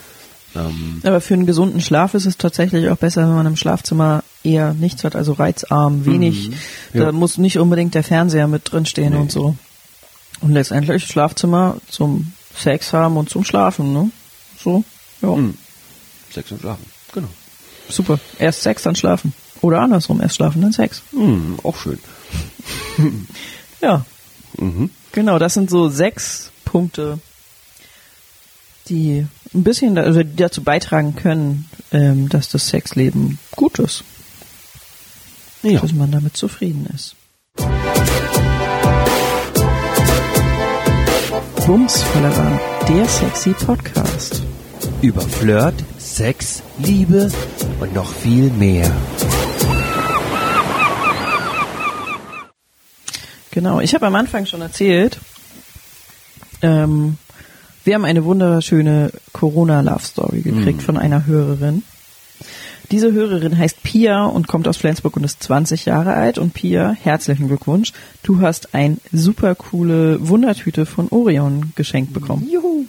Ähm, 0.57 1.01
Aber 1.05 1.21
für 1.21 1.35
einen 1.35 1.47
gesunden 1.47 1.81
Schlaf 1.81 2.15
ist 2.15 2.27
es 2.27 2.37
tatsächlich 2.39 2.89
auch 2.89 2.97
besser, 2.97 3.23
wenn 3.23 3.35
man 3.35 3.47
im 3.47 3.57
Schlafzimmer 3.57 4.23
eher 4.43 4.73
nichts 4.73 5.05
hat, 5.05 5.17
also 5.17 5.33
reizarm, 5.33 6.07
wenig. 6.07 6.49
Mhm. 6.51 6.55
Da 6.95 7.05
Ja. 7.07 7.13
muss 7.13 7.39
nicht 7.39 7.59
unbedingt 7.59 7.95
der 7.95 8.05
Fernseher 8.05 8.47
mit 8.49 8.71
drin 8.73 8.87
stehen 8.87 9.13
Nee. 9.13 9.19
und 9.19 9.33
so. 9.33 9.57
Und 10.41 10.53
letztendlich 10.53 11.05
Schlafzimmer 11.07 11.77
zum 11.89 12.33
Sex 12.57 12.93
haben 12.93 13.17
und 13.17 13.29
zum 13.31 13.45
Schlafen, 13.45 13.93
ne? 13.93 14.11
So, 14.63 14.85
ja. 15.23 15.31
Mhm. 15.35 15.55
Sex 16.33 16.51
und 16.53 16.61
Schlafen, 16.61 16.85
genau. 17.13 17.29
Super. 17.89 18.19
Erst 18.39 18.63
Sex, 18.63 18.83
dann 18.83 18.97
Schlafen. 18.97 19.35
Oder 19.61 19.81
andersrum, 19.81 20.21
erst 20.21 20.37
Schlafen, 20.37 20.63
dann 20.63 20.73
Sex. 20.73 21.03
Mhm, 21.13 21.59
auch 21.63 21.77
schön. 21.77 21.99
Ja, 23.81 24.05
Mhm. 24.57 24.91
genau, 25.13 25.39
das 25.41 25.55
sind 25.55 25.69
so 25.69 25.89
sechs 25.89 26.51
Punkte, 26.65 27.19
die 28.89 29.27
ein 29.53 29.63
bisschen 29.65 29.99
also 29.99 30.23
dazu 30.23 30.63
beitragen 30.63 31.17
können, 31.17 31.69
ähm, 31.93 32.29
dass 32.29 32.49
das 32.51 32.69
Sexleben 32.69 33.39
gut 33.57 33.79
ist. 33.81 34.05
Ja. 35.63 35.81
Dass 35.81 35.93
man 35.93 36.13
damit 36.13 36.37
zufrieden 36.37 36.87
ist. 36.95 37.17
Bumsfallerer, 41.67 42.61
der 42.89 43.07
sexy 43.09 43.51
Podcast. 43.55 44.43
Über 45.01 45.23
Flirt, 45.23 45.75
Sex, 45.99 46.63
Liebe 46.79 47.31
und 47.81 47.95
noch 47.95 48.13
viel 48.13 48.51
mehr. 48.51 48.91
Genau, 53.55 53.79
ich 53.81 53.95
habe 53.95 54.07
am 54.07 54.17
Anfang 54.17 54.47
schon 54.47 54.61
erzählt, 54.63 55.19
ähm, 56.61 57.19
wir 57.85 57.95
haben 57.95 58.05
eine 58.05 58.25
wunderschöne 58.25 59.13
Corona-Love-Story 59.33 60.41
gekriegt 60.41 60.81
Mhm. 60.81 60.85
von 60.85 60.97
einer 60.99 61.25
Hörerin. 61.27 61.85
Diese 62.91 63.13
Hörerin 63.13 63.57
heißt 63.57 63.83
Pia 63.85 64.25
und 64.25 64.49
kommt 64.49 64.67
aus 64.67 64.77
Flensburg 64.77 65.17
und 65.17 65.23
ist 65.25 65.41
20 65.43 65.85
Jahre 65.85 66.15
alt. 66.15 66.37
Und 66.39 66.53
Pia, 66.53 66.97
herzlichen 67.01 67.47
Glückwunsch. 67.47 67.93
Du 68.25 68.41
hast 68.41 68.75
ein 68.75 68.99
super 69.13 69.55
coole 69.55 70.27
Wundertüte 70.29 70.85
von 70.85 71.07
Orion 71.11 71.73
geschenkt 71.77 72.13
bekommen. 72.13 72.49
Juhu. 72.51 72.87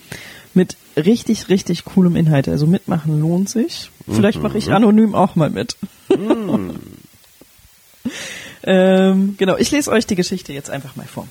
Mit 0.56 0.78
richtig, 0.98 1.50
richtig 1.50 1.86
coolem 1.86 2.16
Inhalt. 2.16 2.48
Also 2.50 2.66
mitmachen 2.66 3.20
lohnt 3.22 3.50
sich. 3.50 3.92
Vielleicht 4.10 4.42
mache 4.42 4.58
ich 4.58 4.68
Mhm. 4.68 4.74
anonym 4.74 5.14
auch 5.16 5.36
mal 5.36 5.52
mit. 5.52 5.76
ähm, 8.66 9.36
genau, 9.38 9.58
ich 9.58 9.72
lese 9.72 9.92
euch 9.92 10.06
die 10.06 10.16
Geschichte 10.16 10.52
jetzt 10.52 10.70
einfach 10.70 10.96
mal 10.96 11.06
vor. 11.06 11.28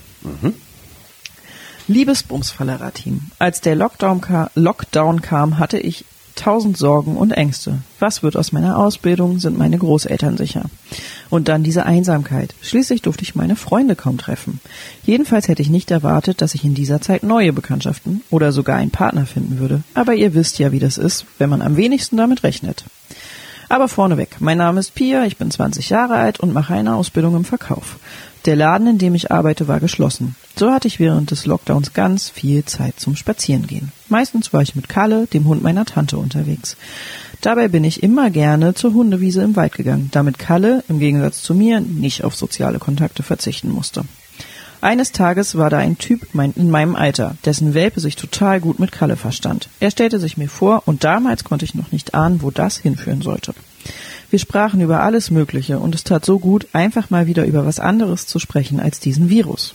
Liebes 1.86 2.22
Bumsfallerer-Team, 2.22 3.20
als 3.38 3.60
der 3.60 3.74
Lockdown, 3.74 4.22
ka 4.22 4.50
Lockdown 4.54 5.20
kam, 5.20 5.58
hatte 5.58 5.78
ich 5.78 6.06
tausend 6.34 6.76
Sorgen 6.76 7.16
und 7.16 7.32
Ängste. 7.32 7.78
Was 7.98 8.22
wird 8.22 8.36
aus 8.36 8.52
meiner 8.52 8.78
Ausbildung? 8.78 9.38
Sind 9.38 9.58
meine 9.58 9.78
Großeltern 9.78 10.36
sicher? 10.36 10.64
Und 11.30 11.48
dann 11.48 11.62
diese 11.62 11.86
Einsamkeit. 11.86 12.54
Schließlich 12.62 13.02
durfte 13.02 13.22
ich 13.22 13.34
meine 13.34 13.56
Freunde 13.56 13.96
kaum 13.96 14.18
treffen. 14.18 14.60
Jedenfalls 15.04 15.48
hätte 15.48 15.62
ich 15.62 15.70
nicht 15.70 15.90
erwartet, 15.90 16.40
dass 16.40 16.54
ich 16.54 16.64
in 16.64 16.74
dieser 16.74 17.00
Zeit 17.00 17.22
neue 17.22 17.52
Bekanntschaften 17.52 18.22
oder 18.30 18.52
sogar 18.52 18.76
einen 18.76 18.90
Partner 18.90 19.26
finden 19.26 19.58
würde. 19.58 19.82
Aber 19.94 20.14
ihr 20.14 20.34
wisst 20.34 20.58
ja, 20.58 20.72
wie 20.72 20.80
das 20.80 20.98
ist, 20.98 21.26
wenn 21.38 21.50
man 21.50 21.62
am 21.62 21.76
wenigsten 21.76 22.16
damit 22.16 22.42
rechnet. 22.42 22.84
Aber 23.68 23.88
vorneweg, 23.88 24.36
mein 24.40 24.58
Name 24.58 24.80
ist 24.80 24.94
Pia, 24.94 25.24
ich 25.24 25.36
bin 25.36 25.50
20 25.50 25.90
Jahre 25.90 26.14
alt 26.14 26.40
und 26.40 26.52
mache 26.52 26.74
eine 26.74 26.94
Ausbildung 26.94 27.36
im 27.36 27.44
Verkauf. 27.44 27.96
Der 28.44 28.56
Laden, 28.56 28.86
in 28.86 28.98
dem 28.98 29.14
ich 29.14 29.30
arbeite, 29.30 29.68
war 29.68 29.80
geschlossen. 29.80 30.36
So 30.54 30.70
hatte 30.70 30.86
ich 30.86 31.00
während 31.00 31.30
des 31.30 31.46
Lockdowns 31.46 31.94
ganz 31.94 32.28
viel 32.28 32.64
Zeit 32.64 33.00
zum 33.00 33.16
Spazierengehen. 33.16 33.90
Meistens 34.08 34.52
war 34.52 34.60
ich 34.60 34.76
mit 34.76 34.88
Kalle, 34.88 35.26
dem 35.26 35.46
Hund 35.46 35.62
meiner 35.62 35.86
Tante, 35.86 36.18
unterwegs. 36.18 36.76
Dabei 37.40 37.68
bin 37.68 37.84
ich 37.84 38.02
immer 38.02 38.30
gerne 38.30 38.74
zur 38.74 38.92
Hundewiese 38.92 39.42
im 39.42 39.56
Wald 39.56 39.74
gegangen, 39.74 40.10
damit 40.12 40.38
Kalle, 40.38 40.84
im 40.88 40.98
Gegensatz 40.98 41.42
zu 41.42 41.54
mir, 41.54 41.80
nicht 41.80 42.24
auf 42.24 42.34
soziale 42.34 42.78
Kontakte 42.78 43.22
verzichten 43.22 43.70
musste. 43.70 44.04
Eines 44.84 45.12
Tages 45.12 45.56
war 45.56 45.70
da 45.70 45.78
ein 45.78 45.96
Typ 45.96 46.28
in 46.34 46.70
meinem 46.70 46.94
Alter, 46.94 47.36
dessen 47.46 47.72
Welpe 47.72 48.00
sich 48.00 48.16
total 48.16 48.60
gut 48.60 48.78
mit 48.80 48.92
Kalle 48.92 49.16
verstand. 49.16 49.70
Er 49.80 49.90
stellte 49.90 50.20
sich 50.20 50.36
mir 50.36 50.50
vor 50.50 50.82
und 50.84 51.04
damals 51.04 51.42
konnte 51.42 51.64
ich 51.64 51.74
noch 51.74 51.90
nicht 51.90 52.12
ahnen, 52.14 52.42
wo 52.42 52.50
das 52.50 52.76
hinführen 52.76 53.22
sollte. 53.22 53.54
Wir 54.28 54.38
sprachen 54.38 54.82
über 54.82 55.00
alles 55.02 55.30
Mögliche 55.30 55.78
und 55.78 55.94
es 55.94 56.04
tat 56.04 56.26
so 56.26 56.38
gut, 56.38 56.66
einfach 56.74 57.08
mal 57.08 57.26
wieder 57.26 57.46
über 57.46 57.64
was 57.64 57.80
anderes 57.80 58.26
zu 58.26 58.38
sprechen 58.38 58.78
als 58.78 59.00
diesen 59.00 59.30
Virus. 59.30 59.74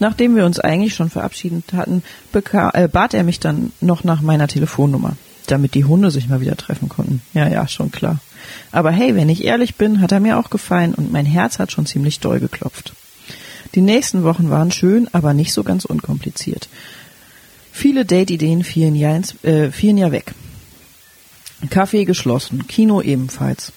Nachdem 0.00 0.34
wir 0.34 0.44
uns 0.44 0.58
eigentlich 0.58 0.96
schon 0.96 1.10
verabschiedet 1.10 1.72
hatten, 1.72 2.02
beka- 2.34 2.74
äh, 2.74 2.88
bat 2.88 3.14
er 3.14 3.22
mich 3.22 3.38
dann 3.38 3.70
noch 3.80 4.02
nach 4.02 4.20
meiner 4.20 4.48
Telefonnummer. 4.48 5.16
damit 5.46 5.74
die 5.74 5.84
Hunde 5.84 6.10
sich 6.12 6.28
mal 6.28 6.40
wieder 6.40 6.56
treffen 6.56 6.88
konnten. 6.88 7.22
Ja, 7.34 7.48
ja, 7.48 7.66
schon 7.66 7.90
klar. 7.90 8.18
Aber 8.70 8.90
hey, 8.92 9.16
wenn 9.16 9.28
ich 9.28 9.42
ehrlich 9.44 9.74
bin, 9.76 10.00
hat 10.00 10.12
er 10.12 10.20
mir 10.20 10.38
auch 10.38 10.48
gefallen 10.50 10.94
und 10.94 11.10
mein 11.10 11.26
Herz 11.26 11.58
hat 11.58 11.72
schon 11.72 11.86
ziemlich 11.86 12.20
doll 12.20 12.38
geklopft. 12.38 12.92
Die 13.74 13.80
nächsten 13.80 14.24
Wochen 14.24 14.50
waren 14.50 14.72
schön, 14.72 15.08
aber 15.12 15.34
nicht 15.34 15.52
so 15.52 15.62
ganz 15.62 15.84
unkompliziert. 15.84 16.68
Viele 17.72 18.04
Date-Ideen 18.04 18.64
fielen 18.64 18.94
ja, 18.94 19.14
ins, 19.14 19.42
äh, 19.44 19.70
fielen 19.70 19.96
ja 19.96 20.10
weg. 20.10 20.34
Kaffee 21.68 22.04
geschlossen, 22.04 22.66
Kino 22.66 23.00
ebenfalls. 23.00 23.72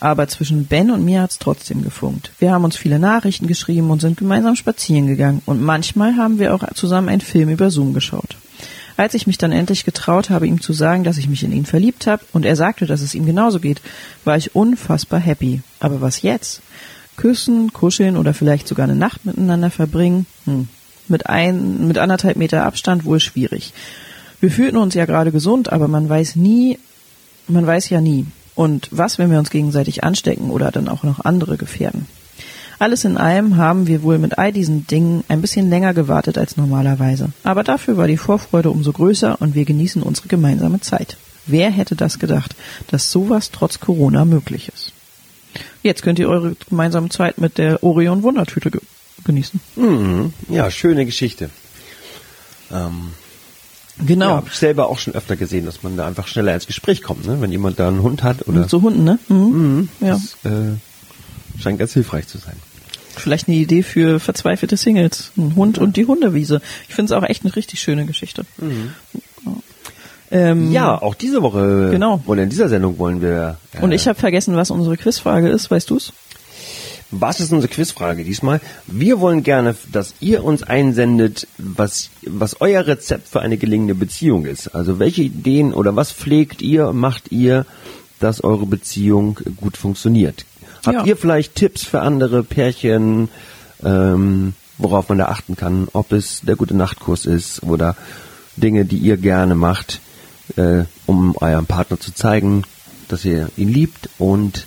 Aber 0.00 0.28
zwischen 0.28 0.66
Ben 0.66 0.90
und 0.90 1.04
mir 1.04 1.22
hat's 1.22 1.38
trotzdem 1.38 1.82
gefunkt. 1.82 2.30
Wir 2.38 2.52
haben 2.52 2.64
uns 2.64 2.76
viele 2.76 2.98
Nachrichten 3.00 3.48
geschrieben 3.48 3.90
und 3.90 4.00
sind 4.00 4.16
gemeinsam 4.16 4.54
spazieren 4.54 5.08
gegangen. 5.08 5.42
Und 5.44 5.60
manchmal 5.60 6.16
haben 6.16 6.38
wir 6.38 6.54
auch 6.54 6.64
zusammen 6.74 7.08
einen 7.08 7.20
Film 7.20 7.48
über 7.48 7.70
Zoom 7.70 7.94
geschaut. 7.94 8.36
Als 8.96 9.14
ich 9.14 9.26
mich 9.26 9.38
dann 9.38 9.52
endlich 9.52 9.84
getraut 9.84 10.30
habe, 10.30 10.46
ihm 10.46 10.60
zu 10.60 10.72
sagen, 10.72 11.04
dass 11.04 11.18
ich 11.18 11.28
mich 11.28 11.42
in 11.42 11.52
ihn 11.52 11.66
verliebt 11.66 12.06
habe 12.06 12.24
und 12.32 12.44
er 12.44 12.56
sagte, 12.56 12.86
dass 12.86 13.00
es 13.00 13.14
ihm 13.14 13.26
genauso 13.26 13.60
geht, 13.60 13.80
war 14.24 14.36
ich 14.36 14.54
unfassbar 14.54 15.20
happy. 15.20 15.62
Aber 15.80 16.00
was 16.00 16.22
jetzt? 16.22 16.62
Küssen, 17.18 17.72
kuscheln 17.74 18.16
oder 18.16 18.32
vielleicht 18.32 18.66
sogar 18.66 18.84
eine 18.84 18.96
Nacht 18.96 19.26
miteinander 19.26 19.70
verbringen? 19.70 20.24
Hm. 20.46 20.68
Mit 21.08 21.26
ein, 21.26 21.86
mit 21.86 21.98
anderthalb 21.98 22.36
Meter 22.36 22.64
Abstand 22.64 23.04
wohl 23.04 23.20
schwierig. 23.20 23.74
Wir 24.40 24.50
fühlten 24.50 24.76
uns 24.76 24.94
ja 24.94 25.04
gerade 25.04 25.32
gesund, 25.32 25.70
aber 25.70 25.88
man 25.88 26.08
weiß 26.08 26.36
nie, 26.36 26.78
man 27.48 27.66
weiß 27.66 27.90
ja 27.90 28.00
nie. 28.00 28.26
Und 28.54 28.88
was, 28.90 29.18
wenn 29.18 29.30
wir 29.30 29.38
uns 29.38 29.50
gegenseitig 29.50 30.04
anstecken 30.04 30.50
oder 30.50 30.70
dann 30.70 30.88
auch 30.88 31.02
noch 31.02 31.24
andere 31.24 31.56
gefährden? 31.56 32.06
Alles 32.78 33.04
in 33.04 33.16
allem 33.16 33.56
haben 33.56 33.88
wir 33.88 34.04
wohl 34.04 34.18
mit 34.18 34.38
all 34.38 34.52
diesen 34.52 34.86
Dingen 34.86 35.24
ein 35.26 35.40
bisschen 35.40 35.68
länger 35.68 35.94
gewartet 35.94 36.38
als 36.38 36.56
normalerweise. 36.56 37.30
Aber 37.42 37.64
dafür 37.64 37.96
war 37.96 38.06
die 38.06 38.16
Vorfreude 38.16 38.70
umso 38.70 38.92
größer 38.92 39.40
und 39.40 39.56
wir 39.56 39.64
genießen 39.64 40.02
unsere 40.02 40.28
gemeinsame 40.28 40.80
Zeit. 40.80 41.16
Wer 41.46 41.70
hätte 41.70 41.96
das 41.96 42.20
gedacht, 42.20 42.54
dass 42.88 43.10
sowas 43.10 43.50
trotz 43.50 43.80
Corona 43.80 44.24
möglich 44.24 44.70
ist? 44.72 44.92
Jetzt 45.88 46.02
könnt 46.02 46.18
ihr 46.18 46.28
eure 46.28 46.54
gemeinsame 46.68 47.08
Zeit 47.08 47.38
mit 47.38 47.56
der 47.56 47.82
Orion 47.82 48.22
Wundertüte 48.22 48.70
ge 48.70 48.80
genießen. 49.24 49.58
Mhm. 49.76 50.34
Ja, 50.48 50.70
schöne 50.70 51.06
Geschichte. 51.06 51.50
Ähm, 52.70 53.12
Genau. 54.06 54.28
Ja, 54.28 54.36
hab 54.36 54.48
ich 54.48 54.54
selber 54.54 54.88
auch 54.88 54.98
schon 54.98 55.14
öfter 55.14 55.34
gesehen, 55.34 55.64
dass 55.64 55.82
man 55.82 55.96
da 55.96 56.06
einfach 56.06 56.28
schneller 56.28 56.54
ins 56.54 56.66
Gespräch 56.66 57.02
kommt, 57.02 57.26
ne? 57.26 57.40
wenn 57.40 57.50
jemand 57.50 57.80
da 57.80 57.88
einen 57.88 58.02
Hund 58.02 58.22
hat 58.22 58.46
oder. 58.46 58.60
Mit 58.60 58.70
so 58.70 58.80
Hunden, 58.82 59.02
ne? 59.02 59.18
Mhm. 59.28 59.36
Mhm. 59.36 59.88
Ja. 60.00 60.20
Das 60.42 60.52
äh, 60.52 60.76
scheint 61.60 61.78
ganz 61.78 61.94
hilfreich 61.94 62.28
zu 62.28 62.38
sein. 62.38 62.54
Vielleicht 63.16 63.48
eine 63.48 63.56
Idee 63.56 63.82
für 63.82 64.20
verzweifelte 64.20 64.76
Singles. 64.76 65.32
Ein 65.36 65.56
Hund 65.56 65.78
und 65.78 65.96
die 65.96 66.06
Hundewiese. 66.06 66.60
Ich 66.88 66.94
finde 66.94 67.12
es 67.12 67.18
auch 67.18 67.28
echt 67.28 67.44
eine 67.44 67.56
richtig 67.56 67.80
schöne 67.80 68.06
Geschichte. 68.06 68.44
Mhm. 68.58 68.92
Ähm, 70.30 70.72
Ja, 70.72 71.00
auch 71.00 71.14
diese 71.14 71.42
Woche. 71.42 71.88
Genau. 71.90 72.20
Oder 72.26 72.42
in 72.42 72.50
dieser 72.50 72.68
Sendung 72.68 72.98
wollen 72.98 73.22
wir. 73.22 73.56
Äh, 73.72 73.82
Und 73.82 73.92
ich 73.92 74.06
habe 74.08 74.18
vergessen, 74.18 74.56
was 74.56 74.70
unsere 74.70 74.96
Quizfrage 74.96 75.48
ist. 75.48 75.70
Weißt 75.70 75.88
du's? 75.90 76.12
Was 77.10 77.40
ist 77.40 77.52
unsere 77.52 77.72
Quizfrage 77.72 78.22
diesmal? 78.22 78.60
Wir 78.86 79.18
wollen 79.20 79.42
gerne, 79.42 79.74
dass 79.90 80.12
ihr 80.20 80.44
uns 80.44 80.62
einsendet, 80.62 81.48
was, 81.56 82.10
was 82.26 82.60
euer 82.60 82.86
Rezept 82.86 83.28
für 83.28 83.40
eine 83.40 83.56
gelingende 83.56 83.94
Beziehung 83.94 84.44
ist. 84.44 84.74
Also 84.74 84.98
welche 84.98 85.22
Ideen 85.22 85.72
oder 85.72 85.96
was 85.96 86.12
pflegt 86.12 86.60
ihr, 86.60 86.92
macht 86.92 87.32
ihr, 87.32 87.64
dass 88.20 88.44
eure 88.44 88.66
Beziehung 88.66 89.38
gut 89.56 89.78
funktioniert? 89.78 90.44
Habt 90.84 90.98
Ja. 90.98 91.04
ihr 91.06 91.16
vielleicht 91.16 91.54
Tipps 91.54 91.82
für 91.84 92.02
andere 92.02 92.42
Pärchen, 92.44 93.30
ähm, 93.82 94.52
worauf 94.76 95.08
man 95.08 95.16
da 95.16 95.28
achten 95.28 95.56
kann? 95.56 95.88
Ob 95.94 96.12
es 96.12 96.42
der 96.42 96.56
gute 96.56 96.76
Nachtkurs 96.76 97.24
ist 97.24 97.62
oder 97.62 97.96
Dinge, 98.56 98.84
die 98.84 98.98
ihr 98.98 99.16
gerne 99.16 99.54
macht, 99.54 100.00
äh, 100.56 100.84
um 101.06 101.36
eurem 101.36 101.66
Partner 101.66 101.98
zu 102.00 102.12
zeigen, 102.12 102.62
dass 103.08 103.24
ihr 103.24 103.50
ihn 103.56 103.68
liebt 103.68 104.08
und 104.18 104.66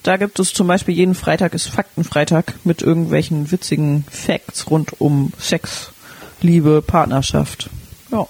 Da 0.03 0.16
gibt 0.16 0.40
es 0.40 0.53
zum 0.53 0.66
Beispiel 0.66 0.97
jeden 0.97 1.14
Freitag 1.14 1.55
ist 1.55 1.68
Faktenfreitag 1.68 2.55
mit 2.64 2.82
irgendwelchen 2.82 3.53
witzigen 3.53 4.05
Facts 4.11 4.68
rund 4.68 5.01
um 5.01 5.32
Sex, 5.38 5.92
Liebe, 6.40 6.82
Partnerschaft. 6.82 7.70
Ja. 8.11 8.26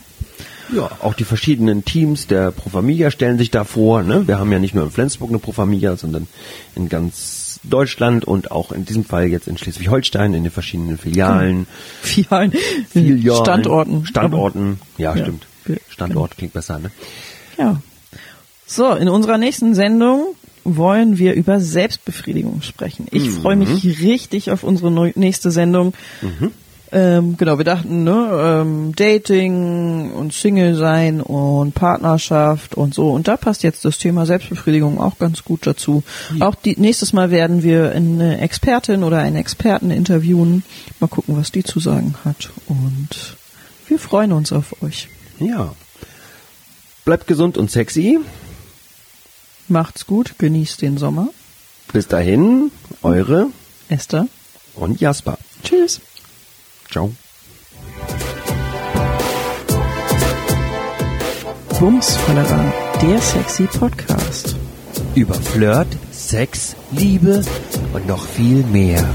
Ja, 0.71 0.91
auch 1.01 1.15
die 1.15 1.25
verschiedenen 1.25 1.87
Teams 1.87 2.27
der 2.27 2.51
Pro 2.51 2.69
Familia 2.69 3.11
stellen 3.11 3.39
sich 3.39 3.51
da 3.51 3.65
vor. 3.65 4.03
Ne? 4.03 4.29
Wir 4.29 4.39
haben 4.39 4.53
ja 4.53 4.59
nicht 4.59 4.75
nur 4.75 4.85
in 4.85 4.91
Flensburg 4.91 5.31
eine 5.31 5.39
Pro 5.39 5.53
Familia, 5.53 5.97
sondern 5.97 6.27
in 6.75 6.91
ganz 6.91 7.46
Deutschland 7.71 8.25
und 8.25 8.51
auch 8.51 8.73
in 8.73 8.85
diesem 8.85 9.05
Fall 9.05 9.27
jetzt 9.29 9.49
in 9.49 9.59
Schleswig-Holstein 9.59 10.35
in 10.35 10.43
den 10.45 10.53
verschiedenen 10.53 10.99
Filialen. 10.99 11.67
Filialen. 12.03 12.53
Filialen. 12.91 13.43
Standorten. 13.45 14.07
Standorten. 14.07 14.81
Ja, 14.99 15.15
Ja. 15.15 15.23
stimmt. 15.23 15.47
Standort 15.89 16.37
klingt 16.37 16.53
besser, 16.53 16.79
ne? 16.79 16.91
Ja. 17.59 17.81
So, 18.67 18.93
in 18.95 19.09
unserer 19.09 19.39
nächsten 19.39 19.75
Sendung 19.75 20.35
wollen 20.65 21.19
wir 21.19 21.35
über 21.35 21.61
Selbstbefriedigung 21.61 22.63
sprechen. 22.63 23.07
Ich 23.11 23.25
Mhm. 23.27 23.41
freue 23.43 23.57
mich 23.57 23.85
richtig 24.03 24.51
auf 24.51 24.63
unsere 24.65 24.91
neu 24.91 25.13
nächste 25.15 25.51
Sendung. 25.51 25.95
Mhm. 26.23 26.51
Ähm, 26.93 27.37
genau, 27.37 27.59
wir 27.59 27.65
dachten, 27.65 28.05
ne, 28.05 28.63
ähm, 28.63 28.95
Dating 28.95 30.13
und 30.13 30.33
Single 30.33 30.77
sein 30.77 31.21
und 31.21 31.75
Partnerschaft 31.75 32.75
und 32.77 32.95
so. 32.95 33.11
Und 33.11 33.27
da 33.27 33.37
passt 33.37 33.63
jetzt 33.65 33.85
das 33.85 33.99
Thema 33.99 34.25
Selbstbefriedigung 34.25 35.01
auch 35.01 35.19
ganz 35.19 35.43
gut 35.43 35.67
dazu. 35.67 36.05
Auch 36.41 36.55
die, 36.55 36.77
nächstes 36.79 37.13
Mal 37.13 37.31
werden 37.31 37.63
wir 37.63 37.93
eine 37.93 38.41
Expertin 38.41 39.03
oder 39.03 39.19
einen 39.19 39.37
Experten 39.37 39.91
interviewen. 39.91 40.63
Mal 41.01 41.09
gucken, 41.09 41.37
was 41.37 41.51
die 41.51 41.65
zu 41.65 41.81
sagen 41.81 42.15
hat. 42.25 42.51
Und 42.69 43.37
wir 43.89 43.99
freuen 43.99 44.33
uns 44.33 44.53
auf 44.53 44.81
euch. 44.83 45.09
Ja. 45.41 45.75
Bleibt 47.05 47.27
gesund 47.27 47.59
und 47.59 47.71
sexy. 47.71 48.19
Macht's 49.69 50.07
gut, 50.07 50.39
genießt 50.39 50.83
den 50.83 50.99
Sommer. 50.99 51.29
Bis 51.93 52.07
dahin, 52.07 52.71
eure 53.03 53.49
Esther 53.89 54.29
und 54.75 55.01
Jasper. 55.01 55.39
Tschüss. 55.63 56.01
Ciao. 56.91 57.13
Bumsfallera, 61.79 62.73
der 63.03 63.21
sexy 63.21 63.65
Podcast. 63.65 64.57
Über 65.15 65.35
Flirt, 65.35 65.89
Sex, 66.11 66.75
Liebe 66.93 67.43
und 67.93 68.07
noch 68.07 68.25
viel 68.27 68.63
mehr. 68.65 69.07